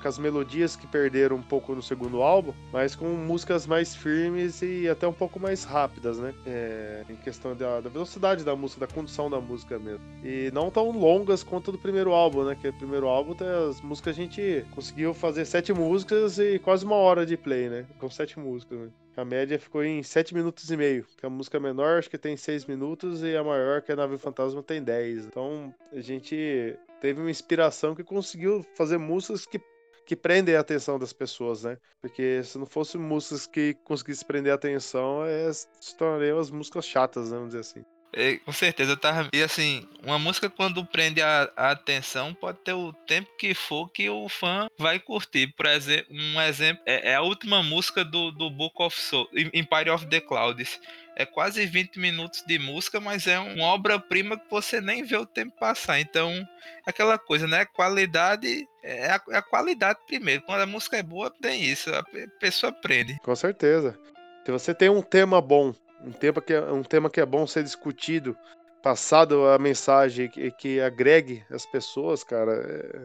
as 0.08 0.18
melodias 0.18 0.74
que 0.74 0.86
perderam 0.86 1.36
um 1.36 1.42
pouco 1.42 1.74
no 1.74 1.82
segundo 1.82 2.22
álbum, 2.22 2.54
mas 2.72 2.96
com 2.96 3.04
músicas 3.08 3.66
mais 3.66 3.94
firmes 3.94 4.62
e 4.62 4.88
até 4.88 5.06
um 5.06 5.12
pouco 5.12 5.38
mais 5.38 5.64
rápidas, 5.64 6.18
né? 6.18 6.32
É, 6.46 7.04
em 7.10 7.16
questão 7.16 7.54
da, 7.54 7.82
da 7.82 7.90
velocidade 7.90 8.42
da 8.42 8.56
música, 8.56 8.86
da 8.86 8.92
condução 8.92 9.28
da 9.28 9.38
música 9.38 9.78
mesmo. 9.78 10.00
E 10.24 10.50
não 10.54 10.70
tão 10.70 10.90
longas 10.90 11.42
quanto 11.42 11.70
do 11.70 11.76
primeiro 11.76 12.12
álbum, 12.12 12.42
né? 12.44 12.56
Que 12.58 12.68
o 12.68 12.72
primeiro 12.72 13.06
álbum, 13.06 13.36
as 13.68 13.82
músicas 13.82 14.14
a 14.14 14.16
gente 14.16 14.64
conseguiu 14.74 15.12
fazer 15.12 15.44
sete 15.44 15.74
músicas 15.74 16.38
e 16.38 16.58
quase 16.58 16.86
uma 16.86 16.96
hora 16.96 17.26
de 17.26 17.36
play, 17.36 17.68
né? 17.68 17.84
Com 17.98 18.08
sete 18.08 18.38
músicas, 18.38 18.78
né? 18.78 18.88
A 19.16 19.24
média 19.24 19.58
ficou 19.58 19.84
em 19.84 20.02
7 20.02 20.34
minutos 20.34 20.70
e 20.70 20.76
meio. 20.76 21.06
Que 21.16 21.24
a 21.24 21.30
música 21.30 21.60
menor 21.60 21.98
acho 21.98 22.10
que 22.10 22.18
tem 22.18 22.36
6 22.36 22.66
minutos 22.66 23.22
e 23.22 23.36
a 23.36 23.44
maior, 23.44 23.80
que 23.80 23.92
é 23.92 23.96
Nave 23.96 24.18
Fantasma, 24.18 24.62
tem 24.62 24.82
10. 24.82 25.26
Então 25.26 25.72
a 25.92 26.00
gente 26.00 26.76
teve 27.00 27.20
uma 27.20 27.30
inspiração 27.30 27.94
que 27.94 28.02
conseguiu 28.02 28.64
fazer 28.74 28.98
músicas 28.98 29.46
que, 29.46 29.60
que 30.04 30.16
prendem 30.16 30.56
a 30.56 30.60
atenção 30.60 30.98
das 30.98 31.12
pessoas, 31.12 31.62
né? 31.62 31.78
Porque 32.00 32.42
se 32.42 32.58
não 32.58 32.66
fossem 32.66 33.00
músicas 33.00 33.46
que 33.46 33.74
conseguissem 33.84 34.26
prender 34.26 34.52
a 34.52 34.56
atenção, 34.56 35.24
é, 35.24 35.52
se 35.52 35.96
tornariam 35.96 36.38
as 36.38 36.50
músicas 36.50 36.84
chatas, 36.84 37.30
né? 37.30 37.36
vamos 37.36 37.50
dizer 37.54 37.60
assim. 37.60 37.84
É, 38.16 38.36
com 38.38 38.52
certeza, 38.52 38.92
eu 38.92 38.96
tava. 38.96 39.28
E 39.32 39.42
assim, 39.42 39.88
uma 40.04 40.18
música 40.18 40.48
quando 40.48 40.84
prende 40.84 41.20
a, 41.20 41.50
a, 41.56 41.70
atenção, 41.72 42.32
pode 42.32 42.58
ter 42.58 42.72
o 42.72 42.92
tempo 42.92 43.28
que 43.36 43.54
for 43.54 43.88
que 43.88 44.08
o 44.08 44.28
fã 44.28 44.68
vai 44.78 45.00
curtir. 45.00 45.48
Por 45.48 45.66
exemplo, 45.66 46.14
um 46.14 46.40
exemplo 46.40 46.82
é, 46.86 47.10
é 47.10 47.14
a 47.16 47.22
última 47.22 47.62
música 47.62 48.04
do, 48.04 48.30
do 48.30 48.48
Book 48.50 48.80
of 48.80 48.98
Soul, 48.98 49.28
Empire 49.52 49.90
of 49.90 50.06
the 50.06 50.20
Clouds. 50.20 50.80
É 51.16 51.24
quase 51.24 51.64
20 51.66 51.98
minutos 51.98 52.42
de 52.46 52.58
música, 52.58 53.00
mas 53.00 53.26
é 53.26 53.38
uma 53.38 53.66
obra-prima 53.66 54.36
que 54.36 54.50
você 54.50 54.80
nem 54.80 55.04
vê 55.04 55.16
o 55.16 55.26
tempo 55.26 55.56
passar. 55.58 56.00
Então, 56.00 56.30
é 56.30 56.90
aquela 56.90 57.18
coisa, 57.18 57.46
né? 57.46 57.64
Qualidade 57.64 58.66
é 58.82 59.10
a, 59.10 59.20
é 59.30 59.36
a 59.36 59.42
qualidade 59.42 60.00
primeiro. 60.06 60.42
Quando 60.42 60.62
a 60.62 60.66
música 60.66 60.96
é 60.96 61.02
boa, 61.02 61.30
tem 61.30 61.62
isso. 61.64 61.92
A 61.94 62.04
pessoa 62.40 62.70
aprende. 62.70 63.16
Com 63.22 63.34
certeza. 63.34 63.98
Se 64.44 64.52
você 64.52 64.74
tem 64.74 64.88
um 64.88 65.00
tema 65.00 65.40
bom 65.40 65.72
um 66.04 66.12
tema 66.12 66.40
que 66.40 66.52
é, 66.52 66.60
um 66.60 66.82
tema 66.82 67.10
que 67.10 67.20
é 67.20 67.26
bom 67.26 67.46
ser 67.46 67.62
discutido, 67.62 68.36
passado 68.82 69.46
a 69.48 69.58
mensagem 69.58 70.28
que, 70.28 70.50
que 70.52 70.80
agregue 70.80 71.44
as 71.50 71.64
pessoas, 71.64 72.22
cara, 72.22 72.52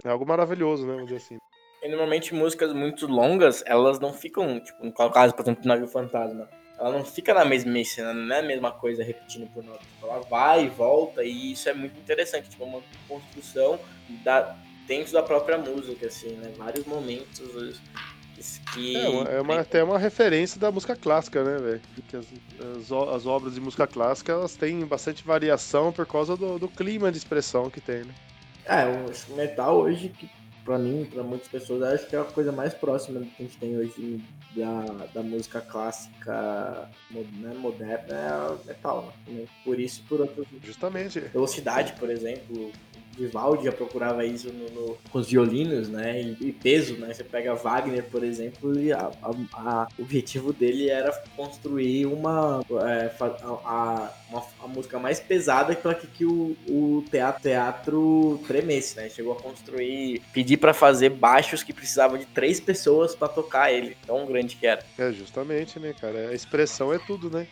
é, 0.03 0.07
é 0.07 0.11
algo 0.11 0.27
maravilhoso, 0.27 0.85
né? 0.85 1.03
Dizer 1.03 1.17
assim. 1.17 1.37
E 1.81 1.87
normalmente 1.87 2.35
músicas 2.35 2.73
muito 2.73 3.07
longas, 3.07 3.63
elas 3.65 3.99
não 3.99 4.11
ficam, 4.11 4.59
tipo, 4.59 4.83
no 4.83 4.91
caso, 4.91 5.33
por 5.33 5.43
exemplo, 5.43 5.65
Navio 5.65 5.87
Fantasma, 5.87 6.49
ela 6.77 6.91
não 6.91 7.05
fica 7.05 7.33
na 7.33 7.45
mesma 7.45 7.83
cena, 7.85 8.13
não 8.13 8.35
é 8.35 8.39
a 8.39 8.43
mesma 8.43 8.71
coisa 8.71 9.01
repetindo 9.01 9.49
por 9.53 9.63
nota. 9.63 9.83
Ela 10.03 10.19
vai 10.21 10.65
e 10.65 10.69
volta, 10.69 11.23
e 11.23 11.53
isso 11.53 11.69
é 11.69 11.73
muito 11.73 11.97
interessante, 11.97 12.49
tipo, 12.49 12.65
uma 12.65 12.81
construção 13.07 13.79
da, 14.23 14.57
dentro 14.85 15.13
da 15.13 15.23
própria 15.23 15.57
música, 15.57 16.07
assim, 16.07 16.33
né? 16.33 16.51
Vários 16.57 16.85
momentos 16.85 17.79
que... 18.73 18.95
É, 18.95 19.09
uma, 19.09 19.23
é 19.29 19.41
uma, 19.41 19.59
até 19.59 19.83
uma 19.83 19.97
referência 19.97 20.59
da 20.59 20.71
música 20.71 20.95
clássica, 20.95 21.43
né, 21.43 21.57
velho? 21.57 21.81
Que 22.07 22.17
as, 22.17 22.25
as, 22.77 22.91
as, 22.91 23.25
obras 23.25 23.53
de 23.53 23.61
música 23.61 23.85
clássica 23.85 24.31
elas 24.31 24.55
têm 24.55 24.85
bastante 24.85 25.23
variação 25.23 25.91
por 25.91 26.05
causa 26.05 26.35
do, 26.35 26.57
do 26.57 26.67
clima 26.67 27.11
de 27.11 27.17
expressão 27.17 27.69
que 27.69 27.81
tem, 27.81 28.03
né? 28.03 28.13
É, 28.65 28.85
o 28.85 29.35
metal 29.35 29.79
hoje, 29.79 30.09
que 30.09 30.29
pra 30.63 30.77
mim, 30.77 31.07
pra 31.11 31.23
muitas 31.23 31.47
pessoas, 31.47 31.81
acho 31.81 32.07
que 32.07 32.15
é 32.15 32.19
a 32.19 32.23
coisa 32.23 32.51
mais 32.51 32.73
próxima 32.73 33.21
que 33.21 33.43
a 33.43 33.45
gente 33.45 33.57
tem 33.57 33.75
hoje 33.75 34.23
da, 34.55 35.07
da 35.13 35.23
música 35.23 35.61
clássica 35.61 36.89
né, 37.09 37.53
moderna 37.57 38.13
é 38.13 38.51
o 38.51 38.65
metal, 38.65 39.13
né? 39.27 39.45
Por 39.63 39.79
isso, 39.79 40.03
por 40.07 40.21
outros. 40.21 40.47
Justamente. 40.63 41.19
Velocidade, 41.19 41.93
por 41.93 42.09
exemplo, 42.09 42.71
Vivaldi 43.19 43.65
já 43.65 43.71
procurava 43.71 44.25
isso 44.25 44.51
no, 44.51 44.69
no, 44.69 44.97
com 45.11 45.19
os 45.19 45.27
violinos, 45.27 45.89
né? 45.89 46.21
E, 46.21 46.47
e, 46.47 46.51
peso, 46.51 46.95
né? 46.95 47.13
Você 47.13 47.23
pega 47.23 47.53
Wagner, 47.53 48.03
por 48.05 48.23
exemplo, 48.23 48.79
e 48.79 48.91
a, 48.91 49.11
a, 49.21 49.29
a, 49.53 49.87
o 49.97 50.03
objetivo 50.03 50.53
dele 50.53 50.89
era 50.89 51.11
construir 51.35 52.05
uma, 52.05 52.63
é, 52.87 53.11
a, 53.19 54.11
uma, 54.29 54.43
a 54.63 54.67
música 54.67 54.99
mais 54.99 55.19
pesada 55.19 55.75
para 55.75 55.95
que, 55.95 56.07
que 56.07 56.25
o, 56.25 56.55
o 56.67 57.03
teatro, 57.09 57.41
teatro 57.41 58.41
tremesse, 58.47 58.97
né? 58.97 59.09
Chegou 59.09 59.33
a 59.33 59.35
construir, 59.35 60.21
pedir 60.33 60.57
para 60.57 60.73
fazer 60.73 61.09
baixos 61.09 61.63
que 61.63 61.73
precisavam 61.73 62.17
de 62.17 62.25
três 62.25 62.59
pessoas 62.59 63.15
para 63.15 63.27
tocar 63.27 63.71
ele, 63.71 63.97
tão 64.05 64.25
grande 64.25 64.55
que 64.55 64.65
era. 64.65 64.83
É, 64.97 65.11
justamente, 65.11 65.79
né, 65.79 65.93
cara? 65.99 66.29
A 66.29 66.33
expressão 66.33 66.93
é 66.93 66.99
tudo, 66.99 67.29
né? 67.29 67.47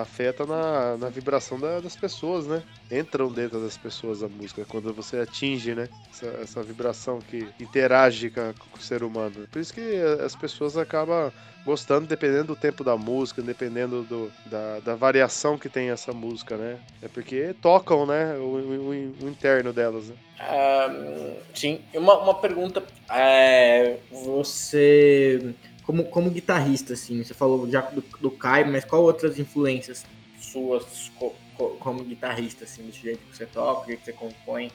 afeta 0.00 0.46
na, 0.46 0.96
na 0.96 1.08
vibração 1.08 1.58
da, 1.58 1.80
das 1.80 1.96
pessoas, 1.96 2.46
né? 2.46 2.62
Entram 2.90 3.30
dentro 3.30 3.60
das 3.60 3.76
pessoas 3.76 4.22
a 4.22 4.28
música, 4.28 4.64
quando 4.64 4.92
você 4.92 5.18
atinge, 5.18 5.74
né? 5.74 5.88
Essa, 6.10 6.26
essa 6.42 6.62
vibração 6.62 7.18
que 7.18 7.48
interage 7.58 8.30
com, 8.30 8.52
o 8.76 8.82
ser 8.82 9.02
humano. 9.02 9.48
Por 9.50 9.60
isso 9.60 9.72
que 9.72 9.96
as 10.22 10.36
pessoas 10.36 10.76
acabam 10.76 11.32
gostando, 11.64 12.06
dependendo 12.06 12.48
do 12.48 12.56
tempo 12.56 12.84
da 12.84 12.96
música, 12.96 13.40
dependendo 13.40 14.02
do, 14.02 14.30
da, 14.46 14.80
da 14.80 14.94
variação 14.94 15.58
que 15.58 15.68
tem 15.68 15.90
essa 15.90 16.12
música, 16.12 16.56
né? 16.56 16.78
É 17.00 17.08
porque 17.08 17.54
tocam, 17.60 18.04
né? 18.04 18.36
O, 18.36 18.42
o, 18.42 18.90
o 18.90 19.28
interno 19.28 19.72
delas, 19.72 20.08
né? 20.08 20.16
Um, 20.40 21.36
sim. 21.54 21.80
Uma, 21.94 22.18
uma 22.18 22.34
pergunta. 22.34 22.82
É, 23.10 23.96
você 24.10 25.54
como, 25.84 26.04
como 26.04 26.30
guitarrista, 26.30 26.94
assim, 26.94 27.22
você 27.22 27.34
falou 27.34 27.68
já 27.70 27.82
do, 27.82 28.02
do 28.20 28.30
Kai, 28.30 28.64
mas 28.64 28.84
qual 28.84 29.02
outras 29.02 29.38
influências 29.38 30.04
suas 30.38 31.10
como 31.56 32.04
guitarrista, 32.04 32.64
assim, 32.64 32.86
do 32.86 32.92
jeito 32.92 33.20
que 33.26 33.36
você 33.36 33.46
toca, 33.46 33.86
jeito 33.86 34.00
que 34.00 34.06
você 34.06 34.12
compõe? 34.12 34.70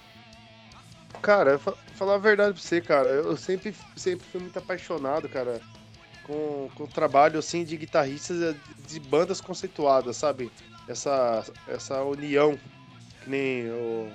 Cara, 1.21 1.51
eu 1.51 1.59
falar 1.59 2.15
a 2.15 2.19
verdade 2.19 2.53
pra 2.53 2.61
você, 2.61 2.79
cara, 2.79 3.09
eu 3.09 3.35
sempre, 3.35 3.75
sempre 3.95 4.25
fui 4.31 4.39
muito 4.39 4.57
apaixonado, 4.57 5.27
cara, 5.27 5.59
com, 6.23 6.69
com 6.75 6.83
o 6.83 6.87
trabalho, 6.87 7.39
assim, 7.39 7.63
de 7.63 7.75
guitarristas 7.75 8.41
eh, 8.41 8.55
de 8.87 8.99
bandas 8.99 9.41
conceituadas, 9.41 10.17
sabe? 10.17 10.51
Essa, 10.87 11.43
essa 11.67 12.01
união, 12.03 12.57
que 13.23 13.29
nem 13.29 13.69
o, 13.69 14.11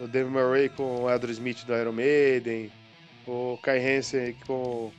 o 0.00 0.06
Dave 0.06 0.30
Murray 0.30 0.68
com 0.68 1.02
o 1.02 1.08
Andrew 1.08 1.32
Smith 1.32 1.64
do 1.64 1.74
Iron 1.74 1.92
Maiden, 1.92 2.70
o 3.26 3.58
Kai 3.62 3.78
Hansen 3.78 4.36
com 4.46 4.92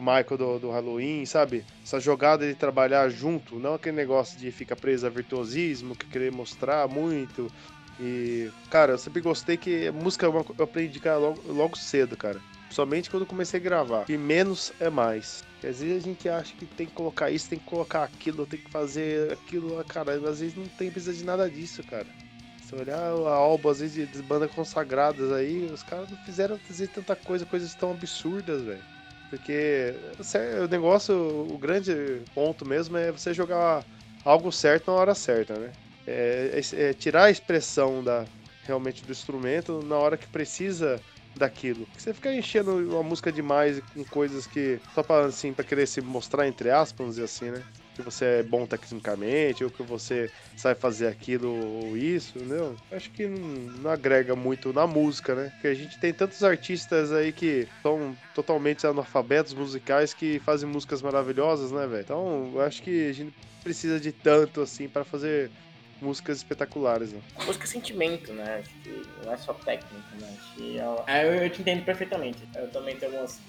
o 0.00 0.02
Michael 0.02 0.36
do, 0.36 0.58
do 0.58 0.70
Halloween, 0.70 1.24
sabe? 1.24 1.64
Essa 1.82 1.98
jogada 1.98 2.46
de 2.46 2.54
trabalhar 2.54 3.08
junto, 3.08 3.58
não 3.58 3.74
aquele 3.74 3.96
negócio 3.96 4.38
de 4.38 4.50
ficar 4.50 4.76
preso 4.76 5.06
a 5.06 5.10
virtuosismo, 5.10 5.96
que 5.96 6.06
querer 6.06 6.30
mostrar 6.32 6.86
muito. 6.88 7.50
E, 7.98 8.50
cara, 8.70 8.92
eu 8.92 8.98
sempre 8.98 9.22
gostei 9.22 9.56
que 9.56 9.90
música 9.90 10.26
é 10.26 10.28
eu 10.28 10.64
aprendi 10.64 11.00
cara, 11.00 11.16
logo, 11.16 11.40
logo 11.50 11.76
cedo, 11.76 12.16
cara. 12.16 12.40
Somente 12.68 13.08
quando 13.08 13.24
comecei 13.24 13.58
a 13.58 13.62
gravar. 13.62 14.04
E 14.08 14.18
menos 14.18 14.72
é 14.80 14.90
mais. 14.90 15.44
Porque 15.54 15.68
às 15.68 15.80
vezes 15.80 15.96
a 15.96 16.06
gente 16.06 16.28
acha 16.28 16.54
que 16.54 16.66
tem 16.66 16.86
que 16.86 16.92
colocar 16.92 17.30
isso, 17.30 17.48
tem 17.48 17.58
que 17.58 17.64
colocar 17.64 18.04
aquilo, 18.04 18.44
tem 18.44 18.60
que 18.60 18.70
fazer 18.70 19.32
aquilo, 19.32 19.82
cara. 19.84 20.12
Às 20.12 20.40
vezes 20.40 20.54
não 20.54 20.66
tem 20.66 20.90
precisa 20.90 21.14
de 21.14 21.24
nada 21.24 21.48
disso, 21.48 21.82
cara. 21.84 22.06
Se 22.66 22.74
olhar 22.74 22.98
a 22.98 23.34
álbum, 23.34 23.70
às 23.70 23.78
vezes, 23.78 24.10
de 24.10 24.22
bandas 24.22 24.50
consagradas 24.50 25.32
aí, 25.32 25.70
os 25.72 25.84
caras 25.84 26.10
não 26.10 26.18
fizeram 26.18 26.58
dizer 26.68 26.88
tanta 26.88 27.14
coisa, 27.14 27.46
coisas 27.46 27.74
tão 27.74 27.92
absurdas, 27.92 28.62
velho. 28.62 28.95
Porque 29.30 29.94
o 30.64 30.68
negócio, 30.68 31.14
o 31.50 31.58
grande 31.58 32.22
ponto 32.34 32.64
mesmo 32.64 32.96
é 32.96 33.10
você 33.10 33.34
jogar 33.34 33.84
algo 34.24 34.50
certo 34.52 34.90
na 34.90 34.96
hora 34.96 35.14
certa, 35.14 35.54
né? 35.54 35.72
É, 36.06 36.60
é, 36.60 36.82
é 36.82 36.92
tirar 36.92 37.24
a 37.24 37.30
expressão 37.30 38.02
da, 38.02 38.24
realmente 38.64 39.04
do 39.04 39.12
instrumento 39.12 39.82
na 39.82 39.96
hora 39.96 40.16
que 40.16 40.26
precisa 40.26 41.00
daquilo. 41.36 41.86
Você 41.96 42.14
ficar 42.14 42.32
enchendo 42.32 42.76
uma 42.76 43.02
música 43.02 43.30
demais 43.30 43.80
com 43.92 44.04
coisas 44.04 44.46
que 44.46 44.78
só 44.94 45.02
para 45.02 45.26
assim 45.26 45.52
para 45.52 45.64
querer 45.64 45.86
se 45.86 46.00
mostrar 46.00 46.46
entre 46.46 46.70
aspas, 46.70 47.18
e 47.18 47.22
assim, 47.22 47.50
né? 47.50 47.62
Que 47.96 48.02
você 48.02 48.24
é 48.24 48.42
bom 48.42 48.66
tecnicamente, 48.66 49.64
ou 49.64 49.70
que 49.70 49.82
você 49.82 50.30
sabe 50.56 50.78
fazer 50.78 51.06
aquilo 51.06 51.48
ou 51.48 51.96
isso, 51.96 52.36
entendeu? 52.36 52.76
Acho 52.92 53.10
que 53.10 53.26
não, 53.26 53.48
não, 53.82 53.90
agrega 53.90 54.36
muito 54.36 54.72
na 54.72 54.86
música, 54.86 55.34
né? 55.34 55.50
Porque 55.54 55.68
a 55.68 55.74
gente 55.74 55.98
tem 55.98 56.12
tantos 56.12 56.44
artistas 56.44 57.12
aí 57.12 57.32
que 57.32 57.66
são 57.82 58.16
totalmente 58.34 58.86
analfabetos 58.86 59.54
musicais 59.54 60.12
que 60.12 60.38
fazem 60.40 60.68
músicas 60.68 61.00
maravilhosas, 61.00 61.72
né, 61.72 61.86
velho? 61.86 62.02
Então, 62.02 62.52
eu 62.54 62.60
acho 62.60 62.82
que 62.82 63.08
a 63.08 63.12
gente 63.12 63.34
precisa 63.62 63.98
de 63.98 64.12
tanto 64.12 64.60
assim 64.60 64.88
para 64.88 65.04
fazer 65.04 65.50
músicas 66.00 66.38
espetaculares, 66.38 67.12
né? 67.12 67.20
Música 67.44 67.64
é 67.64 67.66
sentimento, 67.66 68.32
né? 68.32 68.58
Acho 68.60 68.70
que 68.82 69.02
não 69.24 69.32
é 69.32 69.36
só 69.36 69.52
técnica, 69.54 70.16
né? 70.20 70.36
Acho 70.38 70.54
que 70.54 70.78
é... 71.06 71.24
eu, 71.24 71.34
eu 71.42 71.50
te 71.50 71.62
entendo 71.62 71.84
perfeitamente. 71.84 72.38
Eu 72.54 72.68
também 72.68 72.96
tenho 72.96 73.12
algumas 73.12 73.40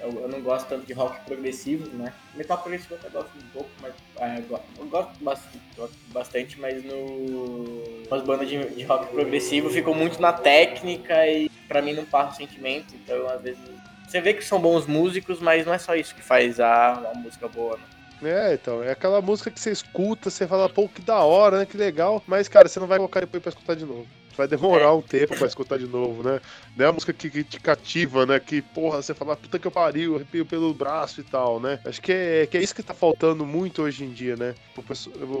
eu, 0.00 0.22
eu, 0.22 0.28
não 0.28 0.40
gosto 0.40 0.68
tanto 0.68 0.86
de 0.86 0.92
rock 0.92 1.20
progressivo, 1.24 1.88
né? 1.96 2.12
Metal 2.34 2.58
progressivo 2.58 2.94
eu 2.94 2.98
até 2.98 3.08
gosto 3.08 3.30
um 3.36 3.48
pouco, 3.52 3.70
mas 3.80 3.92
é, 4.18 4.38
eu 4.78 4.86
gosto 4.86 5.24
bastante, 5.24 5.60
bastante, 6.08 6.60
mas 6.60 6.82
no. 6.84 7.82
As 8.10 8.22
bandas 8.22 8.48
de, 8.48 8.64
de, 8.74 8.82
rock 8.84 9.06
progressivo 9.12 9.70
ficam 9.70 9.94
muito 9.94 10.20
na 10.20 10.32
técnica 10.32 11.26
e 11.26 11.48
pra 11.68 11.82
mim 11.82 11.92
não 11.92 12.04
passa 12.04 12.32
o 12.32 12.36
sentimento, 12.36 12.94
então 12.94 13.28
às 13.28 13.40
vezes. 13.40 13.60
Você 14.06 14.20
vê 14.20 14.34
que 14.34 14.44
são 14.44 14.58
bons 14.58 14.86
músicos, 14.86 15.38
mas 15.38 15.64
não 15.64 15.72
é 15.72 15.78
só 15.78 15.94
isso 15.94 16.14
que 16.14 16.22
faz 16.22 16.58
a, 16.58 16.94
a 16.94 17.14
música 17.14 17.46
boa, 17.46 17.76
né? 17.76 17.84
É, 18.22 18.54
então, 18.54 18.82
é 18.82 18.90
aquela 18.90 19.22
música 19.22 19.50
que 19.50 19.60
você 19.60 19.70
escuta, 19.70 20.28
você 20.28 20.46
fala, 20.46 20.68
pô, 20.68 20.88
que 20.88 21.00
da 21.00 21.20
hora, 21.20 21.58
né? 21.58 21.66
Que 21.66 21.76
legal, 21.76 22.22
mas, 22.26 22.48
cara, 22.48 22.68
você 22.68 22.80
não 22.80 22.86
vai 22.86 22.98
colocar 22.98 23.20
depois 23.20 23.42
pra 23.42 23.50
escutar 23.50 23.76
de 23.76 23.86
novo 23.86 24.06
vai 24.40 24.48
demorar 24.48 24.86
é. 24.86 24.90
um 24.90 25.02
tempo 25.02 25.36
pra 25.36 25.46
escutar 25.46 25.78
de 25.78 25.86
novo, 25.86 26.22
né? 26.22 26.40
Não 26.76 26.84
é 26.84 26.88
uma 26.88 26.94
música 26.94 27.12
que, 27.12 27.28
que, 27.28 27.44
te 27.44 27.60
cativa, 27.60 28.24
né? 28.24 28.40
Que, 28.40 28.62
porra, 28.62 29.02
você 29.02 29.12
fala, 29.12 29.36
puta 29.36 29.58
que 29.58 29.66
eu 29.66 29.70
pariu, 29.70 30.16
arrepio 30.16 30.46
pelo 30.46 30.72
braço 30.72 31.20
e 31.20 31.24
tal, 31.24 31.60
né? 31.60 31.78
Acho 31.84 32.00
que 32.00 32.12
é, 32.12 32.46
que 32.46 32.56
é 32.56 32.62
isso 32.62 32.74
que 32.74 32.82
tá 32.82 32.94
faltando 32.94 33.44
muito 33.44 33.82
hoje 33.82 34.04
em 34.04 34.10
dia, 34.10 34.36
né? 34.36 34.54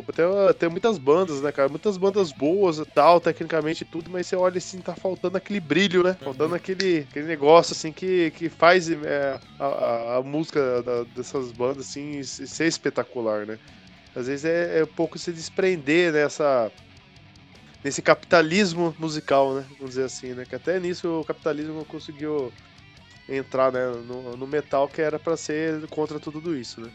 Até, 0.08 0.52
tem 0.52 0.68
muitas 0.68 0.98
bandas, 0.98 1.40
né, 1.40 1.50
cara? 1.50 1.68
Muitas 1.68 1.96
bandas 1.96 2.30
boas 2.30 2.78
e 2.78 2.84
tal, 2.84 3.20
tecnicamente 3.20 3.84
tudo, 3.84 4.10
mas 4.10 4.26
você 4.26 4.36
olha 4.36 4.58
assim, 4.58 4.80
tá 4.80 4.94
faltando 4.94 5.36
aquele 5.36 5.60
brilho, 5.60 6.02
né? 6.02 6.16
Faltando 6.22 6.54
aquele, 6.54 7.06
aquele 7.08 7.26
negócio, 7.26 7.72
assim, 7.72 7.92
que, 7.92 8.30
que 8.32 8.48
faz 8.48 8.90
é, 8.90 9.40
a, 9.58 10.16
a, 10.16 10.22
música 10.22 10.82
da, 10.82 11.04
dessas 11.16 11.52
bandas, 11.52 11.88
assim, 11.88 12.22
ser 12.22 12.66
espetacular, 12.66 13.46
né? 13.46 13.58
Às 14.14 14.26
vezes 14.26 14.44
é, 14.44 14.80
é 14.80 14.84
um 14.84 14.88
pouco 14.94 15.18
se 15.18 15.32
desprender 15.32 16.12
nessa. 16.12 16.64
Né, 16.64 16.89
nesse 17.82 18.02
capitalismo 18.02 18.94
musical, 18.98 19.54
né? 19.54 19.66
Vamos 19.78 19.90
dizer 19.90 20.04
assim, 20.04 20.34
né? 20.34 20.44
Que 20.44 20.54
até 20.54 20.78
nisso 20.80 21.20
o 21.20 21.24
capitalismo 21.24 21.84
conseguiu 21.84 22.52
entrar 23.28 23.72
né, 23.72 23.86
no, 23.86 24.36
no 24.36 24.46
metal 24.46 24.88
que 24.88 25.00
era 25.00 25.18
para 25.18 25.36
ser 25.36 25.86
contra 25.88 26.18
tudo 26.18 26.56
isso, 26.56 26.80
né? 26.80 26.90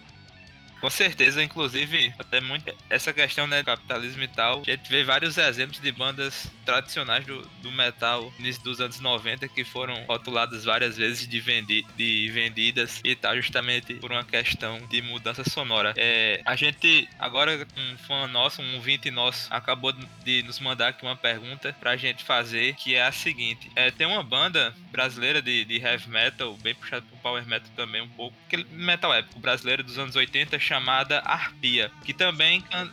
Com 0.79 0.89
certeza, 0.89 1.41
inclusive, 1.41 2.13
até 2.17 2.39
muito 2.41 2.73
essa 2.89 3.13
questão 3.13 3.47
né, 3.47 3.61
do 3.61 3.65
capitalismo 3.65 4.23
e 4.23 4.27
tal. 4.27 4.61
A 4.61 4.71
gente 4.71 4.89
vê 4.89 5.03
vários 5.03 5.37
exemplos 5.37 5.79
de 5.79 5.91
bandas 5.91 6.47
tradicionais 6.65 7.25
do, 7.25 7.41
do 7.61 7.71
metal 7.71 8.31
início 8.39 8.63
dos 8.63 8.81
anos 8.81 8.99
90 8.99 9.47
que 9.47 9.63
foram 9.63 10.03
rotuladas 10.05 10.63
várias 10.63 10.97
vezes 10.97 11.27
de, 11.27 11.39
vendi, 11.39 11.85
de 11.95 12.29
vendidas 12.31 13.01
e 13.03 13.15
tal, 13.15 13.35
justamente 13.35 13.95
por 13.95 14.11
uma 14.11 14.23
questão 14.23 14.79
de 14.87 15.01
mudança 15.01 15.43
sonora. 15.49 15.93
É, 15.97 16.41
a 16.45 16.55
gente, 16.55 17.07
agora, 17.19 17.67
um 17.77 17.97
fã 17.97 18.27
nosso, 18.27 18.61
um 18.61 18.75
ouvinte 18.75 19.09
nosso, 19.11 19.47
acabou 19.51 19.93
de 20.23 20.43
nos 20.43 20.59
mandar 20.59 20.89
aqui 20.89 21.05
uma 21.05 21.15
pergunta 21.15 21.75
pra 21.79 21.95
gente 21.95 22.23
fazer, 22.23 22.75
que 22.75 22.95
é 22.95 23.03
a 23.03 23.11
seguinte: 23.11 23.71
é, 23.75 23.91
tem 23.91 24.07
uma 24.07 24.23
banda 24.23 24.73
brasileira 24.91 25.41
de, 25.41 25.65
de 25.65 25.77
heavy 25.77 26.09
metal, 26.09 26.55
bem 26.57 26.75
puxado 26.75 27.05
pro 27.05 27.17
power 27.17 27.45
metal 27.45 27.69
também 27.75 28.01
um 28.01 28.09
pouco, 28.09 28.35
aquele 28.45 28.65
metal 28.71 29.13
épico 29.13 29.39
brasileiro 29.39 29.83
dos 29.83 29.97
anos 29.97 30.15
80 30.15 30.57
chamada 30.65 31.21
Arpia, 31.25 31.91
que 32.03 32.13
também, 32.13 32.61
can... 32.61 32.89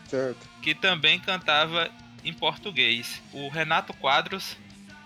que 0.61 0.75
também 0.75 1.19
cantava 1.19 1.91
em 2.25 2.33
português. 2.33 3.21
O 3.33 3.49
Renato 3.49 3.93
Quadros 3.95 4.57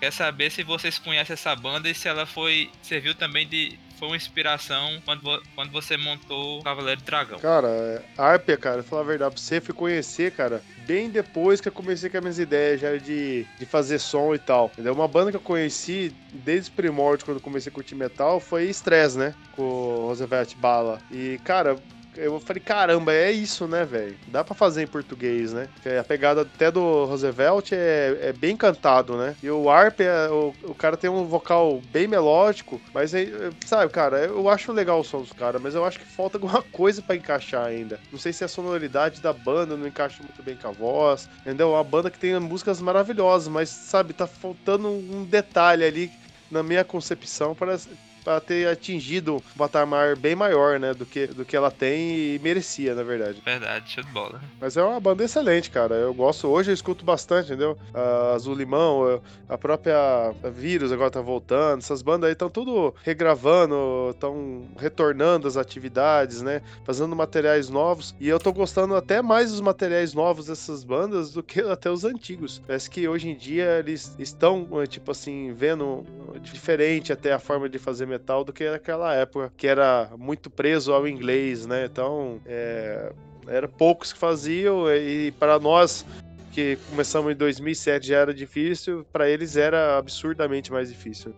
quer 0.01 0.13
saber 0.13 0.51
se 0.51 0.63
vocês 0.63 0.99
conhecem 0.99 1.35
essa 1.35 1.55
banda 1.55 1.89
e 1.89 1.95
se 1.95 2.09
ela 2.09 2.27
foi 2.27 2.71
serviu 2.83 3.15
também 3.15 3.47
de 3.47 3.79
foi 3.99 4.09
uma 4.09 4.17
inspiração 4.17 5.01
quando, 5.05 5.43
quando 5.55 5.73
você 5.73 5.97
montou 5.97 6.61
o 6.61 6.63
Cavaleiro 6.63 7.01
Dragão. 7.01 7.39
Cara, 7.39 8.05
Arpia, 8.17 8.57
cara, 8.57 8.83
falar 8.83 9.03
a 9.03 9.05
verdade 9.05 9.35
pra 9.35 9.43
você, 9.43 9.59
fui 9.59 9.75
conhecer, 9.75 10.33
cara, 10.33 10.63
bem 10.87 11.09
depois 11.09 11.61
que 11.61 11.69
eu 11.69 11.73
comecei 11.73 12.11
com 12.11 12.19
as 12.19 12.23
minhas 12.23 12.39
ideias 12.39 12.81
já 12.81 12.97
de, 12.97 13.47
de 13.59 13.67
fazer 13.67 13.99
som 13.99 14.35
e 14.35 14.39
tal. 14.39 14.71
Entendeu? 14.75 14.93
Uma 14.93 15.09
banda 15.09 15.31
que 15.31 15.37
eu 15.37 15.41
conheci 15.41 16.15
desde 16.33 16.71
o 16.71 16.75
primórdio, 16.75 17.25
quando 17.25 17.39
eu 17.39 17.43
comecei 17.43 17.71
a 17.71 17.75
curtir 17.75 17.95
metal, 17.95 18.39
foi 18.39 18.65
Stress, 18.65 19.17
né? 19.17 19.35
Com 19.53 19.63
o 19.63 20.07
Roosevelt 20.09 20.55
Bala. 20.57 21.01
E, 21.11 21.41
cara, 21.43 21.77
eu 22.17 22.41
falei, 22.41 22.63
caramba, 22.63 23.13
é 23.13 23.31
isso, 23.31 23.67
né, 23.67 23.85
velho? 23.85 24.17
Dá 24.29 24.43
para 24.43 24.55
fazer 24.55 24.83
em 24.83 24.87
português, 24.87 25.53
né? 25.53 25.69
A 25.99 26.05
pegada 26.05 26.43
até 26.43 26.71
do 26.71 27.05
Roosevelt 27.05 27.73
é, 27.73 28.19
é 28.21 28.33
bem 28.33 28.57
cantado, 28.57 29.17
né? 29.17 29.35
E 29.43 29.51
o 29.51 29.69
Arp, 29.71 30.01
é, 30.01 30.29
o, 30.29 30.55
o 30.65 30.75
cara 30.75 30.97
tem 30.97 31.11
um 31.11 31.25
vocal 31.27 31.81
bem 31.93 32.07
melódico, 32.07 32.81
mas, 32.93 33.15
é, 33.15 33.27
sabe, 33.65 33.93
cara, 33.93 34.19
eu 34.19 34.49
acho 34.49 34.73
legal 34.73 35.01
o 35.01 35.05
som 35.05 35.21
dos 35.21 35.33
caras, 35.33 35.61
mas 35.61 35.75
eu 35.75 35.85
acho 35.85 35.99
que 35.99 36.07
falta 36.07 36.37
alguma 36.37 36.63
coisa 36.73 37.03
para 37.03 37.17
encaixar 37.17 37.67
ainda. 37.67 38.01
Não 38.11 38.19
sei 38.19 38.33
se 38.33 38.45
a 38.45 38.49
sonoridade 38.49 39.21
da 39.21 39.33
banda 39.33 39.77
não 39.77 39.87
encaixa 39.87 40.23
muito 40.23 40.43
bem 40.43 40.57
com 40.57 40.69
a 40.69 40.73
voz, 40.73 41.29
entendeu? 41.41 41.71
Uma 41.71 41.85
banda 41.85 42.11
que 42.11 42.19
tem 42.19 42.39
músicas 42.39 42.81
maravilhosas, 42.81 43.49
mas, 43.49 43.69
sabe, 43.69 44.13
tá 44.13 44.27
faltando 44.27 44.89
um 44.89 45.25
detalhe 45.25 45.85
ali 45.85 46.11
na 46.51 46.63
minha 46.63 46.85
concepção 46.85 47.55
para 47.55 47.79
para 48.27 48.41
ter 48.41 48.67
atingido 48.67 49.37
um 49.37 49.41
patamar 49.57 50.17
bem 50.17 50.35
maior, 50.35 50.81
né, 50.81 50.93
do 50.93 51.07
que, 51.07 51.29
do 51.29 51.45
que 51.45 51.55
ela 51.55 51.71
tem 51.71 52.35
e 52.35 52.41
merecia, 52.43 52.93
na 52.93 53.05
verdade. 53.05 53.41
Verdade, 53.45 53.89
show 53.89 54.03
de 54.03 54.11
bola. 54.11 54.41
Mas 54.61 54.77
é 54.77 54.83
uma 54.83 54.99
banda 54.99 55.23
excelente, 55.23 55.71
cara. 55.71 55.95
Eu 55.95 56.13
gosto, 56.13 56.49
hoje 56.49 56.73
eu 56.73 56.75
escuto 56.75 57.05
bastante, 57.05 57.47
entendeu? 57.47 57.79
A 57.95 58.33
Azul 58.33 58.57
Limão, 58.57 59.23
a 59.49 59.57
própria 59.57 60.35
Vírus 60.53 60.91
agora 60.91 61.09
tá 61.09 61.21
voltando, 61.21 61.79
essas 61.79 62.03
bandas 62.03 62.27
aí 62.27 62.33
estão 62.33 62.51
tudo 62.51 62.93
regravando, 63.05 64.11
estão 64.11 64.67
retornando 64.77 65.47
as 65.47 65.57
atividades, 65.57 66.43
né, 66.43 66.63
fazendo 66.85 67.15
materiais 67.15 67.69
novos, 67.69 68.13
e 68.19 68.29
eu 68.29 68.41
tô 68.41 68.53
gostando 68.53 68.97
até 68.97 69.23
mais 69.23 69.53
dos 69.53 69.61
materiais 69.61 70.13
novos 70.15 70.47
dessas 70.47 70.83
bandas 70.83 71.31
do 71.31 71.45
que 71.45 71.61
até 71.61 71.89
os 71.89 72.05
antigos. 72.05 72.61
Parece 72.67 72.91
que 72.91 73.07
hoje 73.07 73.29
em 73.29 73.37
dia 73.37 73.79
eles 73.79 74.17
estão, 74.19 74.67
tipo 74.89 75.13
assim, 75.13 75.53
vendo 75.53 76.05
diferente 76.41 77.13
até 77.13 77.33
a 77.33 77.39
forma 77.39 77.69
de 77.69 77.79
fazer 77.79 78.16
metal 78.19 78.45
do 78.45 78.53
que 78.53 78.69
naquela 78.69 79.15
época, 79.15 79.53
que 79.57 79.67
era 79.67 80.11
muito 80.19 80.51
preso 80.51 80.93
ao 80.93 81.07
inglês, 81.07 81.67
né? 81.67 81.85
Então, 81.85 82.41
é, 82.47 83.13
era 83.47 83.69
poucos 83.69 84.13
que 84.13 84.19
faziam 84.19 84.93
e 84.93 85.31
para 85.33 85.59
nós 85.59 86.05
que 86.53 86.79
começamos 86.89 87.33
em 87.33 87.37
2007 87.37 88.07
já 88.07 88.17
era 88.17 88.33
difícil, 88.33 89.07
para 89.13 89.29
eles 89.29 89.57
era 89.57 89.99
absurdamente 89.99 90.73
mais 90.73 90.89
difícil. 90.89 91.35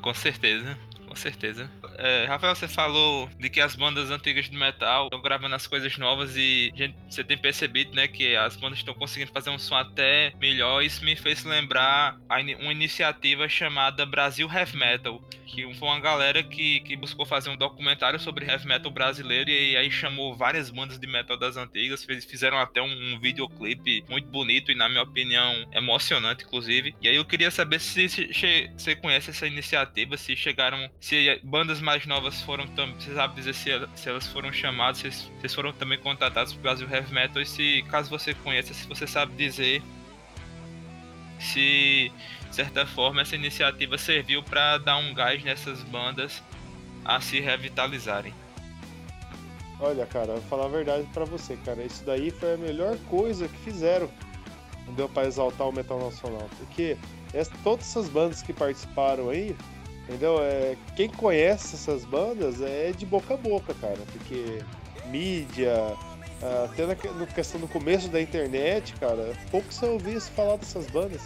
Com 0.00 0.14
certeza 0.14 0.78
com 1.12 1.16
certeza. 1.16 1.70
É, 1.98 2.24
Rafael, 2.24 2.54
você 2.54 2.66
falou 2.66 3.28
de 3.38 3.50
que 3.50 3.60
as 3.60 3.76
bandas 3.76 4.10
antigas 4.10 4.48
de 4.48 4.56
metal 4.56 5.04
estão 5.04 5.20
gravando 5.20 5.54
as 5.54 5.66
coisas 5.66 5.98
novas 5.98 6.34
e 6.38 6.72
gente, 6.74 6.96
você 7.06 7.22
tem 7.22 7.36
percebido, 7.36 7.94
né, 7.94 8.08
que 8.08 8.34
as 8.34 8.56
bandas 8.56 8.78
estão 8.78 8.94
conseguindo 8.94 9.30
fazer 9.30 9.50
um 9.50 9.58
som 9.58 9.76
até 9.76 10.32
melhor. 10.40 10.82
Isso 10.82 11.04
me 11.04 11.14
fez 11.14 11.44
lembrar 11.44 12.16
uma 12.60 12.72
iniciativa 12.72 13.46
chamada 13.46 14.06
Brasil 14.06 14.50
Heavy 14.50 14.78
Metal, 14.78 15.22
que 15.52 15.74
foi 15.74 15.88
uma 15.88 16.00
galera 16.00 16.42
que, 16.42 16.80
que 16.80 16.96
buscou 16.96 17.26
fazer 17.26 17.50
um 17.50 17.56
documentário 17.56 18.18
sobre 18.18 18.46
heavy 18.46 18.66
metal 18.66 18.90
brasileiro 18.90 19.50
e 19.50 19.76
aí 19.76 19.90
chamou 19.90 20.34
várias 20.34 20.70
bandas 20.70 20.98
de 20.98 21.06
metal 21.06 21.36
das 21.36 21.58
antigas, 21.58 22.04
fizeram 22.04 22.58
até 22.58 22.80
um, 22.80 23.14
um 23.14 23.20
videoclipe 23.20 24.02
muito 24.08 24.28
bonito 24.28 24.72
e, 24.72 24.74
na 24.74 24.88
minha 24.88 25.02
opinião, 25.02 25.68
emocionante, 25.72 26.44
inclusive. 26.44 26.94
E 27.02 27.08
aí 27.08 27.16
eu 27.16 27.24
queria 27.24 27.50
saber 27.50 27.80
se 27.80 28.08
você 28.08 28.96
conhece 28.96 29.28
essa 29.30 29.46
iniciativa, 29.46 30.16
se 30.16 30.34
chegaram 30.34 30.90
se 31.02 31.40
bandas 31.42 31.80
mais 31.80 32.06
novas 32.06 32.40
foram 32.42 32.64
também. 32.68 32.94
Você 32.98 33.12
sabe 33.12 33.34
dizer 33.34 33.54
se, 33.54 33.70
se 33.96 34.08
elas 34.08 34.28
foram 34.28 34.52
chamadas, 34.52 34.98
se 34.98 35.32
vocês 35.32 35.52
foram 35.52 35.72
também 35.72 35.98
contatados 35.98 36.52
pro 36.52 36.62
Brasil 36.62 36.88
Heavy 36.88 37.12
Metal 37.12 37.42
e 37.42 37.44
se, 37.44 37.84
caso 37.90 38.08
você 38.08 38.32
conheça, 38.32 38.72
se 38.72 38.86
você 38.86 39.04
sabe 39.04 39.34
dizer 39.34 39.82
se 41.40 42.12
de 42.48 42.54
certa 42.54 42.86
forma 42.86 43.20
essa 43.20 43.34
iniciativa 43.34 43.98
serviu 43.98 44.44
para 44.44 44.78
dar 44.78 44.96
um 44.96 45.12
gás 45.12 45.42
nessas 45.42 45.82
bandas 45.82 46.40
a 47.04 47.20
se 47.20 47.40
revitalizarem. 47.40 48.32
Olha, 49.80 50.06
cara, 50.06 50.34
vou 50.34 50.42
falar 50.42 50.66
a 50.66 50.68
verdade 50.68 51.08
para 51.12 51.24
você, 51.24 51.56
cara. 51.64 51.82
Isso 51.82 52.04
daí 52.04 52.30
foi 52.30 52.54
a 52.54 52.56
melhor 52.56 52.96
coisa 53.10 53.48
que 53.48 53.58
fizeram. 53.64 54.08
Deu 54.96 55.08
para 55.08 55.26
exaltar 55.26 55.68
o 55.68 55.72
metal 55.72 55.98
nacional. 55.98 56.48
Porque 56.58 56.96
todas 57.64 57.88
essas 57.88 58.08
bandas 58.08 58.40
que 58.40 58.52
participaram 58.52 59.30
aí 59.30 59.56
Entendeu? 60.12 60.40
É, 60.42 60.76
quem 60.94 61.08
conhece 61.08 61.74
essas 61.74 62.04
bandas 62.04 62.60
é 62.60 62.92
de 62.92 63.06
boca 63.06 63.32
a 63.32 63.36
boca, 63.38 63.72
cara. 63.72 63.98
Porque 64.12 64.58
mídia, 65.06 65.96
até 66.64 66.82
na, 66.86 66.94
na 67.18 67.26
questão 67.26 67.58
do 67.58 67.66
começo 67.66 68.08
da 68.08 68.20
internet, 68.20 68.92
cara, 68.96 69.32
pouco 69.50 69.72
você 69.72 69.86
ouvia 69.86 70.20
se 70.20 70.30
falar 70.30 70.56
dessas 70.56 70.86
bandas. 70.90 71.22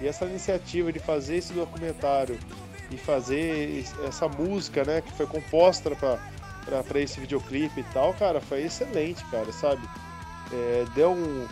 E 0.00 0.08
essa 0.08 0.24
iniciativa 0.24 0.90
de 0.90 0.98
fazer 0.98 1.36
esse 1.36 1.52
documentário 1.52 2.38
e 2.90 2.96
fazer 2.96 3.84
essa 4.08 4.26
música, 4.26 4.84
né, 4.84 5.02
que 5.02 5.12
foi 5.12 5.26
composta 5.26 5.90
para 5.94 7.00
esse 7.00 7.20
videoclipe 7.20 7.80
e 7.80 7.84
tal, 7.92 8.14
cara, 8.14 8.40
foi 8.40 8.62
excelente, 8.62 9.22
cara, 9.26 9.52
sabe? 9.52 9.82
É, 10.50 10.84
deu 10.94 11.12
um, 11.12 11.46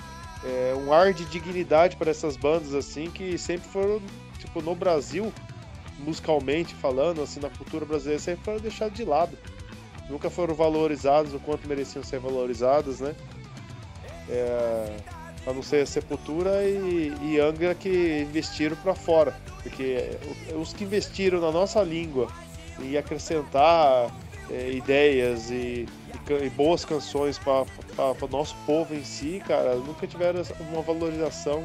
é, 0.44 0.74
um 0.74 0.90
ar 0.90 1.12
de 1.12 1.26
dignidade 1.26 1.96
para 1.96 2.10
essas 2.10 2.34
bandas, 2.34 2.74
assim, 2.74 3.10
que 3.10 3.36
sempre 3.36 3.68
foram, 3.68 4.00
tipo, 4.38 4.62
no 4.62 4.74
Brasil, 4.74 5.30
musicalmente 6.04 6.74
falando, 6.74 7.22
assim, 7.22 7.40
na 7.40 7.50
cultura 7.50 7.84
brasileira, 7.84 8.20
sempre 8.20 8.44
foram 8.44 8.58
deixados 8.58 8.96
de 8.96 9.04
lado. 9.04 9.36
Nunca 10.08 10.28
foram 10.28 10.54
valorizados 10.54 11.32
o 11.34 11.38
quanto 11.38 11.68
mereciam 11.68 12.02
ser 12.02 12.18
valorizados, 12.18 13.00
né? 13.00 13.14
É, 14.28 14.96
a 15.46 15.52
não 15.52 15.62
ser 15.62 15.82
a 15.82 15.86
Sepultura 15.86 16.64
e, 16.64 17.12
e 17.22 17.40
Angra 17.40 17.74
que 17.74 18.22
investiram 18.22 18.76
para 18.76 18.94
fora. 18.94 19.36
Porque 19.62 20.10
os 20.60 20.72
que 20.72 20.84
investiram 20.84 21.40
na 21.40 21.50
nossa 21.50 21.82
língua 21.82 22.28
e 22.80 22.96
acrescentar 22.96 24.10
é, 24.50 24.70
ideias 24.70 25.50
e, 25.50 25.86
e, 26.44 26.50
boas 26.50 26.84
canções 26.84 27.38
para 27.38 27.64
o 28.20 28.28
nosso 28.28 28.54
povo 28.66 28.94
em 28.94 29.04
si, 29.04 29.42
cara, 29.46 29.74
nunca 29.76 30.06
tiveram 30.06 30.42
uma 30.72 30.82
valorização 30.82 31.62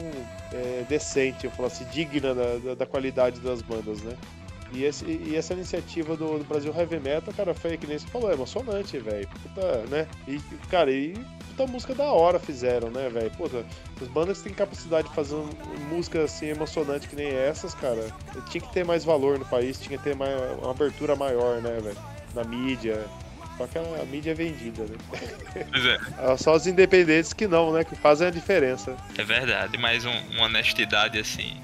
é, 0.52 0.84
decente, 0.88 1.46
eu 1.46 1.52
falo 1.52 1.68
assim, 1.68 1.86
digna 1.86 2.34
da, 2.34 2.76
da, 2.76 2.86
qualidade 2.86 3.39
das 3.39 3.62
bandas, 3.62 4.02
né? 4.02 4.16
E, 4.72 4.84
esse, 4.84 5.06
e 5.06 5.36
essa 5.36 5.54
iniciativa 5.54 6.18
do, 6.18 6.39
do, 6.39 6.43
Brasil 6.43 6.74
Heavy 6.76 7.00
Metal, 7.00 7.34
cara, 7.34 7.54
foi 7.54 7.78
que 7.78 7.88
nem 7.88 7.98
você 7.98 8.08
falou, 8.08 8.30
é 8.30 8.34
emocionante, 8.34 8.98
velho. 8.98 9.30
né? 9.89 10.08
E, 10.28 10.39
cara, 10.70 10.91
e 10.91 11.14
puta 11.50 11.72
música 11.72 11.96
da 11.96 12.12
hora 12.12 12.39
fizeram, 12.39 12.89
né, 12.89 13.10
velho? 13.10 13.32
Puta, 13.32 13.66
as 14.02 14.08
bandas 14.10 14.39
que 14.39 14.46
têm 14.46 14.54
capacidade 14.54 15.08
de 15.08 15.16
fazer 15.16 15.36
música 15.89 16.24
assim 16.24 16.48
emocionante 16.48 17.08
que 17.08 17.16
nem 17.16 17.28
essas, 17.28 17.74
cara, 17.74 18.08
tinha 18.50 18.62
que 18.62 18.74
ter 18.74 18.84
mais 18.84 19.06
valor 19.06 19.39
no 19.39 19.46
país, 19.46 19.80
tinha 19.80 19.98
que 19.98 20.04
ter 20.04 20.16
mais, 20.16 20.36
uma 20.60 20.72
abertura 20.72 21.16
maior, 21.16 21.62
né, 21.62 21.80
velho? 21.82 21.98
Na 22.34 22.43
mídia, 22.43 23.06
só 23.58 23.66
que 23.68 23.78
a 23.78 24.06
mídia 24.06 24.32
é 24.32 24.34
vendida, 24.34 24.84
né? 24.84 24.97
Pois 25.10 25.86
é. 25.86 25.97
é. 26.34 26.38
Só 26.38 26.56
os 26.56 26.68
independentes 26.68 27.32
que 27.32 27.47
não, 27.47 27.72
né? 27.72 27.84
Que 27.84 27.95
fazem 27.95 28.28
a 28.28 28.32
diferença. 28.32 28.95
É 29.18 29.24
verdade, 29.24 29.78
mas 29.78 30.06
um, 30.06 30.18
uma 30.32 30.43
honestidade 30.43 31.18
assim. 31.18 31.58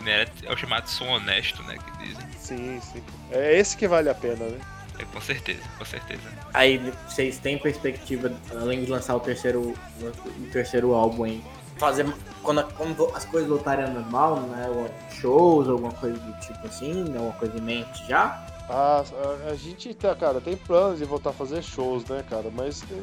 Né? 0.00 0.26
É 0.44 0.52
o 0.52 0.56
chamado 0.56 0.88
som 0.88 1.06
honesto, 1.06 1.62
né? 1.64 1.76
Que 1.78 2.06
dizem. 2.06 2.26
Sim, 2.38 2.80
sim. 2.80 3.02
É 3.30 3.58
esse 3.58 3.76
que 3.76 3.86
vale 3.86 4.08
a 4.08 4.14
pena, 4.14 4.46
né? 4.46 4.58
É, 4.98 5.04
com 5.04 5.20
certeza, 5.20 5.62
com 5.78 5.84
certeza. 5.84 6.22
Aí 6.52 6.78
vocês 7.08 7.38
têm 7.38 7.56
perspectiva, 7.56 8.32
além 8.50 8.84
de 8.84 8.90
lançar 8.90 9.14
o 9.14 9.20
terceiro, 9.20 9.74
o 10.00 10.50
terceiro 10.50 10.92
álbum 10.92 11.24
aí, 11.24 11.42
fazer 11.76 12.04
quando, 12.42 12.64
quando 12.74 13.06
as 13.14 13.24
coisas 13.24 13.48
voltarem 13.48 13.84
ao 13.84 13.92
normal, 13.92 14.40
né? 14.40 14.90
Shows, 15.20 15.68
alguma 15.68 15.92
coisa 15.92 16.18
do 16.18 16.32
tipo 16.40 16.66
assim, 16.66 17.02
alguma 17.14 17.32
coisa 17.34 17.56
em 17.56 17.60
mente 17.60 18.06
já? 18.08 18.44
A, 18.68 19.02
a, 19.02 19.50
a 19.50 19.54
gente 19.54 19.94
tá, 19.94 20.14
cara, 20.14 20.40
tem 20.40 20.56
planos 20.56 20.98
de 20.98 21.04
voltar 21.04 21.30
a 21.30 21.32
fazer 21.32 21.62
shows, 21.62 22.04
né, 22.04 22.22
cara? 22.28 22.50
Mas 22.54 22.82
eh, 22.82 23.02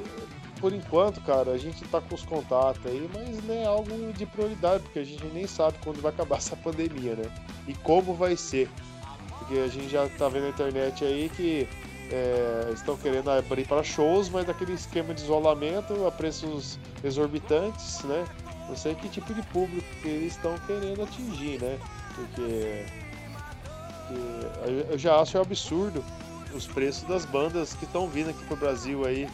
por 0.60 0.74
enquanto, 0.74 1.20
cara, 1.22 1.52
a 1.52 1.58
gente 1.58 1.84
tá 1.86 2.00
com 2.00 2.14
os 2.14 2.24
contatos 2.24 2.86
aí, 2.86 3.10
mas 3.14 3.44
não 3.44 3.56
é 3.56 3.66
algo 3.66 4.14
de 4.14 4.26
prioridade, 4.26 4.84
porque 4.84 5.00
a 5.00 5.04
gente 5.04 5.26
nem 5.28 5.48
sabe 5.48 5.78
quando 5.84 6.02
vai 6.02 6.12
acabar 6.12 6.38
essa 6.38 6.56
pandemia, 6.56 7.16
né? 7.16 7.24
E 7.68 7.74
como 7.74 8.14
vai 8.14 8.36
ser. 8.36 8.70
Porque 9.40 9.60
a 9.60 9.68
gente 9.68 9.90
já 9.90 10.08
tá 10.10 10.30
vendo 10.30 10.44
na 10.44 10.50
internet 10.50 11.04
aí 11.04 11.30
que 11.30 11.68
é, 12.12 12.72
estão 12.72 12.96
querendo 12.96 13.30
abrir 13.32 13.68
para 13.68 13.84
shows, 13.84 14.30
mas 14.30 14.46
daquele 14.46 14.74
esquema 14.74 15.14
de 15.14 15.24
isolamento 15.24 16.06
a 16.06 16.12
preços 16.12 16.80
exorbitantes, 17.04 18.04
né? 18.04 18.26
Não 18.68 18.76
sei 18.76 18.96
que 18.96 19.10
tipo 19.10 19.34
de 19.34 19.42
público 19.44 19.88
que 20.02 20.08
eles 20.08 20.36
estão 20.36 20.56
querendo 20.66 21.04
atingir, 21.04 21.62
né? 21.62 21.80
Porque 22.16 22.86
eu 24.90 24.98
já 24.98 25.20
acho 25.20 25.38
absurdo 25.38 26.04
os 26.54 26.68
preços 26.68 27.04
das 27.08 27.26
bandas 27.26 27.74
que 27.74 27.86
estão 27.86 28.08
vindo 28.08 28.30
aqui 28.30 28.44
pro 28.46 28.56
Brasil 28.56 29.06
aí 29.06 29.28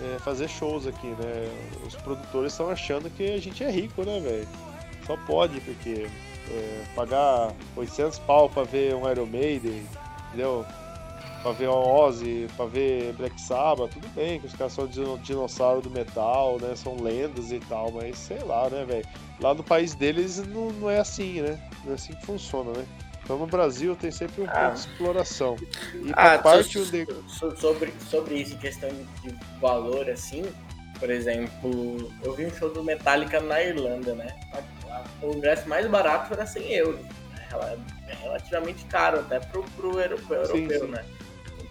é, 0.00 0.18
fazer 0.20 0.48
shows 0.48 0.86
aqui, 0.86 1.08
né? 1.08 1.50
Os 1.86 1.94
produtores 1.96 2.52
estão 2.52 2.70
achando 2.70 3.10
que 3.10 3.24
a 3.24 3.38
gente 3.38 3.64
é 3.64 3.70
rico, 3.70 4.04
né, 4.04 4.20
velho? 4.20 4.48
Só 5.06 5.16
pode, 5.26 5.60
porque 5.60 6.06
é, 6.50 6.84
pagar 6.94 7.52
800 7.76 8.18
pau 8.20 8.48
pra 8.48 8.62
ver 8.64 8.94
um 8.94 9.10
Iron 9.10 9.26
Maiden, 9.26 9.86
entendeu? 10.28 10.64
Pra 11.42 11.52
ver 11.52 11.68
um 11.68 11.72
Ozzy, 11.72 12.46
pra 12.56 12.66
ver 12.66 13.12
Black 13.14 13.40
Sabbath, 13.40 13.92
tudo 13.92 14.08
bem 14.14 14.40
que 14.40 14.46
os 14.46 14.54
caras 14.54 14.72
são 14.72 14.86
dinossauro 15.22 15.80
do 15.80 15.90
metal, 15.90 16.58
né? 16.60 16.74
São 16.76 17.00
lendas 17.00 17.50
e 17.50 17.60
tal, 17.60 17.92
mas 17.92 18.18
sei 18.18 18.40
lá, 18.40 18.68
né, 18.68 18.84
velho? 18.84 19.06
Lá 19.40 19.54
no 19.54 19.62
país 19.62 19.94
deles 19.94 20.38
não, 20.48 20.70
não 20.72 20.90
é 20.90 20.98
assim, 20.98 21.40
né? 21.40 21.58
Não 21.84 21.92
é 21.92 21.94
assim 21.94 22.12
que 22.12 22.26
funciona, 22.26 22.72
né? 22.72 22.84
Então 23.28 23.36
no 23.36 23.46
Brasil 23.46 23.94
tem 23.94 24.10
sempre 24.10 24.40
um 24.40 24.46
ah. 24.48 24.52
pouco 24.52 24.72
de 24.72 24.80
exploração. 24.80 25.56
E 26.02 26.10
ah, 26.14 26.38
parte 26.38 26.78
so, 26.78 26.90
de... 26.90 27.06
sobre, 27.60 27.92
sobre 28.08 28.36
isso, 28.36 28.56
questão 28.56 28.88
de 29.22 29.36
valor, 29.60 30.08
assim, 30.08 30.46
por 30.98 31.10
exemplo, 31.10 32.10
eu 32.22 32.32
vi 32.32 32.46
um 32.46 32.54
show 32.54 32.72
do 32.72 32.82
Metallica 32.82 33.38
na 33.38 33.62
Irlanda, 33.62 34.14
né? 34.14 34.34
O 35.20 35.34
ingresso 35.34 35.68
mais 35.68 35.86
barato 35.86 36.32
era 36.32 36.46
100 36.46 36.72
euros. 36.72 37.00
Né? 37.02 37.78
É 38.08 38.14
relativamente 38.14 38.86
caro 38.86 39.20
até 39.20 39.38
pro, 39.40 39.62
pro 39.76 40.00
europeu, 40.00 40.46
sim, 40.46 40.66
sim. 40.66 40.86
né? 40.86 41.04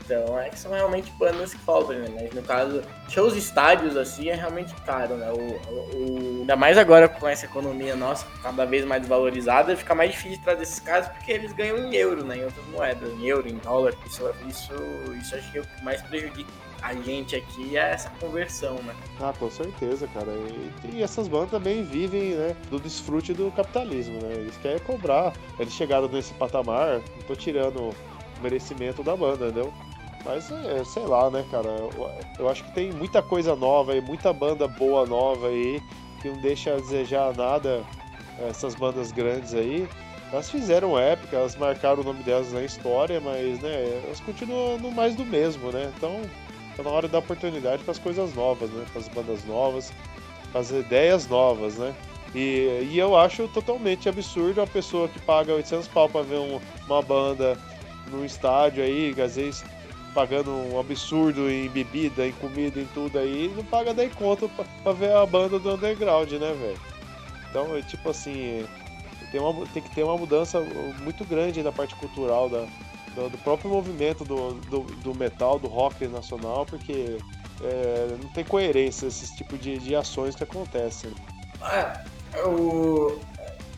Então, 0.07 0.39
é 0.39 0.49
que 0.49 0.57
são 0.57 0.71
realmente 0.71 1.11
bandas 1.11 1.53
que 1.53 1.59
cobrem, 1.59 1.99
né? 1.99 2.07
Mas 2.13 2.33
no 2.33 2.41
caso, 2.41 2.81
shows 3.09 3.35
estádios, 3.35 3.97
assim, 3.97 4.29
é 4.29 4.35
realmente 4.35 4.73
caro, 4.85 5.15
né? 5.15 5.29
O, 5.31 5.97
o, 5.97 6.39
ainda 6.39 6.55
mais 6.55 6.77
agora 6.77 7.09
com 7.09 7.27
essa 7.27 7.45
economia 7.45 7.93
nossa 7.93 8.25
cada 8.41 8.65
vez 8.65 8.85
mais 8.85 9.05
valorizada, 9.05 9.75
fica 9.75 9.93
mais 9.93 10.11
difícil 10.11 10.41
trazer 10.41 10.63
esses 10.63 10.79
casos 10.79 11.11
porque 11.11 11.33
eles 11.33 11.51
ganham 11.51 11.77
em 11.77 11.93
euro, 11.93 12.23
né? 12.23 12.37
Em 12.37 12.45
outras 12.45 12.65
moedas, 12.67 13.11
em 13.11 13.27
euro, 13.27 13.49
em 13.49 13.57
dólar. 13.57 13.93
Isso, 14.05 14.23
isso, 14.47 14.73
isso 15.19 15.35
acho 15.35 15.51
que 15.51 15.57
é 15.57 15.61
o 15.61 15.65
que 15.65 15.83
mais 15.83 16.01
prejudica 16.03 16.49
a 16.81 16.93
gente 16.93 17.35
aqui 17.35 17.75
é 17.75 17.91
essa 17.91 18.09
conversão, 18.19 18.75
né? 18.83 18.95
Ah, 19.19 19.33
com 19.37 19.49
certeza, 19.49 20.07
cara. 20.13 20.31
E, 20.31 20.97
e, 20.97 21.03
essas 21.03 21.27
bandas 21.27 21.49
também 21.49 21.83
vivem, 21.83 22.35
né, 22.35 22.55
do 22.69 22.79
desfrute 22.79 23.33
do 23.33 23.51
capitalismo, 23.51 24.21
né? 24.21 24.33
Eles 24.33 24.55
querem 24.57 24.79
cobrar. 24.79 25.33
Eles 25.59 25.73
chegaram 25.73 26.07
nesse 26.07 26.33
patamar, 26.35 26.99
não 26.99 27.23
tô 27.27 27.35
tirando 27.35 27.89
o 27.89 27.95
merecimento 28.41 29.03
da 29.03 29.15
banda, 29.15 29.47
entendeu? 29.47 29.73
Mas 30.27 30.51
é, 30.51 30.83
sei 30.83 31.03
lá, 31.03 31.29
né, 31.29 31.45
cara? 31.49 31.69
Eu, 31.69 32.11
eu, 32.37 32.49
acho 32.49 32.63
que 32.65 32.71
tem 32.71 32.91
muita 32.91 33.21
coisa 33.21 33.55
nova 33.55 33.95
e 33.95 34.01
muita 34.01 34.33
banda 34.33 34.67
boa 34.67 35.05
nova 35.05 35.47
aí 35.47 35.81
que 36.21 36.27
não 36.27 36.37
deixa 36.37 36.73
a 36.73 36.75
desejar 36.75 37.33
nada 37.33 37.81
essas 38.49 38.75
bandas 38.75 39.11
grandes 39.13 39.53
aí. 39.53 39.87
Elas 40.31 40.51
fizeram 40.51 40.99
época, 40.99 41.37
elas 41.37 41.55
marcaram 41.55 42.01
o 42.01 42.03
nome 42.03 42.21
delas 42.23 42.51
na 42.51 42.61
história, 42.61 43.21
mas 43.21 43.61
né, 43.61 44.01
elas 44.03 44.19
continuam 44.19 44.77
no 44.77 44.91
mais 44.91 45.15
do 45.15 45.25
mesmo, 45.25 45.71
né? 45.71 45.89
Então 45.95 46.21
tá 46.75 46.83
na 46.83 46.89
hora 46.89 47.07
da 47.07 47.19
oportunidade 47.19 47.81
para 47.83 47.93
as 47.93 47.99
coisas 47.99 48.33
novas, 48.35 48.69
né? 48.69 48.85
Para 48.91 48.99
as 48.99 49.07
bandas 49.07 49.45
novas, 49.45 49.93
para 50.51 50.59
as 50.59 50.71
ideias 50.71 51.25
novas, 51.29 51.77
né? 51.77 51.95
E, 52.35 52.89
e 52.91 52.99
eu 52.99 53.15
acho 53.15 53.47
totalmente 53.47 54.09
absurdo 54.09 54.61
a 54.61 54.67
pessoa 54.67 55.07
que 55.07 55.19
paga 55.19 55.53
800 55.53 55.87
pau 55.87 56.09
para 56.09 56.23
ver 56.23 56.39
um, 56.39 56.59
uma 56.85 57.01
banda 57.01 57.57
no 58.11 58.25
estádio 58.25 58.83
aí, 58.83 59.15
às 59.21 59.37
vezes 59.37 59.63
pagando 60.17 60.49
um 60.49 60.79
absurdo 60.79 61.47
em 61.47 61.69
bebida, 61.69 62.25
em 62.25 62.31
comida, 62.31 62.79
em 62.79 62.87
tudo 62.87 63.19
aí, 63.19 63.53
não 63.55 63.63
paga 63.63 63.93
nem 63.93 64.09
conta 64.09 64.49
pra, 64.49 64.65
pra 64.81 64.91
ver 64.91 65.11
a 65.11 65.23
banda 65.27 65.59
do 65.59 65.75
underground, 65.75 66.31
né, 66.31 66.55
velho? 66.59 66.79
Então, 67.47 67.77
é 67.77 67.83
tipo 67.83 68.09
assim, 68.09 68.65
tem, 69.31 69.39
uma, 69.39 69.63
tem 69.67 69.83
que 69.83 69.93
ter 69.93 70.01
uma 70.01 70.17
mudança 70.17 70.59
muito 71.03 71.23
grande 71.23 71.61
na 71.61 71.71
parte 71.71 71.93
cultural 71.97 72.49
da, 72.49 72.65
do, 73.13 73.29
do 73.29 73.37
próprio 73.37 73.69
movimento 73.69 74.25
do, 74.25 74.53
do, 74.53 74.79
do, 74.81 75.13
metal, 75.13 75.59
do 75.59 75.67
rock 75.67 76.07
nacional, 76.07 76.65
porque 76.65 77.19
é, 77.61 78.17
não 78.19 78.29
tem 78.29 78.43
coerência 78.43 79.05
esse 79.05 79.37
tipo 79.37 79.55
de, 79.55 79.77
de 79.77 79.95
ações 79.95 80.35
que 80.35 80.43
acontecem. 80.43 81.11
É, 81.61 82.03
eu 82.39 83.21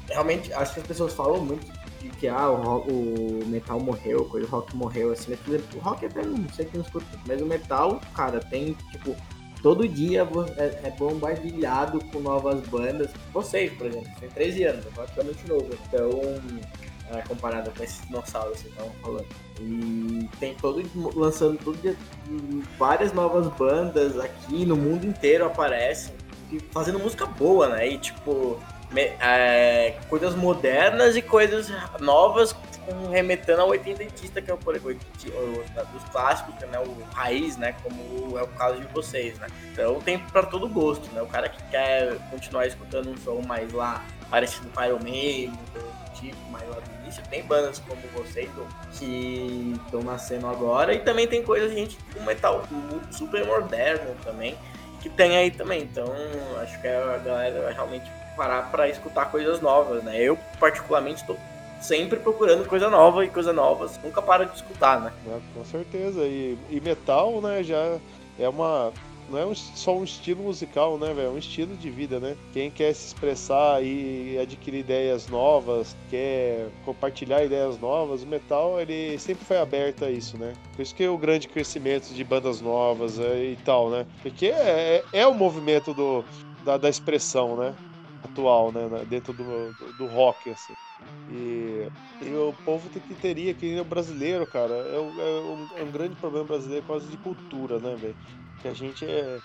realmente 0.08 0.54
acho 0.54 0.74
que 0.74 0.80
as 0.80 0.88
pessoas 0.88 1.14
falam 1.14 1.44
muito 1.44 1.68
de 2.00 2.10
que 2.10 2.28
ah, 2.28 2.50
o, 2.50 3.42
o 3.42 3.46
metal 3.48 3.80
morreu, 3.80 4.26
coisa, 4.26 4.48
o 4.48 4.50
rock 4.50 4.76
morreu, 4.76 5.12
assim, 5.12 5.32
né? 5.32 5.38
o 5.76 5.80
rock 5.80 6.06
até 6.06 6.24
não 6.24 6.50
sei 6.50 6.66
que 6.66 6.78
escuta, 6.78 7.06
mas 7.28 7.42
o 7.42 7.46
metal, 7.46 8.02
cara, 8.16 8.40
tem, 8.40 8.74
tipo, 8.92 9.16
todo 9.62 9.88
dia 9.88 10.28
é, 10.58 10.88
é 10.88 10.92
bombardeado 10.92 12.00
com 12.06 12.20
novas 12.20 12.66
bandas. 12.68 13.12
Vocês, 13.34 13.72
por 13.74 13.88
exemplo, 13.88 14.10
tem 14.20 14.30
13 14.30 14.64
anos, 14.64 14.86
é 14.86 14.90
praticamente 14.90 15.48
novo, 15.48 15.70
então, 15.88 16.10
é, 17.12 17.22
comparado 17.28 17.72
com 17.72 17.84
esses 17.84 18.06
dinossauros 18.08 18.58
que 18.58 18.64
vocês 18.64 18.74
estavam 18.74 18.94
falando. 19.02 19.28
E 19.60 20.30
tem 20.40 20.56
todo 20.56 20.82
lançando 21.16 21.58
todo 21.58 21.78
dia 21.82 21.96
várias 22.78 23.12
novas 23.14 23.48
bandas 23.58 24.18
aqui 24.18 24.66
no 24.66 24.76
mundo 24.76 25.06
inteiro 25.06 25.46
aparecem, 25.46 26.14
fazendo 26.72 27.00
música 27.00 27.26
boa, 27.26 27.70
né? 27.70 27.90
E 27.90 27.98
tipo, 27.98 28.60
é, 28.96 29.96
coisas 30.10 30.36
modernas 30.36 31.16
e 31.16 31.22
coisas 31.22 31.72
novas 32.00 32.56
remetendo 33.12 33.62
ao 33.62 33.70
oitentista, 33.70 34.42
que 34.42 34.50
é 34.50 34.54
o, 34.54 34.58
dos 34.58 36.04
clássicos, 36.12 36.56
né, 36.68 36.80
o 36.80 36.98
raiz, 37.14 37.56
né, 37.58 37.76
como 37.84 38.38
é 38.38 38.44
o 38.44 38.48
caso 38.48 38.78
de 38.80 38.88
vocês, 38.88 39.38
né. 39.38 39.48
Então 39.72 40.02
tem 40.02 40.18
para 40.18 40.44
todo 40.44 40.68
gosto, 40.68 41.08
né. 41.14 41.22
O 41.22 41.28
cara 41.28 41.50
que 41.50 41.62
quer 41.70 42.18
continuar 42.32 42.66
escutando 42.66 43.12
um 43.12 43.18
som 43.18 43.42
mais 43.48 43.72
lá 43.72 44.04
parecido 44.30 44.68
com 44.70 44.84
Iron 44.84 45.00
Maiden, 45.04 45.54
tipo 46.16 46.52
mais 46.52 46.68
lá 46.68 46.78
do 46.78 47.04
início, 47.04 47.24
tem 47.30 47.44
bandas 47.44 47.80
como 47.80 48.02
vocês 48.14 48.50
que 48.98 49.76
estão 49.86 50.02
nascendo 50.02 50.48
agora 50.48 50.94
e 50.94 51.00
também 51.00 51.28
tem 51.28 51.44
coisas 51.44 51.72
gente 51.72 51.98
com 52.14 52.24
metal 52.24 52.64
super 53.12 53.46
moderno 53.46 54.16
também 54.24 54.58
que 55.02 55.10
tem 55.10 55.38
aí 55.38 55.50
também. 55.52 55.84
Então 55.84 56.06
acho 56.62 56.80
que 56.82 56.88
a 56.88 57.18
galera 57.18 57.72
realmente 57.72 58.12
parar 58.40 58.72
para 58.72 58.88
escutar 58.88 59.26
coisas 59.26 59.60
novas, 59.60 60.02
né? 60.02 60.18
Eu, 60.18 60.40
particularmente, 60.58 61.20
estou 61.20 61.38
sempre 61.82 62.18
procurando 62.20 62.66
coisa 62.66 62.90
nova 62.90 63.26
e 63.26 63.30
coisa 63.30 63.52
novas, 63.52 64.00
nunca 64.02 64.22
para 64.22 64.46
de 64.46 64.56
escutar, 64.56 65.02
né? 65.02 65.12
É, 65.28 65.40
com 65.54 65.66
certeza. 65.66 66.22
E, 66.22 66.58
e 66.70 66.80
metal, 66.80 67.42
né, 67.42 67.62
já 67.62 67.98
é 68.40 68.48
uma 68.48 68.94
não 69.30 69.38
é 69.38 69.54
só 69.54 69.96
um 69.96 70.04
estilo 70.04 70.42
musical, 70.42 70.98
né, 70.98 71.14
velho? 71.14 71.28
É 71.28 71.30
um 71.30 71.38
estilo 71.38 71.76
de 71.76 71.88
vida, 71.92 72.20
né? 72.20 72.36
Quem 72.52 72.72
quer 72.72 72.92
se 72.96 73.08
expressar 73.08 73.84
e 73.84 74.40
adquirir 74.40 74.80
ideias 74.80 75.28
novas, 75.28 75.96
quer 76.10 76.68
compartilhar 76.84 77.44
ideias 77.44 77.80
novas, 77.80 78.24
o 78.24 78.28
metal, 78.28 78.80
ele 78.80 79.20
sempre 79.20 79.46
foi 79.46 79.60
aberto 79.60 80.04
a 80.04 80.10
isso, 80.10 80.36
né? 80.36 80.54
Por 80.76 80.82
isso 80.82 80.96
que 80.96 81.04
é 81.04 81.10
o 81.10 81.18
grande 81.18 81.48
crescimento 81.48 82.12
de 82.12 82.24
bandas 82.24 82.60
novas 82.60 83.20
é, 83.20 83.52
e 83.52 83.58
tal, 83.58 83.92
né? 83.92 84.08
Porque 84.24 84.48
é, 84.48 85.04
é, 85.14 85.20
é 85.20 85.28
o 85.28 85.34
movimento 85.36 85.94
do, 85.94 86.26
da, 86.66 86.78
da 86.78 86.90
expressão, 86.90 87.56
né? 87.56 87.76
Atual, 88.24 88.72
né, 88.72 88.82
dentro 89.06 89.34
do, 89.34 89.74
do, 89.94 90.06
rock, 90.06 90.50
assim. 90.50 90.74
E, 91.30 91.88
e, 92.22 92.34
o 92.34 92.54
povo 92.54 92.90
tem 92.90 93.02
que 93.02 93.16
teria, 93.16 93.54
que 93.54 93.80
o 93.80 93.86
brasileiro, 93.86 94.46
cara, 94.48 94.74
é, 94.88 94.96
é, 94.96 95.00
um, 95.00 95.68
é 95.78 95.84
um 95.84 95.92
grande 95.92 96.16
problema 96.16 96.46
brasileiro 96.46 96.84
por 96.84 96.94
causa 96.94 97.08
de 97.08 97.18
cultura, 97.18 97.80
né, 97.80 97.96
velho? 97.96 98.16
Que 98.60 98.68
a 98.68 98.74
gente 98.74 99.06
é, 99.06 99.40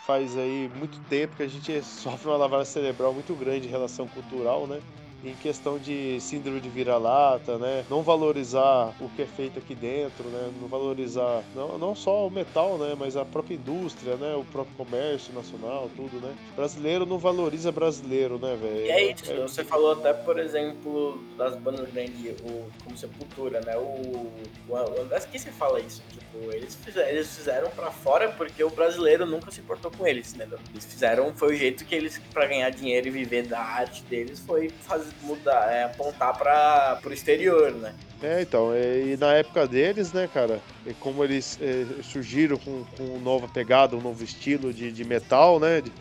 faz 0.00 0.36
aí 0.36 0.68
muito 0.68 1.00
tempo 1.02 1.36
que 1.36 1.42
a 1.42 1.48
gente 1.48 1.80
sofre 1.82 2.28
uma 2.28 2.36
lavagem 2.36 2.72
cerebral 2.72 3.14
muito 3.14 3.34
grande 3.34 3.66
em 3.66 3.70
relação 3.70 4.06
cultural, 4.06 4.66
né? 4.66 4.80
Em 5.24 5.34
questão 5.34 5.78
de 5.78 6.20
síndrome 6.20 6.60
de 6.60 6.68
vira-lata, 6.68 7.58
né? 7.58 7.84
Não 7.90 8.02
valorizar 8.02 8.94
o 9.00 9.08
que 9.10 9.22
é 9.22 9.26
feito 9.26 9.58
aqui 9.58 9.74
dentro, 9.74 10.24
né? 10.28 10.50
Não 10.60 10.68
valorizar 10.68 11.42
não, 11.54 11.78
não 11.78 11.94
só 11.94 12.26
o 12.26 12.30
metal, 12.30 12.78
né? 12.78 12.94
Mas 12.98 13.16
a 13.16 13.24
própria 13.24 13.54
indústria, 13.54 14.16
né? 14.16 14.34
O 14.36 14.44
próprio 14.44 14.74
comércio 14.76 15.32
nacional, 15.34 15.90
tudo, 15.96 16.20
né? 16.20 16.34
Brasileiro 16.54 17.04
não 17.04 17.18
valoriza 17.18 17.72
brasileiro, 17.72 18.38
né, 18.38 18.56
velho? 18.60 18.86
E 18.86 18.90
é 18.90 19.12
isso. 19.12 19.30
É... 19.30 19.36
Você 19.40 19.64
falou 19.64 19.92
até, 19.92 20.12
por 20.12 20.38
exemplo, 20.38 21.22
das 21.36 21.56
bandas 21.56 21.90
grandes, 21.90 22.40
o 22.42 22.68
como 22.84 22.96
Sepultura, 22.96 23.60
né? 23.60 23.76
O, 23.76 24.30
o 24.68 24.76
André 24.76 25.18
que 25.20 25.38
você 25.38 25.50
fala 25.50 25.80
isso, 25.80 26.02
tipo, 26.10 26.52
eles 26.52 26.74
fizeram, 26.76 27.08
eles 27.08 27.36
fizeram 27.36 27.70
para 27.70 27.90
fora 27.90 28.28
porque 28.28 28.62
o 28.62 28.70
brasileiro 28.70 29.26
nunca 29.26 29.50
se 29.50 29.60
importou 29.60 29.90
com 29.90 30.06
eles, 30.06 30.34
né? 30.34 30.48
Eles 30.72 30.84
fizeram 30.84 31.34
foi 31.34 31.54
o 31.54 31.56
jeito 31.56 31.84
que 31.84 31.94
eles 31.94 32.18
para 32.32 32.46
ganhar 32.46 32.70
dinheiro 32.70 33.08
e 33.08 33.10
viver 33.10 33.46
da 33.46 33.60
arte 33.60 34.02
deles 34.04 34.40
foi 34.40 34.68
fazer 34.68 35.07
mudar, 35.22 35.72
é, 35.72 35.84
apontar 35.84 36.36
para 36.36 37.00
o 37.04 37.12
exterior, 37.12 37.72
né? 37.72 37.94
É, 38.22 38.42
então, 38.42 38.74
e, 38.74 39.12
e 39.12 39.16
na 39.16 39.34
época 39.34 39.66
deles, 39.66 40.12
né, 40.12 40.28
cara, 40.32 40.60
como 40.98 41.22
eles 41.22 41.58
é, 41.62 41.86
surgiram 42.02 42.56
com, 42.56 42.84
com 42.96 43.18
nova 43.20 43.46
pegada, 43.48 43.96
um 43.96 44.00
novo 44.00 44.24
estilo 44.24 44.72
de, 44.72 44.90
de 44.90 45.04
metal, 45.04 45.60
né, 45.60 45.80
de, 45.80 45.92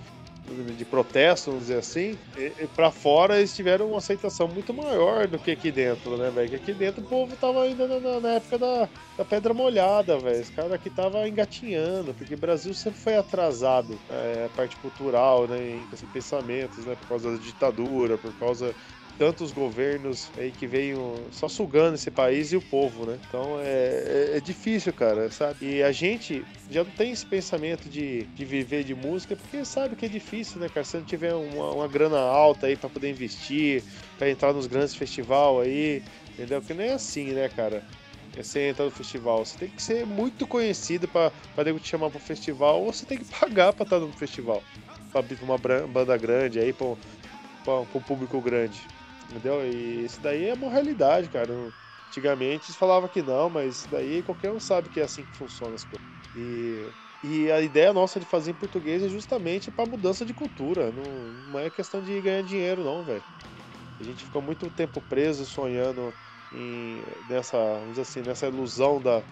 de 0.76 0.86
protesto, 0.86 1.52
vamos 1.52 1.68
dizer 1.68 1.80
assim, 1.80 2.18
para 2.76 2.90
fora 2.90 3.38
eles 3.38 3.56
tiveram 3.56 3.90
uma 3.90 3.98
aceitação 3.98 4.48
muito 4.48 4.74
maior 4.74 5.28
do 5.28 5.38
que 5.38 5.52
aqui 5.52 5.72
dentro, 5.72 6.18
né, 6.18 6.30
velho? 6.30 6.50
Que 6.50 6.56
aqui 6.56 6.74
dentro 6.74 7.02
o 7.04 7.06
povo 7.06 7.36
tava 7.36 7.64
ainda 7.64 7.86
na, 7.88 8.20
na 8.20 8.30
época 8.30 8.58
da, 8.58 8.90
da 9.18 9.26
pedra 9.26 9.54
molhada, 9.54 10.18
velho. 10.18 10.42
Os 10.42 10.50
caras 10.50 10.72
aqui 10.72 10.90
tava 10.90 11.28
engatinhando, 11.28 12.14
porque 12.14 12.36
o 12.36 12.38
Brasil 12.38 12.74
sempre 12.74 13.00
foi 13.00 13.18
atrasado, 13.18 14.00
é, 14.10 14.46
a 14.46 14.56
parte 14.56 14.76
cultural, 14.78 15.48
né, 15.48 15.58
em 15.60 15.88
assim, 15.92 16.08
pensamentos, 16.08 16.86
né, 16.86 16.96
por 17.02 17.10
causa 17.10 17.32
da 17.32 17.38
ditadura, 17.38 18.18
por 18.18 18.34
causa 18.40 18.74
tantos 19.18 19.52
governos 19.52 20.30
aí 20.38 20.52
que 20.52 20.68
veio 20.68 21.16
só 21.32 21.48
sugando 21.48 21.96
esse 21.96 22.12
país 22.12 22.52
e 22.52 22.58
o 22.58 22.62
povo, 22.62 23.06
né? 23.06 23.20
Então 23.28 23.60
é, 23.60 24.32
é, 24.34 24.38
é, 24.38 24.40
difícil, 24.40 24.94
cara, 24.94 25.32
sabe? 25.32 25.66
E 25.66 25.84
a 25.84 25.92
gente 25.92 26.46
já 26.70 26.84
não 26.84 26.92
tem 26.92 27.12
esse 27.12 27.26
pensamento 27.26 27.90
de, 27.90 28.24
de 28.24 28.46
viver 28.46 28.84
de 28.84 28.94
música 28.94 29.36
porque 29.36 29.66
sabe 29.66 29.96
que 29.96 30.06
é 30.06 30.10
difícil, 30.10 30.60
né, 30.60 30.70
cara? 30.70 30.86
Se 30.86 30.98
não 30.98 31.04
tiver 31.04 31.34
uma, 31.34 31.72
uma 31.72 31.88
grana 31.88 32.20
alta 32.20 32.68
aí 32.68 32.76
para 32.76 32.90
poder 32.90 33.10
investir, 33.10 33.84
para 34.18 34.30
entrar 34.30 34.54
nos 34.54 34.68
grandes 34.68 34.94
festivais 34.96 35.28
aí, 35.62 36.04
entendeu? 36.34 36.62
Que 36.62 36.74
não 36.74 36.84
é 36.84 36.94
assim, 36.94 37.32
né, 37.34 37.50
cara? 37.50 37.84
É 38.36 38.44
você 38.44 38.70
entrar 38.70 38.86
no 38.86 38.92
festival. 38.92 39.44
Você 39.44 39.58
tem 39.58 39.70
que 39.70 39.82
ser 39.82 40.06
muito 40.06 40.46
conhecido 40.46 41.08
para 41.08 41.32
nego 41.66 41.80
te 41.80 41.88
chamar 41.88 42.12
pro 42.12 42.20
festival, 42.20 42.84
ou 42.84 42.94
você 42.94 43.06
tem 43.06 43.18
que 43.18 43.26
pagar 43.40 43.74
para 43.74 43.84
estar 43.84 44.00
no 44.00 44.12
festival. 44.14 44.64
Abrir 45.14 45.40
uma 45.42 45.58
banda 45.58 46.16
grande 46.16 46.60
aí, 46.60 46.72
pra 46.72 46.86
um 47.80 48.02
público 48.02 48.40
grande. 48.40 48.80
Entendeu? 49.30 49.66
E 49.66 50.06
isso 50.06 50.22
daí 50.22 50.46
é 50.46 50.54
uma 50.54 50.72
realidade, 50.72 51.30
cara. 51.30 51.54
Antigamente 52.08 52.74
falava 52.74 53.10
que 53.10 53.22
não, 53.22 53.50
mas 53.50 53.78
isso 53.78 53.90
daí 53.90 54.24
qualquer 54.24 54.52
um 54.52 54.60
sabe 54.60 54.90
que 54.90 55.00
é 55.00 55.04
assim 55.04 55.26
que 55.26 55.38
funciona 55.38 55.76
as 55.76 55.84
coisas. 55.84 56.08
E, 56.34 56.90
e 57.22 57.52
a 57.52 57.62
ideia 57.62 57.92
nossa 57.92 58.20
de 58.20 58.26
fazer 58.26 58.52
em 58.52 58.56
português 58.56 59.04
é 59.04 59.10
justamente 59.10 59.70
para 59.70 59.90
mudança 59.90 60.26
de 60.26 60.34
cultura. 60.34 60.92
Não, 60.92 61.04
não 61.04 61.60
é 61.60 61.70
questão 61.70 62.02
de 62.02 62.22
ganhar 62.22 62.44
dinheiro, 62.44 62.84
não, 62.84 63.04
velho. 63.04 63.24
A 64.00 64.04
gente 64.04 64.24
ficou 64.24 64.42
muito 64.42 64.70
tempo 64.70 65.02
preso 65.02 65.46
sonhando 65.46 66.14
em, 66.52 67.04
nessa, 67.28 67.58
assim, 68.00 68.22
nessa 68.22 68.48
ilusão 68.48 69.02
da, 69.02 69.24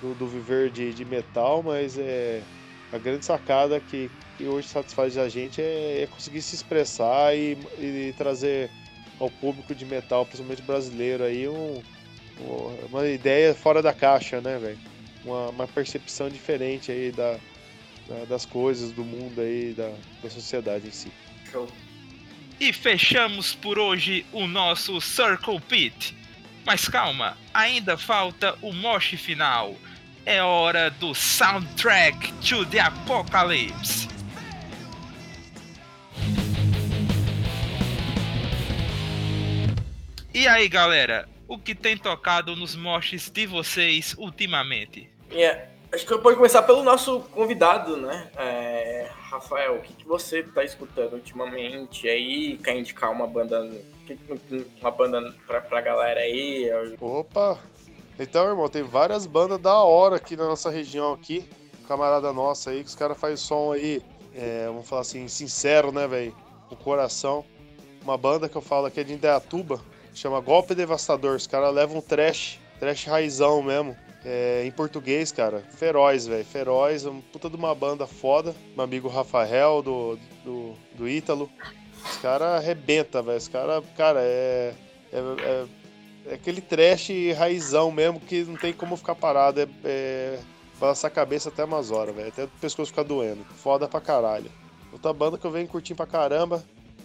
do, 0.00 0.14
do 0.14 0.26
viver 0.26 0.70
de, 0.70 0.92
de, 0.92 1.04
metal, 1.04 1.62
mas 1.62 1.96
é 1.96 2.44
a 2.90 2.98
grande 2.98 3.24
sacada 3.24 3.80
que, 3.80 4.10
que 4.36 4.46
hoje 4.46 4.68
satisfaz 4.68 5.16
a 5.16 5.28
gente 5.28 5.62
é, 5.62 6.02
é 6.02 6.06
conseguir 6.06 6.42
se 6.42 6.54
expressar 6.54 7.36
e, 7.36 7.56
e 7.78 8.12
trazer 8.12 8.70
ao 9.18 9.30
público 9.30 9.74
de 9.74 9.84
metal, 9.84 10.24
principalmente 10.26 10.62
brasileiro, 10.62 11.24
aí 11.24 11.48
um, 11.48 11.82
uma 12.90 13.06
ideia 13.08 13.54
fora 13.54 13.82
da 13.82 13.92
caixa, 13.92 14.40
né, 14.40 14.58
velho? 14.58 14.78
Uma, 15.24 15.48
uma, 15.50 15.68
percepção 15.68 16.28
diferente 16.28 16.92
aí 16.92 17.10
da, 17.10 17.38
da, 18.08 18.24
das 18.26 18.44
coisas, 18.44 18.92
do 18.92 19.04
mundo 19.04 19.40
aí, 19.40 19.72
da, 19.72 19.90
da 20.22 20.30
sociedade 20.30 20.88
em 20.88 20.90
si. 20.90 21.10
Show. 21.50 21.68
E 22.60 22.72
fechamos 22.72 23.54
por 23.54 23.78
hoje 23.78 24.24
o 24.32 24.46
nosso 24.46 25.00
Circle 25.00 25.60
Pit. 25.60 26.14
Mas 26.64 26.88
calma, 26.88 27.36
ainda 27.52 27.96
falta 27.96 28.56
o 28.62 28.72
moche 28.72 29.16
final. 29.16 29.74
É 30.26 30.42
hora 30.42 30.90
do 30.90 31.14
Soundtrack 31.14 32.32
to 32.34 32.64
the 32.66 32.80
Apocalypse. 32.80 34.13
E 40.34 40.48
aí, 40.48 40.68
galera, 40.68 41.28
o 41.46 41.56
que 41.56 41.76
tem 41.76 41.96
tocado 41.96 42.56
nos 42.56 42.74
moshes 42.74 43.30
de 43.30 43.46
vocês 43.46 44.16
ultimamente? 44.18 45.08
Yeah. 45.30 45.68
Acho 45.92 46.04
que 46.04 46.12
eu 46.12 46.18
posso 46.18 46.34
começar 46.34 46.62
pelo 46.64 46.82
nosso 46.82 47.20
convidado, 47.30 47.96
né? 47.96 48.28
É, 48.36 49.10
Rafael, 49.30 49.76
o 49.76 49.80
que, 49.80 49.92
que 49.92 50.04
você 50.04 50.42
tá 50.42 50.64
escutando 50.64 51.12
ultimamente 51.12 52.08
aí? 52.08 52.58
Quer 52.58 52.76
indicar 52.76 53.12
uma 53.12 53.28
banda, 53.28 53.70
uma 54.80 54.90
banda 54.90 55.32
pra, 55.46 55.60
pra 55.60 55.80
galera 55.80 56.18
aí? 56.18 56.68
Opa! 57.00 57.56
Então, 58.18 58.48
irmão, 58.48 58.68
tem 58.68 58.82
várias 58.82 59.26
bandas 59.26 59.60
da 59.60 59.76
hora 59.84 60.16
aqui 60.16 60.36
na 60.36 60.46
nossa 60.46 60.68
região 60.68 61.12
aqui. 61.12 61.48
Camarada 61.86 62.32
nossa 62.32 62.70
aí, 62.70 62.82
que 62.82 62.88
os 62.88 62.96
caras 62.96 63.20
fazem 63.20 63.36
som 63.36 63.72
aí, 63.72 64.02
é, 64.34 64.66
vamos 64.66 64.88
falar 64.88 65.02
assim, 65.02 65.28
sincero, 65.28 65.92
né, 65.92 66.08
velho? 66.08 66.34
O 66.68 66.74
coração. 66.74 67.44
Uma 68.02 68.18
banda 68.18 68.48
que 68.48 68.56
eu 68.56 68.62
falo 68.62 68.86
aqui 68.86 68.98
é 68.98 69.04
de 69.04 69.12
Indaiatuba, 69.12 69.80
Chama 70.14 70.40
Golpe 70.40 70.76
Devastador. 70.76 71.34
Os 71.34 71.46
caras 71.46 71.74
levam 71.74 72.00
trash, 72.00 72.60
trash 72.78 73.04
raizão 73.04 73.60
mesmo. 73.62 73.96
É, 74.24 74.64
em 74.64 74.70
português, 74.70 75.30
cara, 75.30 75.62
feroz, 75.76 76.26
velho. 76.26 76.44
Feroz, 76.44 77.04
uma 77.04 77.20
puta 77.32 77.50
de 77.50 77.56
uma 77.56 77.74
banda 77.74 78.06
foda. 78.06 78.54
Meu 78.74 78.84
amigo 78.84 79.08
Rafael, 79.08 79.82
do, 79.82 80.18
do, 80.44 80.74
do 80.94 81.08
Ítalo. 81.08 81.50
Os 82.08 82.16
caras 82.18 82.62
arrebenta, 82.62 83.20
velho. 83.20 83.36
Os 83.36 83.48
caras, 83.48 83.84
cara, 83.96 84.20
é, 84.22 84.72
é, 85.12 85.18
é, 85.18 85.66
é, 86.26 86.34
aquele 86.34 86.60
trash 86.60 87.10
raizão 87.36 87.90
mesmo 87.90 88.20
que 88.20 88.44
não 88.44 88.56
tem 88.56 88.72
como 88.72 88.96
ficar 88.96 89.16
parado. 89.16 89.60
É, 89.60 89.68
é 89.84 90.38
balançar 90.80 91.10
a 91.10 91.14
cabeça 91.14 91.48
até 91.48 91.64
umas 91.64 91.90
horas, 91.90 92.14
velho. 92.14 92.28
Até 92.28 92.44
o 92.44 92.48
pescoço 92.60 92.92
ficar 92.92 93.02
doendo. 93.02 93.44
Foda 93.56 93.88
pra 93.88 94.00
caralho. 94.00 94.50
Outra 94.92 95.12
banda 95.12 95.36
que 95.36 95.44
eu 95.44 95.50
venho 95.50 95.66
curtindo 95.66 95.96
pra 95.96 96.06
caramba 96.06 96.64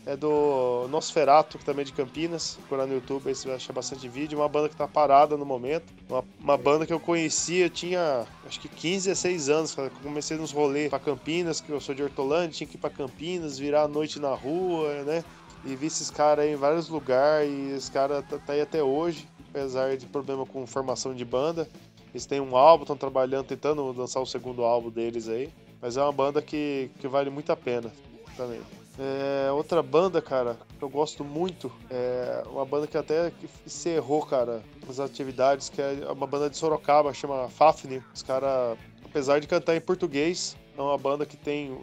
é 0.10 0.18
do 0.18 0.88
Nosferato, 0.90 1.60
que 1.60 1.64
também 1.64 1.84
é 1.84 1.86
de 1.86 1.94
Campinas. 1.94 2.56
Procurar 2.56 2.88
no 2.88 2.96
YouTube 2.96 3.28
aí 3.28 3.36
você 3.36 3.48
vai 3.48 3.58
achar 3.58 3.72
bastante 3.72 4.10
vídeo. 4.10 4.40
Uma 4.40 4.50
banda 4.50 4.68
que 4.68 4.76
tá 4.76 4.88
parada 4.88 5.38
no 5.38 5.46
momento. 5.46 5.94
Uma, 6.10 6.24
uma 6.40 6.58
banda 6.58 6.84
que 6.84 6.92
eu 6.92 7.00
conhecia, 7.00 7.70
tinha 7.70 8.26
acho 8.48 8.60
que 8.60 8.68
15 8.68 9.12
a 9.12 9.16
6 9.16 9.50
anos, 9.50 9.76
quando 9.76 9.88
eu 9.88 9.94
comecei 10.02 10.36
nos 10.36 10.52
rolês 10.52 10.90
pra 10.90 10.98
Campinas, 10.98 11.62
que 11.62 11.70
eu 11.70 11.80
sou 11.80 11.94
de 11.94 12.02
Hortolândia, 12.02 12.50
tinha 12.50 12.68
que 12.68 12.76
ir 12.76 12.80
pra 12.80 12.90
Campinas, 12.90 13.60
virar 13.60 13.84
a 13.84 13.88
noite 13.88 14.20
na 14.20 14.34
rua, 14.34 15.04
né? 15.04 15.24
E 15.64 15.76
vi 15.76 15.86
esses 15.86 16.10
caras 16.10 16.46
aí 16.46 16.54
em 16.54 16.56
vários 16.56 16.90
lugares, 16.90 17.52
e 17.52 17.76
esse 17.76 17.92
cara 17.92 18.24
tá, 18.24 18.40
tá 18.40 18.54
aí 18.54 18.62
até 18.62 18.82
hoje, 18.82 19.28
apesar 19.50 19.96
de 19.96 20.08
problema 20.08 20.44
com 20.44 20.66
formação 20.66 21.14
de 21.14 21.24
banda. 21.24 21.70
Eles 22.12 22.26
têm 22.26 22.42
um 22.42 22.58
álbum, 22.58 22.82
estão 22.82 22.98
trabalhando, 22.98 23.46
tentando 23.46 23.92
lançar 23.92 24.22
o 24.22 24.26
segundo 24.26 24.64
álbum 24.64 24.90
deles 24.90 25.30
aí. 25.30 25.52
Mas 25.80 25.98
é 25.98 26.02
uma 26.02 26.12
banda 26.12 26.42
que, 26.42 26.90
que 27.00 27.08
vale 27.08 27.30
muito 27.30 27.52
a 27.52 27.56
pena 27.56 27.94
também. 28.36 28.60
É, 29.02 29.50
outra 29.54 29.82
banda, 29.82 30.22
cara, 30.22 30.58
que 30.78 30.84
eu 30.84 30.90
gosto 30.90 31.24
muito, 31.24 31.72
é 31.90 32.44
uma 32.48 32.66
banda 32.66 32.86
que 32.86 32.98
até 32.98 33.32
encerrou, 33.66 34.26
cara, 34.26 34.62
as 34.90 35.00
atividades, 35.00 35.70
que 35.70 35.82
é 35.82 36.06
uma 36.12 36.28
banda 36.28 36.50
de 36.50 36.58
Sorocaba, 36.58 37.14
chama 37.14 37.48
Fafnir. 37.48 38.04
Os 38.14 38.22
caras, 38.22 38.78
apesar 39.06 39.40
de 39.40 39.48
cantar 39.48 39.78
em 39.78 39.80
português, 39.80 40.58
é 40.78 40.82
uma 40.82 40.98
banda 40.98 41.26
que 41.26 41.38
tem 41.38 41.80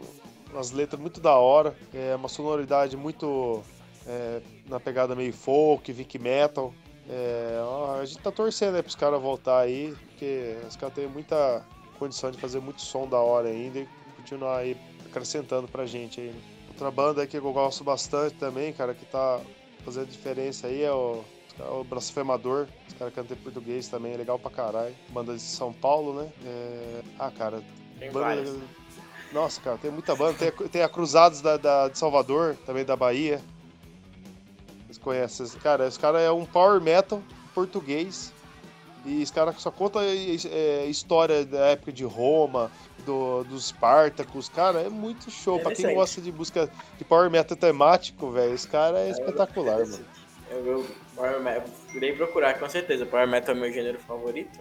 umas 0.53 0.69
letras 0.71 1.01
muito 1.01 1.19
da 1.19 1.35
hora, 1.35 1.75
é 1.91 2.15
uma 2.15 2.29
sonoridade 2.29 2.95
muito 2.95 3.63
é, 4.05 4.39
na 4.67 4.79
pegada 4.79 5.15
meio 5.15 5.33
folk, 5.33 5.91
viking 5.91 6.19
metal. 6.19 6.71
É, 7.09 7.59
a 7.99 8.05
gente 8.05 8.21
tá 8.21 8.31
torcendo 8.31 8.75
aí 8.75 8.83
pros 8.83 8.95
caras 8.95 9.19
voltar 9.19 9.61
aí, 9.61 9.95
porque 10.05 10.55
os 10.67 10.75
caras 10.75 10.93
têm 10.93 11.07
muita 11.07 11.65
condição 11.97 12.29
de 12.29 12.37
fazer 12.37 12.59
muito 12.59 12.79
som 12.79 13.07
da 13.07 13.17
hora 13.17 13.49
ainda 13.49 13.79
e 13.79 13.87
continuar 14.17 14.57
aí 14.57 14.77
acrescentando 15.03 15.67
pra 15.67 15.83
gente 15.87 16.21
aí, 16.21 16.27
né? 16.27 16.56
Outra 16.77 16.91
banda 16.91 17.25
que 17.25 17.35
eu 17.35 17.51
gosto 17.51 17.83
bastante 17.83 18.35
também, 18.35 18.71
cara, 18.71 18.93
que 18.93 19.03
tá 19.03 19.41
fazendo 19.83 20.09
diferença 20.09 20.67
aí 20.67 20.83
é 20.83 20.91
o, 20.91 21.23
é 21.59 21.63
o 21.63 21.83
Blasfemador. 21.83 22.67
Os 22.87 22.93
caras 22.93 23.15
cantam 23.15 23.35
em 23.35 23.39
português 23.39 23.87
também, 23.87 24.13
é 24.13 24.17
legal 24.17 24.37
pra 24.37 24.51
caralho. 24.51 24.93
Banda 25.09 25.33
de 25.33 25.41
São 25.41 25.73
Paulo, 25.73 26.21
né? 26.21 26.29
É... 26.45 27.01
Ah, 27.17 27.31
cara. 27.31 27.63
Tem 27.97 28.11
banda... 28.11 28.25
várias. 28.27 28.55
Nossa, 29.33 29.59
cara, 29.59 29.79
tem 29.79 29.89
muita 29.89 30.15
banda. 30.15 30.37
Tem, 30.37 30.51
tem 30.69 30.83
a 30.83 30.87
Cruzados 30.87 31.41
da, 31.41 31.57
da, 31.57 31.87
de 31.87 31.97
Salvador, 31.97 32.55
também 32.63 32.85
da 32.85 32.95
Bahia. 32.95 33.41
Vocês 34.85 34.99
conhecem? 34.99 35.47
Cara, 35.63 35.87
esse 35.87 35.97
cara 35.97 36.21
é 36.21 36.29
um 36.29 36.45
power 36.45 36.79
metal 36.79 37.23
português. 37.55 38.31
E 39.07 39.21
esse 39.21 39.31
cara 39.31 39.53
só 39.53 39.71
conta 39.71 39.99
é, 40.03 40.85
história 40.85 41.45
da 41.45 41.67
época 41.67 41.93
de 41.93 42.03
Roma, 42.03 42.69
do, 43.05 43.45
dos 43.45 43.67
Spartacus, 43.67 44.49
cara, 44.49 44.81
é 44.81 44.89
muito 44.89 45.31
show. 45.31 45.57
É 45.59 45.63
pra 45.63 45.73
quem 45.73 45.93
gosta 45.95 46.19
de 46.19 46.31
música 46.31 46.69
de 46.97 47.05
power 47.05 47.31
metal 47.31 47.55
temático, 47.55 48.29
velho, 48.31 48.53
esse 48.53 48.67
cara 48.67 48.99
é, 48.99 49.07
é 49.07 49.11
espetacular, 49.11 49.79
mano. 49.79 50.05
Eu, 50.49 50.65
eu, 50.65 50.85
Power 51.15 51.41
Metal, 51.41 51.67
irei 51.93 52.13
procurar 52.13 52.59
com 52.59 52.69
certeza. 52.69 53.05
Power 53.05 53.27
Metal 53.27 53.55
é 53.55 53.59
meu 53.59 53.71
gênero 53.71 53.99
favorito. 53.99 54.59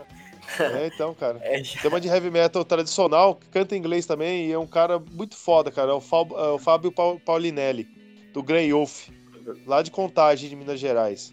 É, 0.59 0.87
então, 0.87 1.15
cara. 1.15 1.39
É, 1.45 1.61
Tem 1.61 1.89
uma 1.89 2.01
de 2.01 2.09
heavy 2.09 2.31
metal 2.31 2.65
tradicional, 2.65 3.35
que 3.35 3.49
canta 3.49 3.77
em 3.77 3.79
inglês 3.79 4.07
também, 4.07 4.47
e 4.47 4.53
é 4.53 4.59
um 4.59 4.67
cara 4.67 4.99
muito 4.99 5.37
foda, 5.37 5.71
cara. 5.71 5.91
É 5.91 5.95
o, 5.95 6.01
Fábio, 6.01 6.39
é 6.39 6.49
o 6.49 6.59
Fábio 6.59 6.93
Paulinelli, 7.25 7.87
do 8.33 8.43
Grey 8.43 8.73
Wolf, 8.73 9.09
lá 9.67 9.83
de 9.83 9.91
Contagem, 9.91 10.49
de 10.49 10.57
Minas 10.57 10.81
Gerais. 10.81 11.33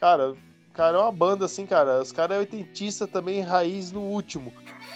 Cara, 0.00 0.34
cara, 0.74 0.98
é 0.98 1.00
uma 1.00 1.12
banda 1.12 1.44
assim, 1.44 1.66
cara. 1.66 2.00
Os 2.00 2.12
caras 2.12 2.36
é 2.36 2.40
oitentista 2.40 3.06
também, 3.06 3.40
raiz 3.40 3.92
no 3.92 4.00
último. 4.00 4.52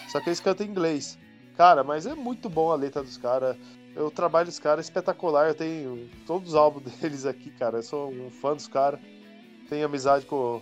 Só 0.08 0.20
que 0.20 0.28
eles 0.28 0.40
cantam 0.40 0.66
em 0.66 0.70
inglês. 0.70 1.18
Cara, 1.56 1.82
mas 1.82 2.06
é 2.06 2.14
muito 2.14 2.48
bom 2.48 2.70
a 2.70 2.76
letra 2.76 3.02
dos 3.02 3.16
caras. 3.16 3.56
O 3.96 4.10
trabalho 4.10 4.46
dos 4.46 4.58
caras 4.58 4.84
é 4.84 4.88
espetacular. 4.88 5.48
Eu 5.48 5.54
tenho 5.54 6.08
todos 6.26 6.50
os 6.50 6.54
álbuns 6.54 6.84
deles 7.00 7.24
aqui, 7.24 7.50
cara. 7.50 7.78
Eu 7.78 7.82
sou 7.82 8.10
um 8.10 8.30
fã 8.30 8.54
dos 8.54 8.68
caras. 8.68 9.00
Tenho 9.68 9.86
amizade 9.86 10.26
com, 10.26 10.60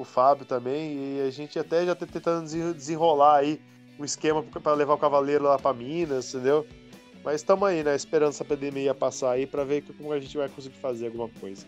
o 0.00 0.04
Fábio 0.04 0.46
também, 0.46 1.18
e 1.18 1.20
a 1.26 1.30
gente 1.30 1.58
até 1.58 1.84
já 1.84 1.94
tá 1.94 2.06
tentando 2.06 2.42
desen- 2.44 2.72
desenrolar 2.72 3.36
aí 3.36 3.60
um 3.98 4.04
esquema 4.04 4.42
pra 4.42 4.72
levar 4.72 4.94
o 4.94 4.98
Cavaleiro 4.98 5.44
lá 5.44 5.58
pra 5.58 5.74
Minas, 5.74 6.34
entendeu? 6.34 6.66
Mas 7.22 7.36
estamos 7.36 7.68
aí, 7.68 7.84
né? 7.84 7.94
Esperando 7.94 8.30
essa 8.30 8.44
pandemia 8.44 8.94
passar 8.94 9.32
aí 9.32 9.46
pra 9.46 9.62
ver 9.62 9.82
como 9.82 10.10
a 10.12 10.18
gente 10.18 10.36
vai 10.38 10.48
conseguir 10.48 10.78
fazer 10.78 11.06
alguma 11.06 11.28
coisa. 11.28 11.66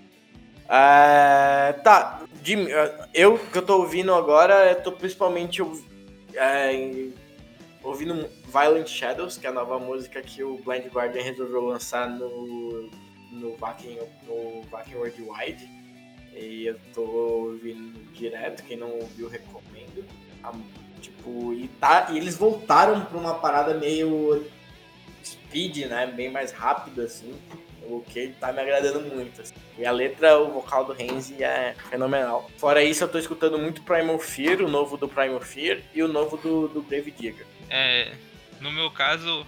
É, 0.69 1.73
tá, 1.85 2.23
de, 2.43 2.57
eu 3.13 3.39
que 3.39 3.59
eu 3.59 3.63
tô 3.63 3.79
ouvindo 3.79 4.15
agora, 4.15 4.71
eu 4.71 4.83
tô 4.83 4.93
principalmente 4.93 5.61
é, 6.35 7.09
ouvindo 7.83 8.29
Violent 8.47 8.89
Shadows, 8.89 9.37
que 9.37 9.47
é 9.47 9.51
a 9.51 9.53
nova 9.53 9.79
música 9.79 10.23
que 10.23 10.43
o 10.43 10.57
Blind 10.59 10.87
Guardian 10.87 11.23
resolveu 11.23 11.63
lançar 11.67 12.09
no, 12.09 12.91
no 13.31 13.57
Vacuum 13.57 13.97
no 14.27 14.63
Vacuum 14.71 14.99
Worldwide. 14.99 15.69
E 16.35 16.67
eu 16.67 16.79
tô 16.95 17.03
ouvindo 17.03 18.01
direto, 18.13 18.63
quem 18.65 18.77
não 18.77 18.91
ouviu, 18.91 19.29
recomendo. 19.29 20.05
A- 20.43 20.53
tipo, 21.01 21.53
e, 21.53 21.69
tá, 21.81 22.09
e 22.11 22.17
eles 22.17 22.37
voltaram 22.37 23.05
pra 23.05 23.19
uma 23.19 23.35
parada 23.35 23.75
meio 23.75 24.47
speed, 25.25 25.87
né? 25.87 26.07
Bem 26.07 26.31
mais 26.31 26.53
rápido, 26.53 27.03
assim. 27.03 27.35
O 27.89 28.01
que 28.09 28.29
tá 28.41 28.53
me 28.53 28.61
agradando 28.61 29.01
muito. 29.01 29.41
assim. 29.41 29.55
E 29.79 29.85
a 29.85 29.91
letra, 29.91 30.39
o 30.39 30.51
vocal 30.53 30.85
do 30.85 30.93
Renzi 30.93 31.43
é 31.43 31.75
fenomenal. 31.91 32.51
Fora 32.59 32.83
isso, 32.83 33.05
eu 33.05 33.09
tô 33.09 33.19
escutando 33.19 33.59
muito 33.59 33.83
Primal 33.83 34.19
Fear, 34.19 34.61
o 34.63 34.69
novo 34.69 34.97
do 34.97 35.09
Primal 35.09 35.41
Fear 35.41 35.81
e 35.95 36.03
o 36.03 36.09
novo 36.09 36.37
do, 36.37 36.69
do 36.69 36.83
Grave 36.83 37.11
Digger. 37.11 37.47
É, 37.69 38.13
no 38.61 38.71
meu 38.71 38.91
caso, 38.91 39.47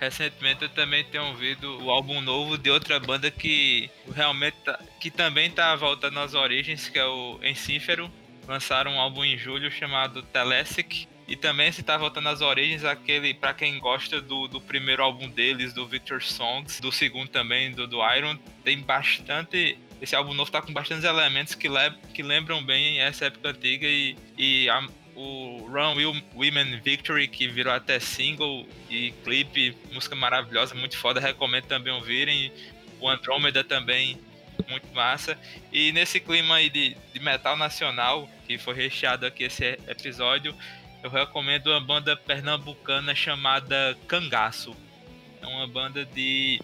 recentemente 0.00 0.62
eu 0.62 0.68
também 0.68 1.04
tenho 1.04 1.24
ouvido 1.26 1.82
o 1.84 1.90
álbum 1.90 2.20
novo 2.20 2.56
de 2.58 2.70
outra 2.70 2.98
banda 3.00 3.30
que 3.30 3.90
realmente 4.14 4.56
tá- 4.64 4.78
que 5.00 5.10
também 5.10 5.50
tá 5.50 5.74
voltando 5.76 6.18
às 6.20 6.34
origens, 6.34 6.88
que 6.88 6.98
é 6.98 7.04
o 7.06 7.38
Encífero. 7.42 8.10
Lançaram 8.46 8.92
um 8.92 8.98
álbum 9.00 9.24
em 9.24 9.36
julho 9.36 9.70
chamado 9.70 10.22
Telesic. 10.22 11.06
E 11.28 11.36
também 11.36 11.70
se 11.70 11.82
tá 11.82 11.96
voltando 11.98 12.28
às 12.30 12.40
origens, 12.40 12.84
aquele, 12.84 13.34
pra 13.34 13.52
quem 13.52 13.78
gosta 13.78 14.18
do, 14.20 14.48
do 14.48 14.60
primeiro 14.62 15.02
álbum 15.02 15.28
deles, 15.28 15.74
do 15.74 15.86
Victor 15.86 16.22
Songs, 16.22 16.80
do 16.80 16.90
segundo 16.90 17.28
também, 17.28 17.70
do, 17.70 17.86
do 17.86 17.98
Iron, 18.16 18.36
tem 18.64 18.80
bastante. 18.80 19.78
Esse 20.00 20.16
álbum 20.16 20.32
novo 20.32 20.50
tá 20.50 20.62
com 20.62 20.72
bastantes 20.72 21.04
elementos 21.04 21.54
que, 21.54 21.68
le, 21.68 21.90
que 22.14 22.22
lembram 22.22 22.64
bem 22.64 23.00
essa 23.00 23.26
época 23.26 23.50
antiga 23.50 23.86
e, 23.86 24.16
e 24.38 24.70
a- 24.70 24.88
o 25.14 25.66
Run 25.68 25.96
Will 25.96 26.22
Women 26.34 26.80
Victory, 26.80 27.26
que 27.28 27.46
virou 27.48 27.72
até 27.74 27.98
single 27.98 28.66
e 28.88 29.10
clipe, 29.24 29.76
música 29.92 30.14
maravilhosa, 30.14 30.74
muito 30.76 30.96
foda, 30.96 31.20
recomendo 31.20 31.64
também 31.66 31.92
ouvirem. 31.92 32.50
O 33.00 33.08
Andrômeda 33.08 33.62
também, 33.64 34.16
muito 34.68 34.86
massa. 34.94 35.36
E 35.72 35.90
nesse 35.92 36.20
clima 36.20 36.54
aí 36.56 36.70
de, 36.70 36.96
de 37.12 37.20
metal 37.20 37.56
nacional, 37.56 38.30
que 38.46 38.56
foi 38.58 38.74
recheado 38.74 39.26
aqui 39.26 39.42
esse 39.44 39.64
episódio, 39.88 40.54
eu 41.02 41.10
recomendo 41.10 41.68
uma 41.68 41.80
banda 41.80 42.16
pernambucana 42.16 43.14
chamada 43.14 43.96
Cangaço. 44.06 44.76
É 45.40 45.46
uma 45.46 45.66
banda 45.66 46.04
de, 46.04 46.60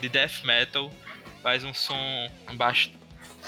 de 0.00 0.08
death 0.08 0.44
metal, 0.44 0.92
faz 1.42 1.64
um 1.64 1.74
som 1.74 2.30
bas- 2.54 2.90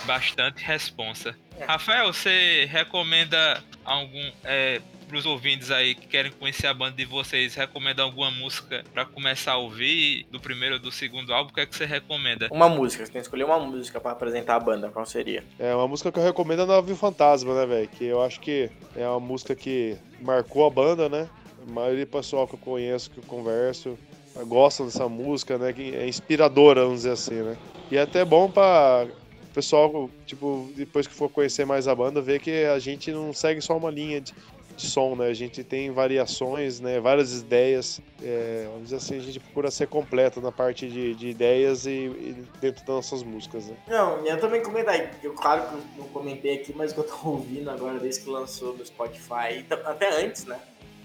bastante 0.04 0.62
responsa. 0.64 1.36
Rafael, 1.66 2.12
você 2.12 2.66
recomenda 2.70 3.62
algum 3.84 4.32
é, 4.44 4.80
para 5.08 5.16
os 5.16 5.26
ouvintes 5.26 5.70
aí 5.70 5.94
que 5.94 6.06
querem 6.06 6.30
conhecer 6.30 6.66
a 6.66 6.74
banda 6.74 6.94
de 6.94 7.06
vocês, 7.06 7.54
recomenda 7.54 8.02
alguma 8.02 8.30
música 8.30 8.84
para 8.92 9.06
começar 9.06 9.52
a 9.52 9.56
ouvir 9.56 10.26
do 10.30 10.38
primeiro 10.38 10.74
ou 10.74 10.80
do 10.80 10.92
segundo 10.92 11.32
álbum? 11.32 11.50
O 11.50 11.54
que 11.54 11.60
é 11.60 11.66
que 11.66 11.74
você 11.74 11.86
recomenda? 11.86 12.48
Uma 12.52 12.68
música, 12.68 13.04
você 13.04 13.10
tem 13.10 13.20
que 13.20 13.26
escolher 13.26 13.44
uma 13.44 13.58
música 13.58 13.98
pra 13.98 14.12
apresentar 14.12 14.56
a 14.56 14.60
banda, 14.60 14.90
qual 14.90 15.06
seria? 15.06 15.42
É 15.58 15.74
uma 15.74 15.88
música 15.88 16.12
que 16.12 16.18
eu 16.18 16.22
recomendo 16.22 16.62
é 16.62 16.66
Navio 16.66 16.94
Fantasma, 16.94 17.54
né, 17.54 17.66
velho? 17.66 17.88
Que 17.88 18.04
eu 18.04 18.22
acho 18.22 18.38
que 18.38 18.70
é 18.94 19.08
uma 19.08 19.20
música 19.20 19.56
que 19.56 19.96
marcou 20.20 20.66
a 20.66 20.70
banda, 20.70 21.08
né? 21.08 21.28
A 21.66 21.70
maioria 21.72 22.04
do 22.04 22.10
pessoal 22.10 22.46
que 22.46 22.54
eu 22.54 22.58
conheço, 22.58 23.10
que 23.10 23.18
eu 23.18 23.24
converso, 23.24 23.98
gostam 24.46 24.86
dessa 24.86 25.08
música, 25.08 25.56
né? 25.56 25.72
Que 25.72 25.96
é 25.96 26.06
inspiradora, 26.06 26.82
vamos 26.82 26.98
dizer 26.98 27.12
assim, 27.12 27.42
né? 27.42 27.56
E 27.90 27.96
é 27.96 28.02
até 28.02 28.24
bom 28.24 28.50
pra 28.50 29.06
o 29.50 29.54
pessoal, 29.54 30.10
tipo, 30.26 30.70
depois 30.76 31.06
que 31.06 31.14
for 31.14 31.30
conhecer 31.30 31.64
mais 31.64 31.88
a 31.88 31.94
banda, 31.94 32.20
ver 32.20 32.38
que 32.38 32.64
a 32.64 32.78
gente 32.78 33.10
não 33.10 33.32
segue 33.32 33.60
só 33.62 33.76
uma 33.76 33.90
linha 33.90 34.20
de 34.20 34.34
som, 34.82 35.14
né? 35.16 35.26
A 35.28 35.34
gente 35.34 35.62
tem 35.64 35.90
variações, 35.90 36.80
né? 36.80 37.00
Várias 37.00 37.40
ideias. 37.40 38.00
É, 38.22 38.64
vamos 38.66 38.84
dizer 38.84 38.96
assim, 38.96 39.16
a 39.16 39.20
gente 39.20 39.40
procura 39.40 39.70
ser 39.70 39.86
completo 39.88 40.40
na 40.40 40.50
parte 40.52 40.88
de, 40.88 41.14
de 41.14 41.28
ideias 41.28 41.86
e, 41.86 41.90
e 41.90 42.44
dentro 42.60 42.80
das 42.84 42.94
nossas 42.96 43.22
músicas, 43.22 43.66
né? 43.66 43.76
Não, 43.86 44.24
eu 44.26 44.40
também 44.40 44.62
comentei. 44.62 45.08
Eu, 45.22 45.32
claro 45.34 45.68
que 45.68 45.74
eu 45.74 45.80
não 45.98 46.08
comentei 46.08 46.54
aqui, 46.54 46.72
mas 46.76 46.92
que 46.92 46.98
eu 46.98 47.04
tô 47.04 47.28
ouvindo 47.28 47.70
agora 47.70 47.98
desde 47.98 48.22
que 48.22 48.30
lançou 48.30 48.74
no 48.76 48.84
Spotify, 48.86 49.64
até 49.84 50.24
antes, 50.24 50.44
né? 50.44 50.58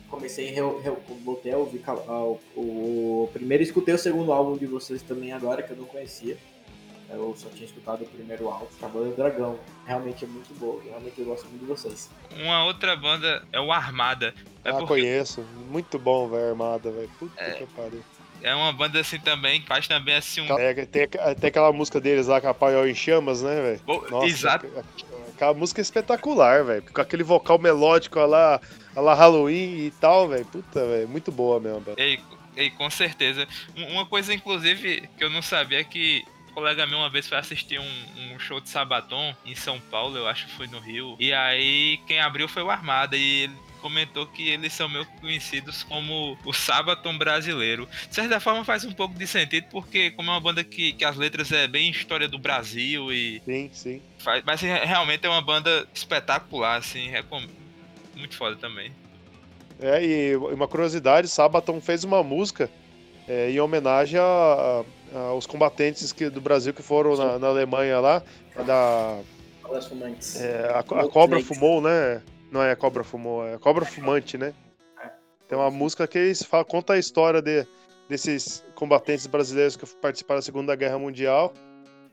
Comecei, 0.10 0.46
re- 0.52 0.62
re- 0.84 0.96
voltei 1.26 1.52
a 1.54 1.58
ouvir 1.58 1.80
ca- 1.80 1.98
ah, 2.08 2.24
o, 2.24 2.40
o 2.56 3.30
primeiro, 3.34 3.64
escutei 3.64 3.96
o 3.96 3.98
segundo 3.98 4.32
álbum 4.32 4.56
de 4.56 4.68
vocês 4.68 5.02
também 5.02 5.32
agora, 5.32 5.64
que 5.64 5.72
eu 5.72 5.78
não 5.78 5.86
conhecia. 5.86 6.38
Eu 7.14 7.36
só 7.38 7.50
tinha 7.50 7.66
escutado 7.66 8.02
o 8.04 8.06
primeiro 8.08 8.48
álbum, 8.50 8.68
Cavaleiro 8.80 9.12
do 9.12 9.18
Dragão. 9.18 9.60
Realmente 9.86 10.26
é 10.26 10.28
muito 10.28 10.54
boa, 10.60 10.82
realmente 10.84 11.20
eu 11.20 11.26
gosto 11.26 11.46
muito 11.48 11.62
de 11.62 11.66
vocês. 11.68 12.10
Uma 12.38 12.66
outra 12.66 12.96
banda 12.96 13.44
é 13.52 13.60
o 13.60 13.72
Armada. 13.72 14.34
É 14.64 14.70
ah, 14.70 14.74
porque 14.74 14.88
conheço. 14.88 15.42
Muito 15.70 15.98
bom, 16.00 16.28
velho, 16.30 16.50
Armada, 16.50 16.92
velho. 16.92 17.10
Puta 17.20 17.42
É. 17.42 17.52
que 17.52 17.66
pariu. 17.68 18.04
é 18.42 18.54
uma 18.56 18.74
banda 18.74 19.00
assim 19.00 19.20
também, 19.20 19.62
que 19.62 19.68
faz 19.68 19.88
também 19.88 20.16
assim 20.16 20.42
um. 20.42 20.60
É, 20.60 20.74
tem, 20.86 21.08
tem 21.08 21.48
aquela 21.48 21.72
música 21.72 22.00
deles 22.02 22.28
lá, 22.28 22.42
com 22.42 22.48
a 22.50 22.54
Paiol 22.54 22.88
em 22.88 22.96
Chamas, 22.96 23.42
né, 23.42 23.80
velho? 23.86 24.24
Exato. 24.26 24.68
Aquela 25.36 25.54
música 25.54 25.82
é 25.82 25.84
espetacular, 25.84 26.64
velho. 26.64 26.84
Com 26.94 27.02
aquele 27.02 27.24
vocal 27.24 27.58
melódico 27.58 28.20
a 28.20 28.26
lá, 28.26 28.62
a 28.96 29.02
lá 29.02 29.14
Halloween 29.14 29.86
e 29.88 29.92
tal, 30.00 30.28
velho. 30.30 30.46
Puta, 30.46 30.86
velho. 30.86 31.08
Muito 31.08 31.32
boa 31.32 31.60
mesmo, 31.60 31.80
velho. 31.82 32.00
Ei, 32.00 32.20
ei, 32.56 32.70
com 32.70 32.90
certeza. 32.90 33.48
Um- 33.76 33.94
Uma 33.94 34.06
coisa, 34.06 34.34
inclusive, 34.34 35.10
que 35.18 35.24
eu 35.24 35.30
não 35.30 35.42
sabia 35.42 35.80
é 35.80 35.84
que 35.84 36.24
colega 36.54 36.86
meu 36.86 37.00
uma 37.00 37.10
vez 37.10 37.28
foi 37.28 37.38
assistir 37.38 37.80
um, 37.80 38.34
um 38.34 38.40
show 38.40 38.60
de 38.60 38.70
Sabaton 38.70 39.36
em 39.46 39.56
São 39.56 39.80
Paulo, 39.80 40.18
eu 40.18 40.28
acho 40.28 40.46
que 40.46 40.52
foi 40.54 40.68
no 40.68 40.80
Rio. 40.80 41.16
E 41.20 41.34
aí 41.34 42.00
quem 42.08 42.20
abriu 42.20 42.48
foi 42.48 42.64
o 42.64 42.70
Armada 42.70 43.18
e 43.18 43.44
ele 43.44 43.54
comentou 43.82 44.26
que 44.26 44.48
eles 44.48 44.72
são 44.72 44.88
meio 44.88 45.06
conhecidos 45.20 45.84
como 45.84 46.38
o 46.46 46.54
Sabaton 46.54 47.18
brasileiro. 47.18 47.86
De 48.08 48.16
certa 48.16 48.40
forma 48.40 48.64
faz 48.64 48.86
um 48.86 48.94
pouco 48.94 49.14
de 49.16 49.28
sentido, 49.28 49.68
porque 49.70 50.10
como 50.12 50.30
é 50.30 50.34
uma 50.34 50.40
banda 50.40 50.64
que, 50.64 50.94
que 50.94 51.04
as 51.04 51.18
letras 51.18 51.52
é 51.52 51.68
bem 51.68 51.90
história 51.90 52.28
do 52.30 52.38
Brasil 52.40 53.12
e 53.12 53.42
Sim, 53.44 53.70
sim. 53.74 54.02
faz, 54.20 54.42
mas 54.46 54.62
realmente 54.62 55.26
é 55.26 55.30
uma 55.30 55.42
banda 55.42 55.86
espetacular, 55.94 56.78
assim, 56.78 57.10
recom- 57.10 57.46
muito 58.16 58.36
foda 58.38 58.56
também. 58.56 58.92
É, 59.82 60.02
e 60.06 60.36
uma 60.38 60.68
curiosidade, 60.68 61.28
Sabaton 61.28 61.82
fez 61.82 62.04
uma 62.06 62.24
música 62.24 62.70
é, 63.28 63.50
em 63.52 63.60
homenagem 63.60 64.18
a- 64.20 64.84
a- 65.14 65.20
aos 65.30 65.46
combatentes 65.46 66.12
que, 66.12 66.30
do 66.30 66.42
Brasil 66.42 66.74
que 66.74 66.82
foram 66.82 67.16
na, 67.16 67.40
na 67.40 67.48
Alemanha 67.48 68.00
lá, 68.00 68.22
da. 68.66 69.20
É, 70.42 70.72
a, 70.74 70.80
a 70.80 70.84
cobra 71.10 71.40
fumou, 71.42 71.82
né? 71.82 72.22
Não 72.52 72.62
é 72.62 72.72
a 72.72 72.76
cobra 72.76 73.04
fumou, 73.04 73.46
é 73.48 73.56
a 73.56 73.60
cobra 73.60 73.86
fumante, 73.86 74.38
né? 74.38 74.54
Tem 75.48 75.58
uma 75.58 75.72
música 75.72 76.08
que 76.08 76.18
eles 76.18 76.44
falam, 76.44 76.66
conta 76.66 76.94
a 76.94 76.98
história 77.00 77.42
de, 77.42 77.66
desses 78.10 78.64
combatentes 78.76 79.26
brasileiros 79.28 79.76
que 79.76 79.86
participaram 79.98 80.40
da 80.40 80.44
Segunda 80.44 80.76
Guerra 80.76 81.00
Mundial 81.00 81.54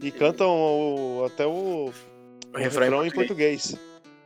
e 0.01 0.11
cantam 0.11 0.48
o- 0.51 1.24
até 1.26 1.46
o, 1.46 1.51
O 2.53 2.57
refrão 2.57 2.59
em 2.59 2.62
refrão 2.62 3.07
em 3.07 3.11
português. 3.11 3.76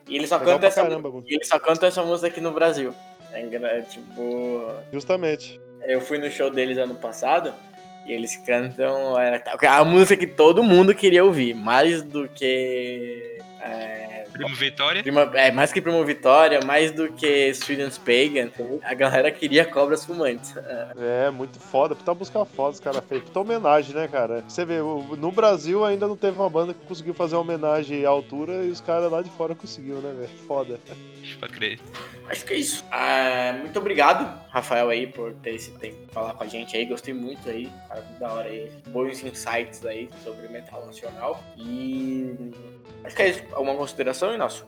E 0.09 0.17
ele 0.17 0.27
só 0.27 0.37
Legal 0.37 0.55
canta 0.55 0.59
pra 0.61 0.69
essa 0.69 0.83
caramba, 0.83 1.23
ele 1.27 1.45
só 1.45 1.59
canta 1.59 1.87
essa 1.87 2.03
música 2.03 2.29
aqui 2.29 2.41
no 2.41 2.53
Brasil. 2.53 2.95
É 3.33 3.41
engra- 3.43 3.83
tipo. 3.83 4.71
justamente. 4.93 5.61
Eu 5.83 6.01
fui 6.01 6.19
no 6.19 6.31
show 6.31 6.51
deles 6.51 6.79
ano 6.79 6.95
passado 6.95 7.53
e 8.07 8.13
eles 8.13 8.37
cantam 8.37 9.19
é, 9.19 9.43
a 9.69 9.85
música 9.85 10.17
que 10.17 10.27
todo 10.27 10.63
mundo 10.63 10.95
queria 10.95 11.25
ouvir, 11.25 11.55
mais 11.55 12.03
do 12.03 12.29
que. 12.29 13.39
É, 13.61 14.25
Primo 14.33 14.55
Vitória. 14.57 15.01
Prima- 15.01 15.31
é, 15.35 15.53
mais 15.53 15.73
que 15.73 15.81
Primo 15.81 16.05
Vitória, 16.05 16.61
mais 16.65 16.91
do 16.91 17.11
que 17.13 17.55
Sweden's 17.55 17.97
Pagan, 17.97 18.51
a 18.83 18.93
galera 18.93 19.31
queria 19.31 19.65
Cobras 19.65 20.05
Fumantes. 20.05 20.53
É, 20.99 21.31
muito 21.31 21.61
foda. 21.61 21.95
Puta 21.95 22.13
música 22.15 22.45
foda, 22.45 22.71
os 22.75 22.81
caras 22.81 23.03
fez. 23.09 23.23
Puta 23.23 23.41
homenagem, 23.41 23.95
né, 23.95 24.09
cara? 24.09 24.43
Você 24.49 24.65
vê, 24.65 24.79
no 24.81 25.31
Brasil 25.31 25.85
ainda 25.85 26.09
não 26.09 26.17
teve 26.17 26.37
uma 26.37 26.51
banda 26.51 26.75
que 26.75 26.85
conseguiu 26.85 27.15
fazer 27.15 27.37
uma 27.37 27.43
homenagem 27.43 28.05
à 28.05 28.09
altura 28.09 28.65
e 28.65 28.71
os 28.71 28.81
caras 28.81 29.11
lá 29.11 29.23
de 29.23 29.31
fora 29.31 29.55
conseguiu, 29.55 29.97
né, 29.97 30.13
velho? 30.19 30.31
Foda. 30.49 30.81
Pra 31.39 31.49
crer. 31.49 31.79
Acho 32.29 32.45
que 32.47 32.55
é 32.55 32.57
isso. 32.57 32.85
Ah, 32.91 33.55
muito 33.61 33.79
obrigado, 33.79 34.41
Rafael, 34.51 34.89
aí, 34.89 35.07
por 35.07 35.35
ter 35.35 35.55
esse 35.57 35.71
tempo 35.73 35.97
pra 36.07 36.15
falar 36.23 36.35
com 36.35 36.45
a 36.45 36.47
gente 36.47 36.75
aí. 36.77 36.87
Gostei 36.87 37.13
muito 37.13 37.49
aí. 37.49 37.71
Muito 37.93 38.19
da 38.19 38.33
hora 38.33 38.49
aí. 38.49 38.71
Bons 38.89 39.23
insights 39.23 39.85
aí 39.85 40.09
sobre 40.23 40.49
metal 40.49 40.87
nacional. 40.87 41.45
E. 41.57 42.35
Acho 43.05 43.15
que 43.15 43.23
é 43.23 43.29
isso. 43.29 43.43
Alguma 43.53 43.75
consideração, 43.77 44.35
Inácio? 44.35 44.67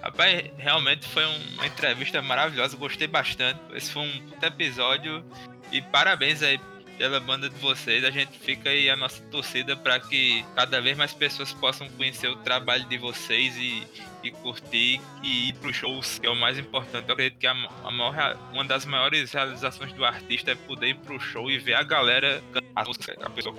Rapaz, 0.00 0.44
realmente 0.56 1.06
foi 1.08 1.26
um- 1.26 1.54
uma 1.54 1.66
entrevista 1.66 2.22
maravilhosa, 2.22 2.76
gostei 2.76 3.08
bastante. 3.08 3.58
Esse 3.74 3.90
foi 3.90 4.02
um 4.02 4.20
puta 4.28 4.46
episódio 4.46 5.24
e 5.72 5.82
parabéns 5.82 6.40
aí 6.42 6.60
pela 6.98 7.20
banda 7.20 7.48
de 7.48 7.54
vocês. 7.60 8.04
A 8.04 8.10
gente 8.10 8.36
fica 8.38 8.68
aí 8.68 8.90
a 8.90 8.96
nossa 8.96 9.22
torcida 9.30 9.76
para 9.76 10.00
que 10.00 10.44
cada 10.54 10.80
vez 10.80 10.98
mais 10.98 11.14
pessoas 11.14 11.52
possam 11.52 11.88
conhecer 11.90 12.28
o 12.28 12.36
trabalho 12.36 12.84
de 12.86 12.98
vocês 12.98 13.56
e, 13.56 13.86
e 14.24 14.30
curtir 14.32 15.00
e 15.22 15.48
ir 15.48 15.52
pros 15.54 15.76
shows, 15.76 16.18
que 16.18 16.26
é 16.26 16.30
o 16.30 16.36
mais 16.36 16.58
importante. 16.58 17.08
Eu 17.08 17.14
acredito 17.14 17.38
que 17.38 17.46
a, 17.46 17.52
a 17.52 17.90
maior, 17.90 18.36
uma 18.52 18.64
das 18.64 18.84
maiores 18.84 19.32
realizações 19.32 19.92
do 19.92 20.04
artista 20.04 20.50
é 20.50 20.54
poder 20.56 20.88
ir 20.88 20.96
pro 20.96 21.18
show 21.20 21.48
e 21.48 21.58
ver 21.58 21.74
a 21.74 21.82
galera 21.84 22.42
cantar 22.52 22.84
a 23.22 23.30
pessoa 23.30 23.54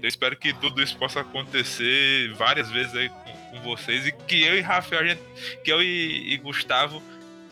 eu 0.00 0.08
espero 0.08 0.36
que 0.36 0.52
tudo 0.52 0.80
isso 0.80 0.96
possa 0.96 1.20
acontecer 1.20 2.32
várias 2.34 2.70
vezes 2.70 2.94
aí 2.94 3.08
com, 3.08 3.32
com 3.50 3.60
vocês 3.62 4.06
e 4.06 4.12
que 4.12 4.44
eu 4.44 4.56
e 4.56 4.60
Rafael, 4.60 5.04
gente, 5.04 5.20
que 5.64 5.72
eu 5.72 5.82
e, 5.82 6.32
e 6.32 6.36
Gustavo, 6.36 7.02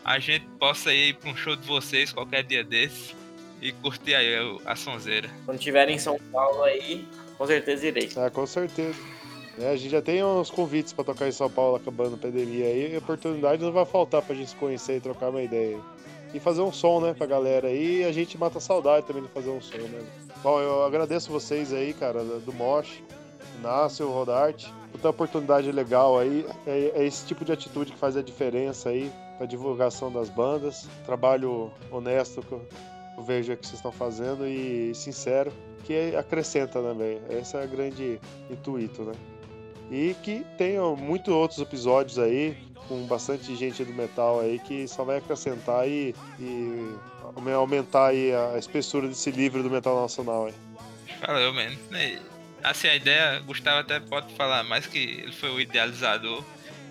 a 0.05 0.17
gente 0.19 0.45
possa 0.57 0.93
ir 0.93 1.15
para 1.15 1.29
um 1.29 1.35
show 1.35 1.55
de 1.55 1.67
vocês 1.67 2.13
qualquer 2.13 2.43
dia 2.43 2.63
desse 2.63 3.13
e 3.61 3.71
curtir 3.71 4.15
aí 4.15 4.59
a, 4.65 4.75
sonzeira. 4.75 5.29
Quando 5.45 5.59
tiver 5.59 5.89
em 5.89 5.97
São 5.97 6.19
Paulo 6.31 6.63
aí, 6.63 7.07
com 7.37 7.47
certeza 7.47 7.87
irei. 7.87 8.09
Ah, 8.15 8.29
com 8.29 8.45
certeza. 8.45 8.97
É, 9.59 9.71
a 9.71 9.75
gente 9.75 9.89
já 9.89 10.01
tem 10.01 10.23
uns 10.23 10.51
convites 10.51 10.93
para 10.93 11.05
tocar 11.05 11.27
em 11.27 11.31
São 11.31 11.49
Paulo 11.49 11.77
acabando 11.77 12.15
a 12.15 12.17
pandemia 12.17 12.65
aí, 12.65 12.91
e 12.91 12.95
a 12.95 12.99
oportunidade 12.99 13.63
não 13.63 13.71
vai 13.71 13.85
faltar 13.85 14.21
pra 14.21 14.35
gente 14.35 14.51
se 14.51 14.55
conhecer 14.55 14.97
e 14.97 15.01
trocar 15.01 15.29
uma 15.29 15.41
ideia. 15.41 15.79
E 16.33 16.39
fazer 16.39 16.61
um 16.61 16.71
som, 16.71 17.01
né, 17.01 17.13
pra 17.13 17.25
galera 17.25 17.67
aí, 17.67 18.01
e 18.01 18.03
a 18.03 18.11
gente 18.11 18.37
mata 18.37 18.59
a 18.59 18.61
saudade 18.61 19.07
também 19.07 19.23
de 19.23 19.29
fazer 19.29 19.49
um 19.49 19.61
som, 19.61 19.77
né? 19.77 20.05
Bom, 20.43 20.59
eu 20.59 20.83
agradeço 20.83 21.31
vocês 21.31 21.73
aí, 21.73 21.93
cara, 21.93 22.23
do 22.23 22.53
Mosh, 22.53 23.01
Inácio, 23.59 24.07
Rodarte, 24.07 24.71
por 24.91 25.01
ter 25.01 25.07
oportunidade 25.07 25.71
legal 25.71 26.19
aí. 26.19 26.45
É, 26.67 26.91
é, 26.95 27.05
esse 27.05 27.25
tipo 27.25 27.43
de 27.43 27.51
atitude 27.51 27.91
que 27.91 27.97
faz 27.97 28.15
a 28.15 28.21
diferença 28.21 28.89
aí 28.89 29.11
pra 29.37 29.47
divulgação 29.47 30.11
das 30.11 30.29
bandas. 30.29 30.87
Trabalho 31.05 31.71
honesto 31.91 32.43
vejo 33.23 33.55
que 33.57 33.65
vocês 33.65 33.79
estão 33.79 33.91
fazendo 33.91 34.47
e 34.47 34.93
sincero, 34.93 35.51
que 35.83 36.15
acrescenta 36.15 36.81
também. 36.81 37.19
Esse 37.29 37.55
é 37.57 37.63
o 37.63 37.67
grande 37.67 38.19
intuito, 38.49 39.03
né? 39.03 39.13
E 39.89 40.15
que 40.21 40.45
tenham 40.57 40.95
muitos 40.95 41.33
outros 41.33 41.59
episódios 41.59 42.19
aí, 42.19 42.57
com 42.87 43.05
bastante 43.07 43.55
gente 43.55 43.83
do 43.83 43.93
metal 43.93 44.39
aí, 44.41 44.59
que 44.59 44.87
só 44.87 45.03
vai 45.03 45.17
acrescentar 45.17 45.87
e, 45.87 46.13
e 46.39 46.95
aumentar 47.53 48.07
aí 48.07 48.33
a 48.33 48.57
espessura 48.57 49.07
desse 49.07 49.31
livro 49.31 49.63
do 49.63 49.69
metal 49.69 50.01
nacional 50.01 50.47
aí. 50.47 50.53
Valeu, 51.25 51.53
man. 51.53 51.75
Assim, 52.63 52.87
a 52.87 52.95
ideia, 52.95 53.39
Gustavo 53.39 53.79
até 53.79 53.99
pode 53.99 54.33
falar 54.33 54.63
mais 54.63 54.85
que 54.85 54.97
ele 54.97 55.31
foi 55.31 55.49
o 55.49 55.59
idealizador. 55.59 56.43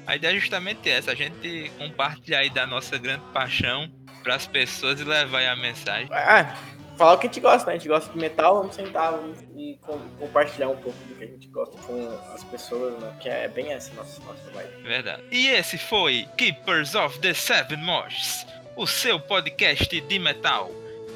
A 0.07 0.16
ideia 0.16 0.37
é 0.37 0.41
justamente 0.41 0.89
essa, 0.89 1.12
a 1.12 1.14
gente 1.14 1.70
compartilhar 1.79 2.39
aí 2.39 2.51
da 2.51 2.66
nossa 2.66 2.97
grande 2.97 3.24
paixão 3.33 3.91
para 4.27 4.35
as 4.35 4.47
pessoas 4.49 5.01
e 5.01 5.05
levar 5.05 5.39
aí 5.39 5.47
a 5.47 5.55
mensagem. 5.55 6.09
Ah, 6.11 6.53
falar 6.99 7.14
o 7.14 7.18
que 7.18 7.29
a 7.29 7.31
gente 7.31 7.39
gosta, 7.39 7.66
né? 7.66 7.74
A 7.74 7.79
gente 7.79 7.87
gosta 7.87 8.12
de 8.12 8.18
metal, 8.18 8.59
vamos 8.59 8.74
sentar 8.74 9.12
vamos, 9.12 9.39
e 9.55 9.79
com, 9.83 9.97
compartilhar 10.18 10.68
um 10.68 10.77
pouco 10.77 10.99
do 11.05 11.14
que 11.14 11.22
a 11.22 11.27
gente 11.29 11.47
gosta 11.47 11.79
com 11.83 12.18
as 12.35 12.43
pessoas, 12.43 13.01
né? 13.01 13.12
Que 13.20 13.29
é 13.29 13.47
bem 13.47 13.72
essa 13.72 13.95
nossa, 13.95 14.20
nossa 14.24 14.51
vibe. 14.53 14.83
Verdade. 14.83 15.22
E 15.31 15.47
esse 15.47 15.79
foi 15.79 16.27
Keepers 16.37 16.97
of 16.97 17.20
the 17.20 17.33
Seven 17.33 17.79
Moshs, 17.79 18.45
o 18.74 18.85
seu 18.85 19.20
podcast 19.20 20.01
de 20.01 20.18
metal. 20.18 20.72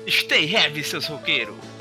Stay 0.08 0.54
heavy, 0.54 0.84
seus 0.84 1.08
roqueiros! 1.08 1.79